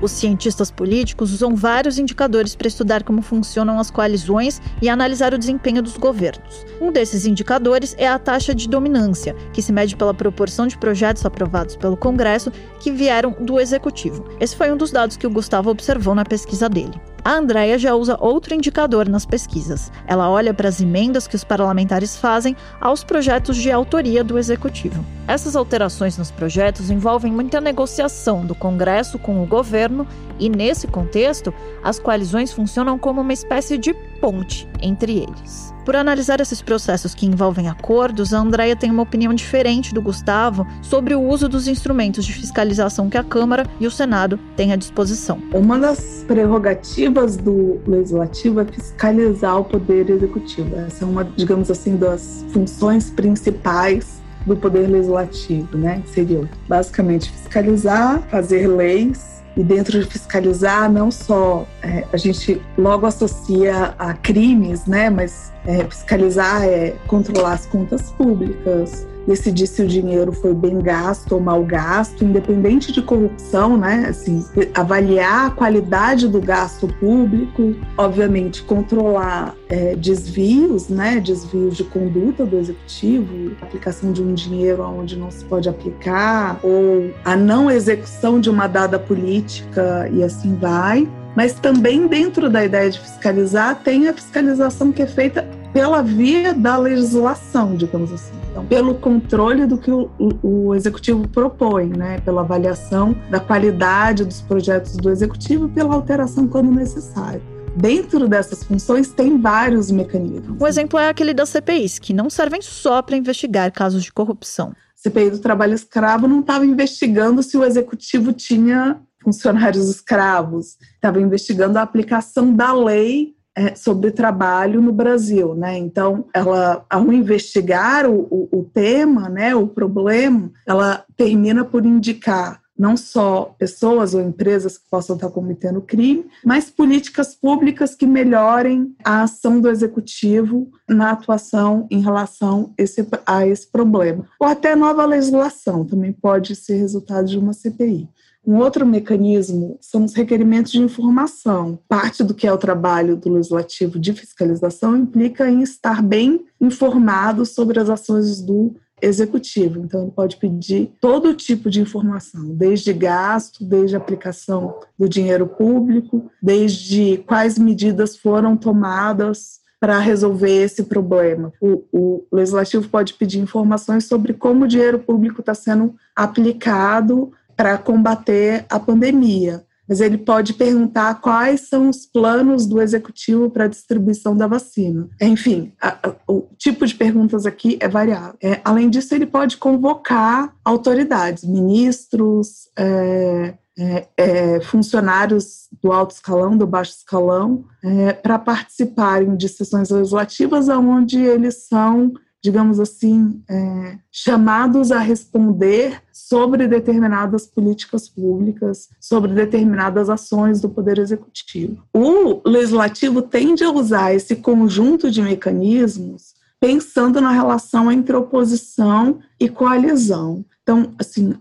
Os 0.00 0.12
cientistas 0.12 0.70
políticos 0.70 1.32
usam 1.32 1.54
vários 1.54 1.98
indicadores 1.98 2.54
para 2.54 2.68
estudar 2.68 3.02
como 3.02 3.20
funcionam 3.20 3.78
as 3.78 3.90
coalizões 3.90 4.60
e 4.80 4.88
analisar 4.88 5.34
o 5.34 5.38
desempenho 5.38 5.82
dos 5.82 5.96
governos. 5.96 6.64
Um 6.80 6.90
desses 6.90 7.26
indicadores 7.26 7.94
é 7.98 8.08
a 8.08 8.18
taxa 8.18 8.54
de 8.54 8.68
dominância, 8.68 9.34
que 9.52 9.60
se 9.60 9.72
mede 9.72 9.96
pela 9.96 10.14
proporção 10.14 10.66
de 10.66 10.78
projetos 10.78 11.26
aprovados 11.26 11.76
pelo 11.76 11.96
Congresso 11.96 12.50
que 12.80 12.90
vieram 12.90 13.36
do 13.40 13.60
Executivo. 13.60 14.24
Esse 14.40 14.56
foi 14.56 14.72
um 14.72 14.76
dos 14.76 14.90
dados 14.90 15.16
que 15.16 15.26
o 15.26 15.30
Gustavo 15.30 15.70
observou 15.70 16.14
na 16.14 16.24
pesquisa 16.24 16.68
dele. 16.68 16.98
A 17.22 17.34
Andrea 17.34 17.78
já 17.78 17.94
usa 17.94 18.16
outro 18.18 18.54
indicador 18.54 19.08
nas 19.08 19.26
pesquisas. 19.26 19.92
Ela 20.06 20.30
olha 20.30 20.54
para 20.54 20.68
as 20.68 20.80
emendas 20.80 21.26
que 21.26 21.36
os 21.36 21.44
parlamentares 21.44 22.16
fazem 22.16 22.56
aos 22.80 23.04
projetos 23.04 23.56
de 23.56 23.70
autoria 23.70 24.24
do 24.24 24.38
executivo. 24.38 25.04
Essas 25.28 25.54
alterações 25.54 26.16
nos 26.16 26.30
projetos 26.30 26.90
envolvem 26.90 27.30
muita 27.30 27.60
negociação 27.60 28.44
do 28.44 28.54
Congresso 28.54 29.18
com 29.18 29.42
o 29.42 29.46
governo 29.46 30.06
e, 30.38 30.48
nesse 30.48 30.86
contexto, 30.86 31.52
as 31.84 31.98
coalizões 31.98 32.52
funcionam 32.52 32.98
como 32.98 33.20
uma 33.20 33.32
espécie 33.32 33.76
de 33.76 33.92
ponte 34.20 34.66
entre 34.80 35.18
eles. 35.18 35.74
Por 35.90 35.96
analisar 35.96 36.40
esses 36.40 36.62
processos 36.62 37.16
que 37.16 37.26
envolvem 37.26 37.68
acordos, 37.68 38.32
a 38.32 38.38
Andrea 38.38 38.76
tem 38.76 38.92
uma 38.92 39.02
opinião 39.02 39.34
diferente 39.34 39.92
do 39.92 40.00
Gustavo 40.00 40.64
sobre 40.80 41.16
o 41.16 41.20
uso 41.20 41.48
dos 41.48 41.66
instrumentos 41.66 42.24
de 42.24 42.32
fiscalização 42.32 43.10
que 43.10 43.18
a 43.18 43.24
Câmara 43.24 43.66
e 43.80 43.88
o 43.88 43.90
Senado 43.90 44.38
têm 44.54 44.72
à 44.72 44.76
disposição. 44.76 45.42
Uma 45.52 45.76
das 45.80 46.24
prerrogativas 46.28 47.36
do 47.36 47.80
legislativo 47.88 48.60
é 48.60 48.66
fiscalizar 48.66 49.58
o 49.58 49.64
poder 49.64 50.08
executivo. 50.08 50.76
Essa 50.76 51.04
é 51.04 51.08
uma, 51.08 51.24
digamos 51.24 51.72
assim, 51.72 51.96
das 51.96 52.46
funções 52.52 53.10
principais 53.10 54.22
do 54.46 54.54
poder 54.54 54.86
legislativo, 54.86 55.76
né? 55.76 56.04
Seria 56.06 56.48
basicamente 56.68 57.32
fiscalizar, 57.32 58.22
fazer 58.30 58.68
leis 58.68 59.42
e 59.56 59.64
dentro 59.64 59.98
de 59.98 60.06
fiscalizar, 60.06 60.88
não 60.88 61.10
só 61.10 61.66
é, 61.82 62.04
a 62.12 62.16
gente 62.16 62.62
logo 62.78 63.06
associa 63.06 63.92
a 63.98 64.14
crimes, 64.14 64.86
né? 64.86 65.10
Mas 65.10 65.49
é, 65.66 65.84
fiscalizar 65.84 66.64
é 66.64 66.94
controlar 67.06 67.54
as 67.54 67.66
contas 67.66 68.10
públicas, 68.12 69.06
decidir 69.26 69.66
se 69.66 69.82
o 69.82 69.86
dinheiro 69.86 70.32
foi 70.32 70.54
bem 70.54 70.78
gasto 70.78 71.32
ou 71.32 71.40
mal 71.40 71.62
gasto, 71.62 72.24
independente 72.24 72.92
de 72.92 73.02
corrupção, 73.02 73.76
né? 73.76 74.06
Assim, 74.08 74.44
avaliar 74.74 75.46
a 75.46 75.50
qualidade 75.50 76.28
do 76.28 76.40
gasto 76.40 76.88
público, 76.98 77.74
obviamente 77.96 78.62
controlar 78.62 79.54
é, 79.68 79.94
desvios, 79.94 80.88
né? 80.88 81.20
Desvios 81.20 81.76
de 81.76 81.84
conduta 81.84 82.44
do 82.44 82.56
executivo, 82.56 83.52
aplicação 83.60 84.12
de 84.12 84.22
um 84.22 84.34
dinheiro 84.34 84.82
onde 84.82 85.16
não 85.16 85.30
se 85.30 85.44
pode 85.44 85.68
aplicar, 85.68 86.58
ou 86.62 87.10
a 87.24 87.36
não 87.36 87.70
execução 87.70 88.40
de 88.40 88.50
uma 88.50 88.66
dada 88.66 88.98
política 88.98 90.08
e 90.12 90.22
assim 90.22 90.54
vai. 90.54 91.08
Mas 91.36 91.54
também 91.54 92.06
dentro 92.06 92.50
da 92.50 92.64
ideia 92.64 92.90
de 92.90 92.98
fiscalizar 92.98 93.80
tem 93.82 94.08
a 94.08 94.12
fiscalização 94.12 94.92
que 94.92 95.02
é 95.02 95.06
feita 95.06 95.46
pela 95.72 96.02
via 96.02 96.52
da 96.52 96.76
legislação, 96.76 97.76
digamos 97.76 98.12
assim. 98.12 98.34
Então, 98.50 98.66
pelo 98.66 98.96
controle 98.96 99.66
do 99.66 99.78
que 99.78 99.90
o, 99.90 100.10
o, 100.18 100.68
o, 100.68 100.74
executivo 100.74 101.28
propõe, 101.28 101.86
né? 101.86 102.18
pela 102.20 102.40
avaliação 102.40 103.16
da 103.30 103.38
qualidade 103.38 104.24
dos 104.24 104.40
projetos 104.40 104.96
do 104.96 105.08
executivo 105.08 105.66
e 105.66 105.68
pela 105.68 105.94
alteração 105.94 106.48
quando 106.48 106.70
necessário. 106.72 107.40
Dentro 107.76 108.28
dessas 108.28 108.64
funções 108.64 109.12
tem 109.12 109.40
vários 109.40 109.92
mecanismos. 109.92 110.60
Um 110.60 110.66
exemplo 110.66 110.98
é 110.98 111.08
aquele 111.08 111.32
das 111.32 111.50
CPIs, 111.50 112.00
que 112.00 112.12
não 112.12 112.28
servem 112.28 112.60
só 112.60 113.00
para 113.00 113.16
investigar 113.16 113.70
casos 113.72 114.02
de 114.02 114.12
corrupção. 114.12 114.74
CPI 114.96 115.30
do 115.30 115.38
trabalho 115.38 115.72
escravo 115.72 116.26
não 116.26 116.40
estava 116.40 116.66
investigando 116.66 117.42
se 117.42 117.56
o 117.56 117.64
executivo 117.64 118.32
tinha 118.32 119.00
funcionários 119.22 119.88
escravos, 119.88 120.76
estava 120.94 121.20
investigando 121.20 121.78
a 121.78 121.82
aplicação 121.82 122.54
da 122.54 122.72
lei 122.72 123.34
é, 123.56 123.74
sobre 123.74 124.10
trabalho 124.10 124.80
no 124.80 124.92
Brasil, 124.92 125.54
né? 125.54 125.76
Então, 125.76 126.26
ela, 126.32 126.84
ao 126.88 127.12
investigar 127.12 128.08
o, 128.08 128.26
o, 128.30 128.60
o 128.60 128.64
tema, 128.64 129.28
né, 129.28 129.54
o 129.54 129.66
problema, 129.66 130.50
ela 130.66 131.04
termina 131.16 131.64
por 131.64 131.84
indicar 131.84 132.60
não 132.80 132.96
só 132.96 133.54
pessoas 133.58 134.14
ou 134.14 134.22
empresas 134.22 134.78
que 134.78 134.88
possam 134.90 135.14
estar 135.14 135.28
cometendo 135.28 135.82
crime, 135.82 136.24
mas 136.42 136.70
políticas 136.70 137.34
públicas 137.34 137.94
que 137.94 138.06
melhorem 138.06 138.96
a 139.04 139.24
ação 139.24 139.60
do 139.60 139.68
executivo 139.68 140.72
na 140.88 141.10
atuação 141.10 141.86
em 141.90 142.00
relação 142.00 142.72
esse, 142.78 143.06
a 143.26 143.46
esse 143.46 143.70
problema. 143.70 144.24
Ou 144.40 144.46
até 144.46 144.74
nova 144.74 145.04
legislação 145.04 145.84
também 145.84 146.10
pode 146.10 146.56
ser 146.56 146.76
resultado 146.76 147.26
de 147.28 147.38
uma 147.38 147.52
CPI. 147.52 148.08
Um 148.46 148.56
outro 148.56 148.86
mecanismo 148.86 149.76
são 149.82 150.06
os 150.06 150.14
requerimentos 150.14 150.72
de 150.72 150.80
informação. 150.80 151.78
Parte 151.86 152.24
do 152.24 152.32
que 152.32 152.46
é 152.46 152.52
o 152.52 152.56
trabalho 152.56 153.14
do 153.14 153.30
legislativo 153.30 153.98
de 153.98 154.14
fiscalização 154.14 154.96
implica 154.96 155.50
em 155.50 155.60
estar 155.60 156.00
bem 156.00 156.46
informado 156.58 157.44
sobre 157.44 157.78
as 157.78 157.90
ações 157.90 158.40
do 158.40 158.74
executivo. 159.02 159.80
Então, 159.80 160.02
ele 160.02 160.10
pode 160.10 160.36
pedir 160.36 160.92
todo 161.00 161.34
tipo 161.34 161.70
de 161.70 161.80
informação, 161.80 162.54
desde 162.54 162.92
gasto, 162.92 163.64
desde 163.64 163.96
aplicação 163.96 164.80
do 164.98 165.08
dinheiro 165.08 165.46
público, 165.46 166.30
desde 166.42 167.18
quais 167.26 167.58
medidas 167.58 168.16
foram 168.16 168.56
tomadas 168.56 169.60
para 169.80 169.98
resolver 169.98 170.62
esse 170.62 170.84
problema. 170.84 171.52
O, 171.60 171.84
o, 171.90 172.26
legislativo 172.30 172.86
pode 172.88 173.14
pedir 173.14 173.38
informações 173.38 174.04
sobre 174.04 174.34
como 174.34 174.64
o 174.64 174.68
dinheiro 174.68 174.98
público 174.98 175.40
está 175.40 175.54
sendo 175.54 175.94
aplicado 176.14 177.32
para 177.56 177.78
combater 177.78 178.66
a 178.68 178.78
pandemia. 178.78 179.64
Mas 179.90 180.00
ele 180.00 180.16
pode 180.16 180.54
perguntar 180.54 181.20
quais 181.20 181.62
são 181.68 181.88
os 181.88 182.06
planos 182.06 182.64
do 182.64 182.80
executivo 182.80 183.50
para 183.50 183.64
a 183.64 183.68
distribuição 183.68 184.36
da 184.36 184.46
vacina. 184.46 185.08
Enfim, 185.20 185.72
a, 185.82 185.98
a, 186.08 186.14
o 186.28 186.46
tipo 186.56 186.86
de 186.86 186.94
perguntas 186.94 187.44
aqui 187.44 187.76
é 187.80 187.88
variável. 187.88 188.36
É, 188.40 188.60
além 188.64 188.88
disso, 188.88 189.12
ele 189.12 189.26
pode 189.26 189.56
convocar 189.56 190.54
autoridades, 190.64 191.42
ministros, 191.42 192.68
é, 192.78 193.54
é, 193.76 194.06
é, 194.16 194.60
funcionários 194.60 195.68
do 195.82 195.90
alto 195.90 196.14
escalão, 196.14 196.56
do 196.56 196.68
baixo 196.68 196.92
escalão, 196.92 197.64
é, 197.82 198.12
para 198.12 198.38
participarem 198.38 199.36
de 199.36 199.48
sessões 199.48 199.90
legislativas 199.90 200.68
onde 200.68 201.18
eles 201.18 201.66
são 201.66 202.12
digamos 202.42 202.80
assim, 202.80 203.42
é, 203.48 203.98
chamados 204.10 204.90
a 204.90 204.98
responder 204.98 206.02
sobre 206.12 206.66
determinadas 206.66 207.46
políticas 207.46 208.08
públicas, 208.08 208.88
sobre 209.00 209.32
determinadas 209.34 210.08
ações 210.08 210.60
do 210.60 210.68
Poder 210.68 210.98
Executivo. 210.98 211.82
O 211.92 212.40
Legislativo 212.48 213.22
tende 213.22 213.64
a 213.64 213.70
usar 213.70 214.14
esse 214.14 214.36
conjunto 214.36 215.10
de 215.10 215.20
mecanismos 215.20 216.34
pensando 216.60 217.20
na 217.20 217.32
relação 217.32 217.90
entre 217.90 218.14
oposição 218.14 219.18
e 219.40 219.48
coalizão. 219.48 220.44
Então, 220.62 220.92
assim, 220.98 221.34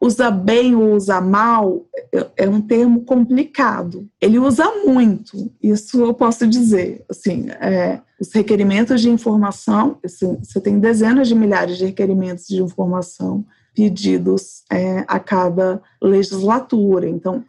usar 0.00 0.30
bem 0.30 0.74
ou 0.76 0.94
usar 0.94 1.20
mal 1.20 1.84
é, 2.14 2.26
é, 2.36 2.48
um 2.48 2.62
termo 2.62 3.02
complicado. 3.02 4.08
Ele 4.20 4.38
usa 4.38 4.64
muito, 4.86 5.52
isso 5.60 6.00
eu 6.00 6.14
posso 6.14 6.46
dizer. 6.46 7.04
Assim, 7.10 7.50
é, 7.60 8.00
os 8.20 8.32
requerimentos 8.32 9.00
de 9.00 9.08
informação, 9.08 9.96
você 10.02 10.60
tem 10.60 10.78
dezenas 10.78 11.26
de 11.26 11.34
milhares 11.34 11.78
de 11.78 11.86
requerimentos 11.86 12.46
de 12.46 12.62
informação 12.62 13.44
pedidos 13.74 14.62
é, 14.70 15.04
a 15.08 15.18
cada 15.18 15.80
legislatura. 16.02 17.08
Então, 17.08 17.42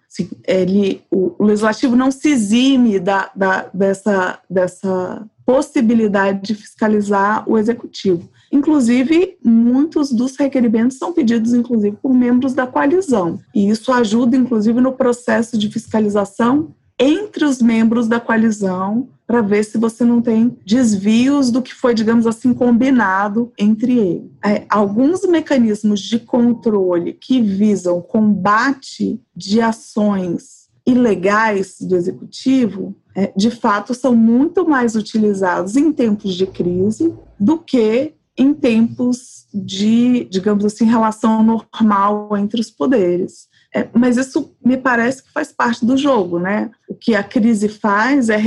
ele, 0.48 1.02
o, 1.12 1.36
o, 1.38 1.44
legislativo 1.44 1.96
não 1.96 2.12
se 2.12 2.30
exime 2.30 3.00
da, 3.00 3.30
da, 3.36 3.70
dessa, 3.74 4.40
dessa 4.50 5.28
possibilidade 5.46 6.42
de 6.44 6.56
fiscalizar 6.56 7.44
o 7.50 7.58
executivo. 7.58 8.30
Inclusive, 8.52 9.38
muitos 9.44 10.12
dos 10.12 10.38
requerimentos 10.38 10.98
são 10.98 11.12
pedidos, 11.12 11.54
inclusive, 11.54 11.98
por 12.02 12.14
membros 12.14 12.54
da 12.54 12.68
coalizão. 12.68 13.40
E 13.54 13.70
isso 13.70 13.92
ajuda, 13.92 14.38
inclusive, 14.38 14.80
no 14.80 14.94
processo 14.94 15.58
de 15.58 15.70
fiscalização 15.70 16.74
entre 17.00 17.44
os 17.46 17.62
membros 17.62 18.08
da 18.08 18.20
coalizão 18.20 19.10
para 19.32 19.42
ver 19.42 19.64
se 19.64 19.78
você 19.78 20.04
não 20.04 20.22
tem 20.22 20.58
desvios 20.66 21.52
do 21.52 21.62
que 21.62 21.74
foi, 21.74 21.94
digamos 21.94 22.28
assim, 22.28 22.54
combinado 22.54 23.54
entre 23.58 23.98
eles. 23.98 24.30
É, 24.44 24.66
alguns 24.68 25.26
mecanismos 25.26 26.02
de 26.02 26.20
controle 26.20 27.14
que 27.14 27.42
visam 27.42 28.02
combate 28.02 29.22
de 29.34 29.62
ações 29.62 30.70
ilegais 30.86 31.78
do 31.80 31.96
executivo, 31.96 32.94
é, 33.16 33.32
de 33.34 33.50
fato, 33.50 33.94
são 33.94 34.14
muito 34.14 34.68
mais 34.68 34.98
utilizados 34.98 35.78
em 35.78 35.94
tempos 35.94 36.36
de 36.36 36.46
crise 36.46 37.14
do 37.40 37.58
que 37.58 38.14
em 38.38 38.54
tempos 38.54 39.48
de, 39.54 40.26
digamos 40.26 40.66
assim, 40.66 40.84
relação 40.84 41.42
normal 41.42 42.36
entre 42.38 42.60
os 42.60 42.70
poderes. 42.70 43.48
É, 43.74 43.88
mas 43.94 44.18
isso 44.18 44.54
me 44.64 44.76
parece 44.78 45.24
que 45.24 45.32
faz 45.32 45.52
parte 45.52 45.86
do 45.86 45.96
jogo, 45.96 46.40
né? 46.40 46.70
O 46.90 46.94
que 46.94 47.16
a 47.16 47.24
crise 47.24 47.70
faz 47.70 48.30
é, 48.30 48.42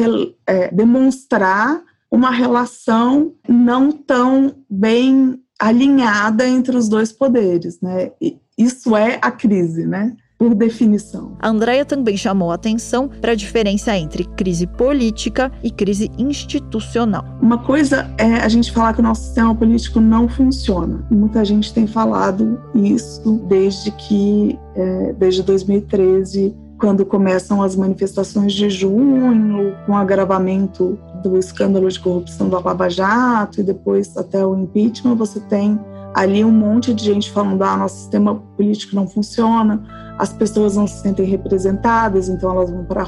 é 0.46 0.70
demonstrar 0.70 1.82
uma 2.10 2.30
relação 2.30 3.34
não 3.48 3.90
tão 3.90 4.54
bem 4.68 5.40
alinhada 5.58 6.46
entre 6.46 6.76
os 6.76 6.88
dois 6.88 7.10
poderes, 7.10 7.80
né? 7.80 8.12
E 8.20 8.38
isso 8.56 8.96
é 8.96 9.18
a 9.20 9.30
crise, 9.30 9.86
né? 9.86 10.14
Por 10.44 10.54
definição. 10.54 11.32
A 11.40 11.48
Andrea 11.48 11.86
também 11.86 12.18
chamou 12.18 12.52
atenção 12.52 13.08
para 13.08 13.32
a 13.32 13.34
diferença 13.34 13.96
entre 13.96 14.24
crise 14.24 14.66
política 14.66 15.50
e 15.62 15.70
crise 15.70 16.10
institucional. 16.18 17.24
Uma 17.40 17.56
coisa 17.56 18.10
é 18.18 18.34
a 18.36 18.48
gente 18.48 18.70
falar 18.70 18.92
que 18.92 19.00
o 19.00 19.02
nosso 19.02 19.22
sistema 19.22 19.54
político 19.54 20.00
não 20.00 20.28
funciona. 20.28 21.06
Muita 21.10 21.42
gente 21.46 21.72
tem 21.72 21.86
falado 21.86 22.60
isso 22.74 23.42
desde 23.48 23.90
que, 23.92 24.58
é, 24.76 25.14
desde 25.14 25.42
2013, 25.42 26.54
quando 26.78 27.06
começam 27.06 27.62
as 27.62 27.74
manifestações 27.74 28.52
de 28.52 28.68
junho, 28.68 29.74
com 29.86 29.92
o 29.92 29.96
agravamento 29.96 30.98
do 31.22 31.38
escândalo 31.38 31.88
de 31.88 31.98
corrupção 31.98 32.50
da 32.50 32.58
Lava 32.58 32.90
Jato 32.90 33.60
e 33.60 33.62
depois 33.62 34.14
até 34.14 34.44
o 34.44 34.54
impeachment, 34.54 35.14
você 35.14 35.40
tem 35.40 35.80
ali 36.14 36.44
um 36.44 36.52
monte 36.52 36.94
de 36.94 37.04
gente 37.04 37.30
falando: 37.30 37.62
ah, 37.62 37.76
nosso 37.76 37.96
sistema 37.96 38.36
político 38.56 38.94
não 38.94 39.08
funciona, 39.08 39.82
as 40.18 40.32
pessoas 40.32 40.76
não 40.76 40.86
se 40.86 41.02
sentem 41.02 41.26
representadas, 41.26 42.28
então 42.28 42.50
elas 42.52 42.70
vão 42.70 42.84
para 42.84 43.02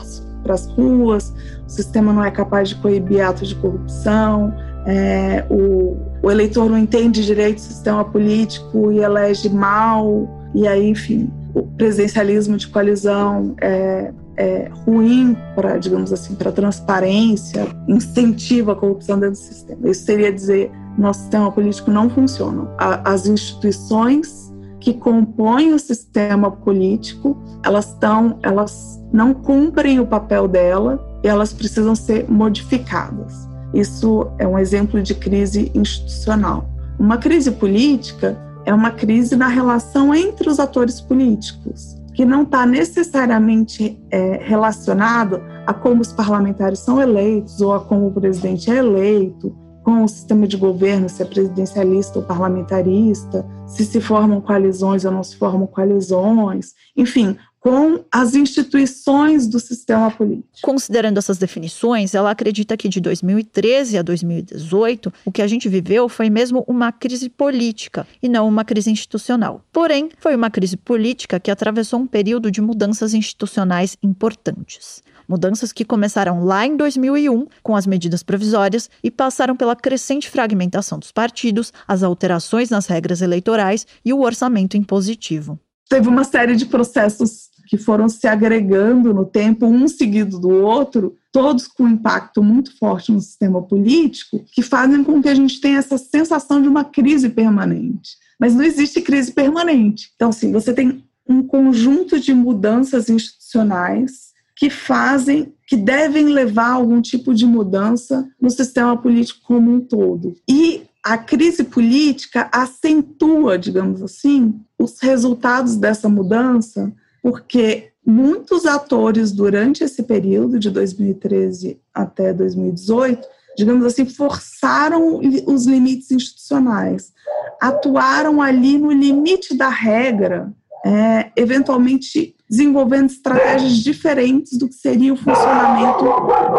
as 0.53 0.67
ruas, 0.67 1.33
o 1.67 1.71
sistema 1.71 2.13
não 2.13 2.25
é 2.25 2.31
capaz 2.31 2.71
de 2.71 2.75
coibir 2.77 3.25
atos 3.25 3.49
de 3.49 3.55
corrupção, 3.55 4.53
é, 4.87 5.45
o, 5.49 5.97
o, 6.23 6.31
eleitor 6.31 6.69
não 6.69 6.79
entende 6.79 7.25
direito 7.25 7.59
o 7.59 7.61
sistema 7.61 8.05
político 8.05 8.91
e 8.91 8.99
elege 8.99 9.49
mal, 9.49 10.29
e 10.55 10.67
aí, 10.67 10.89
enfim, 10.89 11.31
o 11.55 11.63
presidencialismo 11.63 12.57
de 12.57 12.69
coalizão 12.69 13.55
é, 13.61 14.13
é 14.37 14.69
ruim 14.85 15.37
para, 15.55 15.79
digamos 15.79 16.13
assim, 16.13 16.35
para 16.35 16.53
transparência, 16.53 17.67
incentiva 17.89 18.73
a 18.73 18.75
corrupção 18.77 19.19
dentro 19.19 19.41
do 19.41 19.45
sistema. 19.45 19.89
Isso 19.89 20.05
seria 20.05 20.33
dizer 20.33 20.71
nosso 20.99 21.21
sistema 21.21 21.51
político 21.51 21.91
não 21.91 22.09
funciona. 22.09 22.69
As 22.79 23.27
instituições 23.27 24.53
que 24.81 24.95
compõem 24.95 25.75
o 25.75 25.79
sistema 25.79 26.51
político, 26.51 27.37
elas 27.65 27.89
estão, 27.89 28.39
elas 28.43 29.03
não 29.13 29.35
cumprem 29.35 29.99
o 29.99 30.07
papel 30.07 30.47
dela 30.47 31.05
e 31.25 31.29
elas 31.29 31.53
precisam 31.53 31.95
ser 31.95 32.31
modificadas. 32.31 33.49
Isso 33.75 34.29
é 34.39 34.47
um 34.47 34.59
exemplo 34.59 35.03
de 35.03 35.15
crise 35.15 35.71
institucional. 35.75 36.69
Uma 36.99 37.19
crise 37.19 37.51
política 37.51 38.39
é 38.65 38.73
uma 38.73 38.91
crise 38.91 39.37
na 39.37 39.49
relação 39.49 40.15
entre 40.15 40.49
os 40.49 40.59
atores 40.59 41.01
políticos, 41.01 41.97
que 42.15 42.25
não 42.25 42.43
está 42.43 42.65
necessariamente 42.65 44.01
é, 44.11 44.41
relacionado 44.43 45.41
a 45.67 45.75
como 45.75 46.01
os 46.01 46.13
parlamentares 46.13 46.79
são 46.79 47.01
eleitos 47.01 47.61
ou 47.61 47.75
a 47.75 47.81
como 47.81 48.07
o 48.07 48.13
presidente 48.13 48.71
é 48.71 48.77
eleito, 48.77 49.55
com 49.87 50.03
o 50.03 50.09
sistema 50.09 50.49
de 50.49 50.57
governo, 50.57 51.09
se 51.09 51.23
é 51.23 51.25
presidencialista 51.25 52.19
ou 52.19 52.25
parlamentarista, 52.25 53.47
se 53.69 53.85
se 53.85 54.01
formam 54.01 54.41
coalizões 54.41 55.05
ou 55.05 55.13
não 55.13 55.23
se 55.23 55.37
formam 55.37 55.65
coalizões, 55.65 56.75
enfim, 56.97 57.37
com 57.61 58.05
as 58.11 58.35
instituições 58.35 59.47
do 59.47 59.61
sistema 59.61 60.11
político. 60.11 60.59
Considerando 60.61 61.19
essas 61.19 61.39
definições, 61.39 62.17
ela 62.17 62.33
acredita 62.33 62.77
que 62.77 62.89
de 62.89 63.01
2013 63.01 63.97
a 63.99 64.03
2018, 64.03 65.13
o 65.25 65.31
que 65.31 65.41
a 65.41 65.47
gente 65.47 65.69
viveu 65.69 66.09
foi 66.09 66.29
mesmo 66.29 66.65
uma 66.67 66.91
crise 66.91 67.29
política 67.29 68.05
e 68.21 68.29
não 68.29 68.49
uma 68.49 68.65
crise 68.65 68.91
institucional. 68.91 69.65
Porém, 69.73 70.09
foi 70.19 70.35
uma 70.35 70.51
crise 70.51 70.77
política 70.77 71.39
que 71.39 71.51
atravessou 71.51 72.01
um 72.01 72.09
período 72.09 72.51
de 72.51 72.61
mudanças 72.61 73.15
institucionais 73.15 73.97
importantes. 74.03 75.06
Mudanças 75.29 75.73
que 75.73 75.85
começaram 75.85 76.45
lá 76.45 76.67
em 76.67 76.77
2001 76.77 77.47
com 77.63 77.75
as 77.75 77.87
medidas 77.87 78.23
provisórias 78.23 78.89
e 79.03 79.11
passaram 79.11 79.57
pela 79.57 79.75
crescente 79.75 80.31
fragmentação 80.31 80.99
dos 80.99 81.13
partidos, 81.13 81.73
as 81.87 82.03
alterações 82.03 82.71
nas 82.71 82.87
regras 82.87 83.23
eleitorais 83.23 83.87
e 84.05 84.13
o 84.13 84.21
orçamento 84.21 84.77
impositivo. 84.77 85.59
Teve 85.89 86.09
uma 86.09 86.25
série 86.25 86.57
de 86.57 86.67
processos 86.67 87.49
que 87.69 87.77
foram 87.77 88.09
se 88.09 88.27
agregando 88.27 89.13
no 89.13 89.25
tempo, 89.25 89.67
um 89.67 89.89
seguido 89.89 90.39
do 90.39 90.49
outro, 90.51 91.17
todos 91.33 91.67
com 91.67 91.89
impacto 91.89 92.43
muito 92.43 92.77
forte 92.79 93.13
no 93.13 93.21
sistema 93.21 93.61
político, 93.61 94.45
que 94.53 94.63
fazem 94.63 95.03
com 95.03 95.21
que 95.21 95.29
a 95.29 95.35
gente 95.35 95.61
tenha 95.61 95.79
essa 95.79 95.99
sensação 95.99 96.63
de 96.63 96.69
uma 96.69 96.85
crise 96.85 97.29
permanente. 97.29 98.17
Mas 98.39 98.55
não 98.55 98.63
existe 98.63 99.01
crise 99.01 99.33
permanente. 99.33 100.11
Então, 100.15 100.29
assim, 100.29 100.53
você 100.53 100.73
tem 100.73 101.05
um 101.29 101.43
conjunto 101.43 102.21
de 102.21 102.33
mudanças 102.33 103.11
institucionais 103.11 104.26
que 104.57 104.71
fazem, 104.71 105.55
que 105.67 105.77
devem 105.77 106.27
levar 106.27 106.71
algum 106.71 107.03
tipo 107.03 107.35
de 107.35 107.45
mudança 107.45 108.27
no 108.41 108.49
sistema 108.49 108.97
político 108.97 109.41
como 109.45 109.71
um 109.71 109.81
todo. 109.81 110.35
E 110.49 110.85
a 111.05 111.19
crise 111.19 111.63
política 111.63 112.49
acentua, 112.51 113.59
digamos 113.59 114.03
assim, 114.03 114.59
os 114.79 114.99
resultados 114.99 115.77
dessa 115.77 116.09
mudança, 116.09 116.93
porque 117.23 117.91
muitos 118.05 118.65
atores 118.67 119.31
durante 119.31 119.85
esse 119.85 120.03
período 120.03 120.59
de 120.59 120.71
2013 120.71 121.79
até 121.93 122.33
2018, 122.33 123.27
digamos 123.57 123.85
assim, 123.85 124.07
forçaram 124.07 125.21
os 125.47 125.67
limites 125.67 126.11
institucionais, 126.11 127.13
atuaram 127.61 128.41
ali 128.41 128.79
no 128.79 128.91
limite 128.91 129.57
da 129.57 129.69
regra, 129.69 130.53
é, 130.85 131.31
eventualmente 131.37 132.35
desenvolvendo 132.49 133.11
estratégias 133.11 133.79
diferentes 133.79 134.57
do 134.59 134.69
que 134.69 134.75
seria 134.75 135.13
o 135.13 135.17
funcionamento 135.17 136.05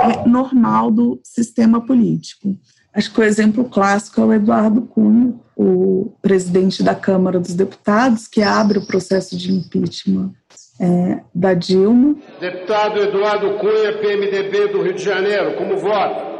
é, 0.02 0.28
normal 0.28 0.92
do 0.92 1.20
sistema 1.24 1.86
político. 1.86 2.58
Acho 2.94 3.14
que 3.14 3.20
o 3.20 3.24
exemplo 3.24 3.66
clássico 3.66 4.20
é 4.22 4.26
o 4.26 4.34
Eduardo 4.34 4.82
Cunha, 4.82 5.34
o 5.56 6.12
presidente 6.22 6.84
da 6.84 6.96
Câmara 6.96 7.40
dos 7.40 7.54
Deputados, 7.54 8.28
que 8.28 8.42
abre 8.42 8.80
o 8.80 8.86
processo 8.86 9.38
de 9.38 9.54
impeachment 9.54 10.32
é, 10.80 11.20
da 11.34 11.54
Dilma. 11.54 12.16
Deputado 12.40 13.00
Eduardo 13.00 13.58
Cunha, 13.60 13.98
PMDB 14.00 14.68
do 14.70 14.82
Rio 14.82 14.94
de 14.94 15.04
Janeiro, 15.04 15.56
como 15.58 15.78
vota? 15.78 16.38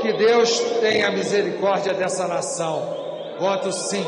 Que 0.00 0.12
Deus 0.12 0.58
tenha 0.80 1.10
misericórdia 1.12 1.94
dessa 1.94 2.26
nação. 2.26 2.82
Voto 3.38 3.72
sim. 3.72 4.04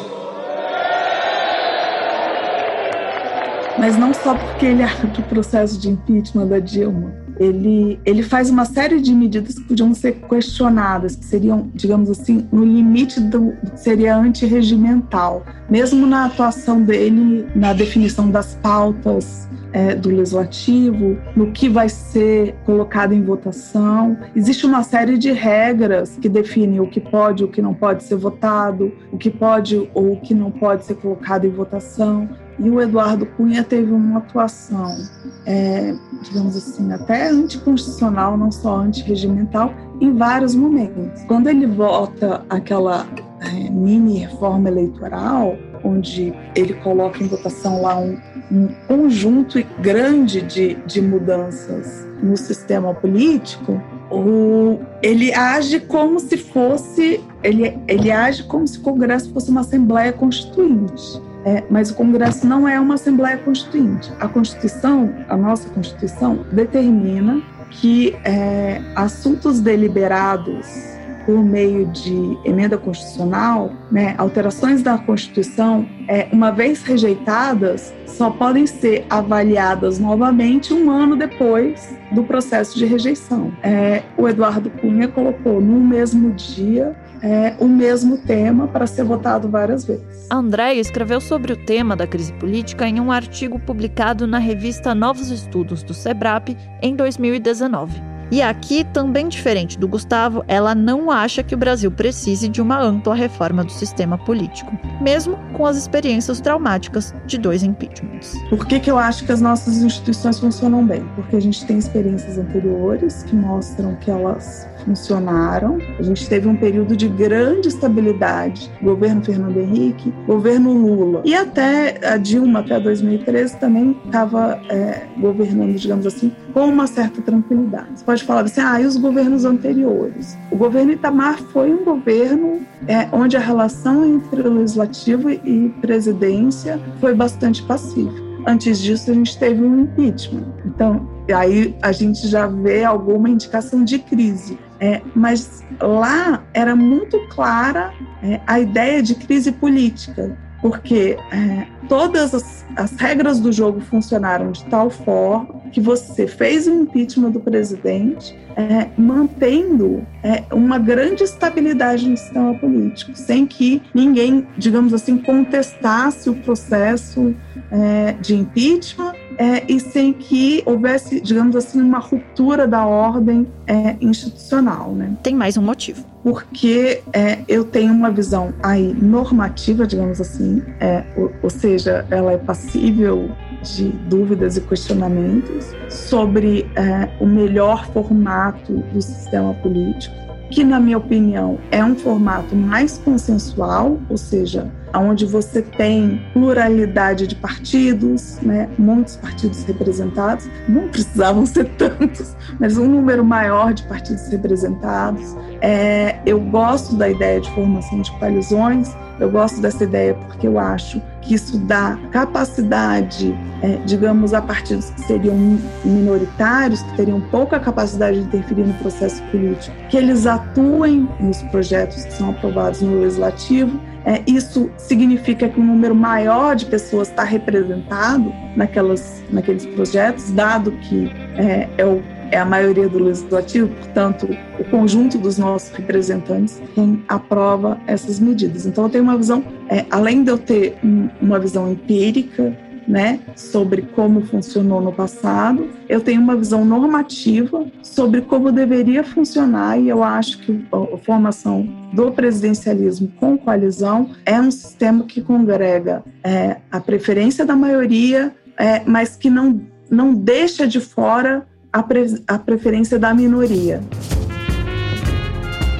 Mas 3.78 3.96
não 3.96 4.12
só 4.14 4.34
porque 4.34 4.66
ele 4.66 4.82
abre 4.84 5.20
o 5.20 5.22
processo 5.24 5.78
de 5.78 5.90
impeachment 5.90 6.46
da 6.46 6.58
Dilma. 6.58 7.12
Ele, 7.38 7.98
ele 8.04 8.22
faz 8.22 8.48
uma 8.48 8.64
série 8.64 9.00
de 9.00 9.12
medidas 9.12 9.56
que 9.56 9.64
podiam 9.64 9.92
ser 9.92 10.12
questionadas, 10.28 11.16
que 11.16 11.24
seriam, 11.24 11.68
digamos 11.74 12.08
assim, 12.08 12.46
no 12.52 12.64
limite 12.64 13.20
do, 13.20 13.52
que 13.72 13.80
seria 13.80 14.16
antirregimental. 14.16 15.44
Mesmo 15.68 16.06
na 16.06 16.26
atuação 16.26 16.82
dele, 16.82 17.46
na 17.54 17.72
definição 17.72 18.30
das 18.30 18.54
pautas 18.56 19.48
é, 19.74 19.92
do 19.92 20.08
legislativo, 20.08 21.18
no 21.34 21.50
que 21.50 21.68
vai 21.68 21.88
ser 21.88 22.54
colocado 22.64 23.12
em 23.12 23.22
votação. 23.22 24.16
Existe 24.34 24.64
uma 24.64 24.84
série 24.84 25.18
de 25.18 25.32
regras 25.32 26.16
que 26.16 26.28
definem 26.28 26.78
o 26.78 26.86
que 26.86 27.00
pode 27.00 27.42
o 27.42 27.48
que 27.48 27.60
não 27.60 27.74
pode 27.74 28.04
ser 28.04 28.14
votado, 28.14 28.92
o 29.10 29.18
que 29.18 29.28
pode 29.28 29.90
ou 29.92 30.12
o 30.12 30.20
que 30.20 30.32
não 30.32 30.50
pode 30.50 30.84
ser 30.84 30.94
colocado 30.94 31.44
em 31.44 31.50
votação. 31.50 32.28
E 32.56 32.70
o 32.70 32.80
Eduardo 32.80 33.26
Cunha 33.26 33.64
teve 33.64 33.90
uma 33.90 34.18
atuação, 34.18 34.96
é, 35.44 35.92
digamos 36.22 36.56
assim, 36.56 36.92
até 36.92 37.28
anticonstitucional, 37.28 38.38
não 38.38 38.52
só 38.52 38.76
antirregimental, 38.76 39.74
em 40.00 40.16
vários 40.16 40.54
momentos. 40.54 41.22
Quando 41.24 41.48
ele 41.48 41.66
vota 41.66 42.44
aquela 42.48 43.06
é, 43.40 43.70
mini 43.70 44.18
reforma 44.18 44.68
eleitoral, 44.68 45.56
onde 45.82 46.32
ele 46.54 46.74
coloca 46.74 47.22
em 47.22 47.26
votação 47.28 47.82
lá 47.82 47.98
um, 47.98 48.18
um 48.50 48.68
conjunto 48.88 49.62
grande 49.80 50.40
de, 50.42 50.74
de 50.86 51.00
mudanças 51.00 52.06
no 52.22 52.36
sistema 52.36 52.94
político, 52.94 53.80
o, 54.10 54.78
ele 55.02 55.32
age 55.34 55.80
como 55.80 56.18
se 56.20 56.36
fosse 56.36 57.20
ele, 57.42 57.78
ele 57.86 58.10
age 58.10 58.44
como 58.44 58.66
se 58.66 58.78
o 58.78 58.82
Congresso 58.82 59.30
fosse 59.32 59.50
uma 59.50 59.60
Assembleia 59.60 60.12
Constituinte. 60.12 61.22
É, 61.46 61.62
mas 61.68 61.90
o 61.90 61.94
Congresso 61.94 62.46
não 62.46 62.66
é 62.66 62.80
uma 62.80 62.94
Assembleia 62.94 63.36
Constituinte. 63.36 64.10
A 64.18 64.26
Constituição, 64.26 65.14
a 65.28 65.36
nossa 65.36 65.68
Constituição, 65.68 66.38
determina 66.50 67.42
que 67.70 68.16
é, 68.24 68.80
assuntos 68.94 69.60
deliberados 69.60 70.94
por 71.24 71.42
meio 71.42 71.86
de 71.86 72.38
emenda 72.44 72.76
constitucional, 72.76 73.72
né, 73.90 74.14
alterações 74.18 74.82
da 74.82 74.98
Constituição, 74.98 75.88
é, 76.06 76.28
uma 76.30 76.50
vez 76.50 76.82
rejeitadas, 76.82 77.94
só 78.06 78.30
podem 78.30 78.66
ser 78.66 79.06
avaliadas 79.08 79.98
novamente 79.98 80.72
um 80.72 80.90
ano 80.90 81.16
depois 81.16 81.96
do 82.12 82.22
processo 82.22 82.78
de 82.78 82.84
rejeição. 82.84 83.52
É, 83.62 84.02
o 84.16 84.28
Eduardo 84.28 84.70
Cunha 84.70 85.08
colocou 85.08 85.60
no 85.60 85.80
mesmo 85.80 86.30
dia 86.32 86.94
é, 87.24 87.54
o 87.58 87.66
mesmo 87.66 88.18
tema 88.18 88.68
para 88.68 88.86
ser 88.86 89.02
votado 89.02 89.48
várias 89.48 89.84
vezes. 89.86 90.26
A 90.28 90.36
Andréia 90.36 90.78
escreveu 90.78 91.20
sobre 91.22 91.54
o 91.54 91.56
tema 91.56 91.96
da 91.96 92.06
crise 92.06 92.32
política 92.34 92.86
em 92.86 93.00
um 93.00 93.10
artigo 93.10 93.58
publicado 93.58 94.26
na 94.26 94.38
revista 94.38 94.94
Novos 94.94 95.30
Estudos 95.30 95.82
do 95.82 95.94
SEBRAP 95.94 96.50
em 96.82 96.94
2019. 96.94 98.13
E 98.30 98.42
aqui, 98.42 98.84
também 98.84 99.28
diferente 99.28 99.78
do 99.78 99.86
Gustavo, 99.86 100.44
ela 100.48 100.74
não 100.74 101.10
acha 101.10 101.42
que 101.42 101.54
o 101.54 101.58
Brasil 101.58 101.90
precise 101.90 102.48
de 102.48 102.60
uma 102.60 102.80
ampla 102.80 103.14
reforma 103.14 103.64
do 103.64 103.72
sistema 103.72 104.18
político, 104.18 104.72
mesmo 105.00 105.38
com 105.52 105.66
as 105.66 105.76
experiências 105.76 106.40
traumáticas 106.40 107.14
de 107.26 107.38
dois 107.38 107.62
impeachments. 107.62 108.34
Por 108.48 108.66
que, 108.66 108.80
que 108.80 108.90
eu 108.90 108.98
acho 108.98 109.24
que 109.24 109.32
as 109.32 109.40
nossas 109.40 109.82
instituições 109.82 110.38
funcionam 110.38 110.84
bem? 110.84 111.04
Porque 111.14 111.36
a 111.36 111.40
gente 111.40 111.64
tem 111.66 111.78
experiências 111.78 112.38
anteriores 112.38 113.22
que 113.22 113.34
mostram 113.34 113.94
que 113.96 114.10
elas 114.10 114.66
funcionaram. 114.84 115.78
A 115.98 116.02
gente 116.02 116.28
teve 116.28 116.46
um 116.46 116.56
período 116.56 116.96
de 116.96 117.08
grande 117.08 117.68
estabilidade, 117.68 118.70
governo 118.82 119.24
Fernando 119.24 119.58
Henrique, 119.58 120.12
governo 120.26 120.72
Lula. 120.72 121.22
E 121.24 121.34
até 121.34 122.06
a 122.06 122.16
Dilma, 122.16 122.60
até 122.60 122.78
2013, 122.78 123.56
também 123.56 123.96
estava 124.04 124.60
é, 124.68 125.06
governando, 125.18 125.74
digamos 125.74 126.06
assim, 126.06 126.32
com 126.54 126.68
uma 126.68 126.86
certa 126.86 127.20
tranquilidade. 127.20 127.88
Você 127.96 128.04
pode 128.04 128.22
falar 128.22 128.42
assim, 128.42 128.60
ah, 128.60 128.80
e 128.80 128.86
os 128.86 128.96
governos 128.96 129.44
anteriores? 129.44 130.38
O 130.52 130.56
governo 130.56 130.92
Itamar 130.92 131.36
foi 131.52 131.74
um 131.74 131.84
governo 131.84 132.60
é, 132.86 133.08
onde 133.10 133.36
a 133.36 133.40
relação 133.40 134.06
entre 134.06 134.40
legislativo 134.40 135.28
e 135.28 135.74
presidência 135.80 136.80
foi 137.00 137.12
bastante 137.12 137.60
pacífica. 137.64 138.22
Antes 138.46 138.78
disso, 138.78 139.10
a 139.10 139.14
gente 139.14 139.36
teve 139.36 139.64
um 139.64 139.80
impeachment. 139.80 140.44
Então, 140.64 141.08
aí 141.34 141.74
a 141.82 141.90
gente 141.90 142.28
já 142.28 142.46
vê 142.46 142.84
alguma 142.84 143.28
indicação 143.28 143.82
de 143.82 143.98
crise. 143.98 144.56
É, 144.78 145.00
mas 145.14 145.64
lá 145.80 146.44
era 146.52 146.76
muito 146.76 147.18
clara 147.28 147.92
é, 148.22 148.40
a 148.46 148.60
ideia 148.60 149.02
de 149.02 149.14
crise 149.14 149.50
política, 149.50 150.36
porque 150.60 151.16
é, 151.32 151.66
todas 151.88 152.34
as, 152.34 152.64
as, 152.76 152.92
regras 152.92 153.40
do 153.40 153.52
jogo 153.52 153.80
funcionaram 153.80 154.52
de 154.52 154.64
tal 154.66 154.90
forma 154.90 155.62
que 155.72 155.80
você 155.80 156.26
fez 156.26 156.66
o 156.66 156.70
impeachment 156.70 157.30
do 157.30 157.40
presidente, 157.40 158.38
é, 158.56 158.88
mantendo 158.96 160.06
é, 160.22 160.44
uma 160.52 160.78
grande 160.78 161.24
estabilidade 161.24 162.08
no 162.08 162.16
sistema 162.16 162.54
político, 162.54 163.12
sem 163.14 163.46
que 163.46 163.82
ninguém, 163.92 164.46
digamos 164.56 164.94
assim, 164.94 165.18
contestasse 165.18 166.30
o 166.30 166.34
processo 166.34 167.34
é, 167.70 168.12
de 168.20 168.34
impeachment 168.34 169.14
é, 169.36 169.64
e 169.68 169.80
sem 169.80 170.12
que 170.12 170.62
houvesse, 170.64 171.20
digamos 171.20 171.56
assim, 171.56 171.80
uma 171.80 171.98
ruptura 171.98 172.66
da 172.66 172.86
ordem 172.86 173.46
é, 173.66 173.96
institucional. 174.00 174.92
Né? 174.94 175.16
Tem 175.22 175.34
mais 175.34 175.56
um 175.56 175.62
motivo. 175.62 176.13
Porque 176.24 177.02
é, 177.12 177.40
eu 177.46 177.64
tenho 177.64 177.92
uma 177.92 178.10
visão 178.10 178.54
aí 178.62 178.94
normativa, 178.94 179.86
digamos 179.86 180.22
assim, 180.22 180.62
é, 180.80 181.04
ou, 181.18 181.30
ou 181.42 181.50
seja, 181.50 182.06
ela 182.10 182.32
é 182.32 182.38
passível 182.38 183.30
de 183.62 183.90
dúvidas 184.08 184.56
e 184.56 184.62
questionamentos 184.62 185.66
sobre 185.90 186.66
é, 186.76 187.10
o 187.20 187.26
melhor 187.26 187.86
formato 187.92 188.72
do 188.72 189.02
sistema 189.02 189.52
político, 189.52 190.16
que, 190.50 190.64
na 190.64 190.80
minha 190.80 190.96
opinião, 190.96 191.58
é 191.70 191.84
um 191.84 191.94
formato 191.94 192.56
mais 192.56 192.96
consensual, 192.96 193.98
ou 194.08 194.16
seja, 194.16 194.70
onde 194.98 195.26
você 195.26 195.62
tem 195.62 196.22
pluralidade 196.32 197.26
de 197.26 197.34
partidos, 197.34 198.38
né, 198.40 198.68
muitos 198.78 199.16
partidos 199.16 199.62
representados, 199.64 200.48
não 200.68 200.88
precisavam 200.88 201.44
ser 201.46 201.66
tantos, 201.76 202.36
mas 202.58 202.78
um 202.78 202.86
número 202.86 203.24
maior 203.24 203.72
de 203.72 203.82
partidos 203.84 204.28
representados. 204.28 205.36
É, 205.60 206.18
eu 206.26 206.40
gosto 206.40 206.94
da 206.96 207.08
ideia 207.08 207.40
de 207.40 207.50
formação 207.52 208.00
de 208.02 208.10
coalizões, 208.18 208.94
eu 209.20 209.30
gosto 209.30 209.60
dessa 209.60 209.84
ideia 209.84 210.14
porque 210.14 210.46
eu 210.46 210.58
acho 210.58 211.00
que 211.24 211.34
isso 211.34 211.58
dá 211.58 211.98
capacidade, 212.10 213.34
é, 213.62 213.76
digamos, 213.84 214.34
a 214.34 214.42
partidos 214.42 214.90
que 214.90 215.00
seriam 215.02 215.36
minoritários, 215.84 216.82
que 216.82 216.96
teriam 216.96 217.20
pouca 217.20 217.58
capacidade 217.58 218.20
de 218.20 218.26
interferir 218.26 218.66
no 218.66 218.74
processo 218.74 219.22
político, 219.24 219.74
que 219.88 219.96
eles 219.96 220.26
atuem 220.26 221.08
nos 221.18 221.42
projetos 221.44 222.04
que 222.04 222.12
são 222.12 222.30
aprovados 222.30 222.80
no 222.82 223.00
legislativo 223.00 223.80
é, 224.06 224.22
isso 224.26 224.70
significa 224.76 225.48
que 225.48 225.58
um 225.58 225.64
número 225.64 225.94
maior 225.94 226.54
de 226.54 226.66
pessoas 226.66 227.08
está 227.08 227.24
representado 227.24 228.30
naquelas, 228.54 229.24
naqueles 229.30 229.64
projetos, 229.64 230.30
dado 230.30 230.72
que 230.72 231.10
é, 231.36 231.68
é, 231.78 231.86
o, 231.86 232.02
é 232.34 232.38
a 232.38 232.44
maioria 232.44 232.88
do 232.88 232.98
legislativo, 232.98 233.68
portanto, 233.68 234.28
o 234.58 234.64
conjunto 234.64 235.16
dos 235.16 235.38
nossos 235.38 235.70
representantes 235.70 236.60
quem 236.74 237.00
aprova 237.06 237.80
essas 237.86 238.18
medidas. 238.18 238.66
Então, 238.66 238.84
eu 238.84 238.90
tenho 238.90 239.04
uma 239.04 239.16
visão, 239.16 239.44
é, 239.68 239.86
além 239.88 240.24
de 240.24 240.32
eu 240.32 240.38
ter 240.38 240.76
um, 240.82 241.08
uma 241.22 241.38
visão 241.38 241.70
empírica 241.70 242.58
né, 242.88 243.20
sobre 243.36 243.82
como 243.82 244.26
funcionou 244.26 244.80
no 244.80 244.92
passado. 244.92 245.70
Eu 245.88 246.00
tenho 246.00 246.20
uma 246.20 246.36
visão 246.36 246.64
normativa 246.64 247.66
sobre 247.82 248.20
como 248.20 248.50
deveria 248.50 249.04
funcionar 249.04 249.78
e 249.78 249.88
eu 249.88 250.02
acho 250.02 250.38
que 250.40 250.66
a 250.70 250.98
formação 250.98 251.66
do 251.92 252.12
presidencialismo 252.12 253.10
com 253.18 253.38
coalizão 253.38 254.10
é 254.26 254.38
um 254.40 254.50
sistema 254.50 255.04
que 255.04 255.22
congrega 255.22 256.02
é, 256.22 256.58
a 256.70 256.80
preferência 256.80 257.46
da 257.46 257.56
maioria, 257.56 258.34
é, 258.58 258.82
mas 258.84 259.16
que 259.16 259.30
não, 259.30 259.62
não 259.88 260.12
deixa 260.12 260.66
de 260.66 260.80
fora 260.80 261.46
a, 261.74 261.82
pre, 261.82 262.22
a 262.28 262.38
preferência 262.38 263.00
da 263.00 263.12
minoria. 263.12 263.82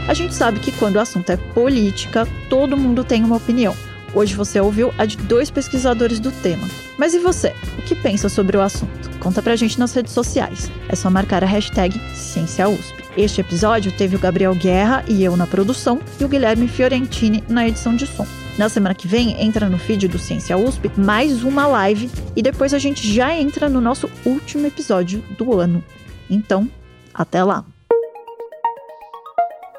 A 0.09 0.13
gente 0.13 0.35
sabe 0.35 0.59
que 0.59 0.73
quando 0.73 0.97
o 0.97 1.01
assunto 1.01 1.31
é 1.31 1.37
política, 1.37 2.27
todo 2.51 2.77
mundo 2.77 3.05
tem 3.05 3.23
uma 3.23 3.37
opinião. 3.37 3.75
Hoje 4.13 4.35
você 4.35 4.61
ouviu 4.61 4.93
a 4.99 5.07
de 5.07 5.17
dois 5.17 5.51
pesquisadores 5.51 6.19
do 6.19 6.31
tema. 6.31 6.69
Mas 6.99 7.15
e 7.15 7.19
você? 7.19 7.55
O 7.79 7.83
que 7.83 7.95
pensa 7.95 8.29
sobre 8.29 8.57
o 8.57 8.61
assunto? 8.61 9.11
Conta 9.21 9.41
pra 9.41 9.57
gente 9.57 9.79
nas 9.79 9.95
redes 9.95 10.13
sociais. 10.13 10.71
É 10.89 10.97
só 10.97 11.09
marcar 11.09 11.43
a 11.43 11.47
hashtag 11.47 11.99
CiênciaUSP. 12.13 13.05
Este 13.17 13.41
episódio 13.41 13.93
teve 13.93 14.17
o 14.17 14.19
Gabriel 14.19 14.55
Guerra 14.55 15.05
e 15.09 15.23
eu 15.23 15.37
na 15.37 15.47
produção 15.47 16.01
e 16.21 16.25
o 16.25 16.29
Guilherme 16.29 16.67
Fiorentini 16.67 17.43
na 17.49 17.67
edição 17.67 17.95
de 17.95 18.07
som. 18.07 18.27
Na 18.57 18.69
semana 18.69 18.95
que 18.95 19.09
vem, 19.09 19.43
entra 19.43 19.69
no 19.69 19.77
feed 19.79 20.07
do 20.07 20.17
Ciência 20.17 20.57
USP 20.57 20.89
mais 20.97 21.43
uma 21.43 21.67
live 21.67 22.09
e 22.37 22.43
depois 22.43 22.73
a 22.73 22.79
gente 22.79 23.13
já 23.13 23.35
entra 23.35 23.69
no 23.69 23.81
nosso 23.81 24.09
último 24.25 24.65
episódio 24.65 25.25
do 25.37 25.59
ano. 25.59 25.83
Então, 26.31 26.71
até 27.13 27.43
lá! 27.43 27.65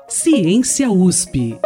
Ciência 0.10 0.92
USP. 0.92 1.58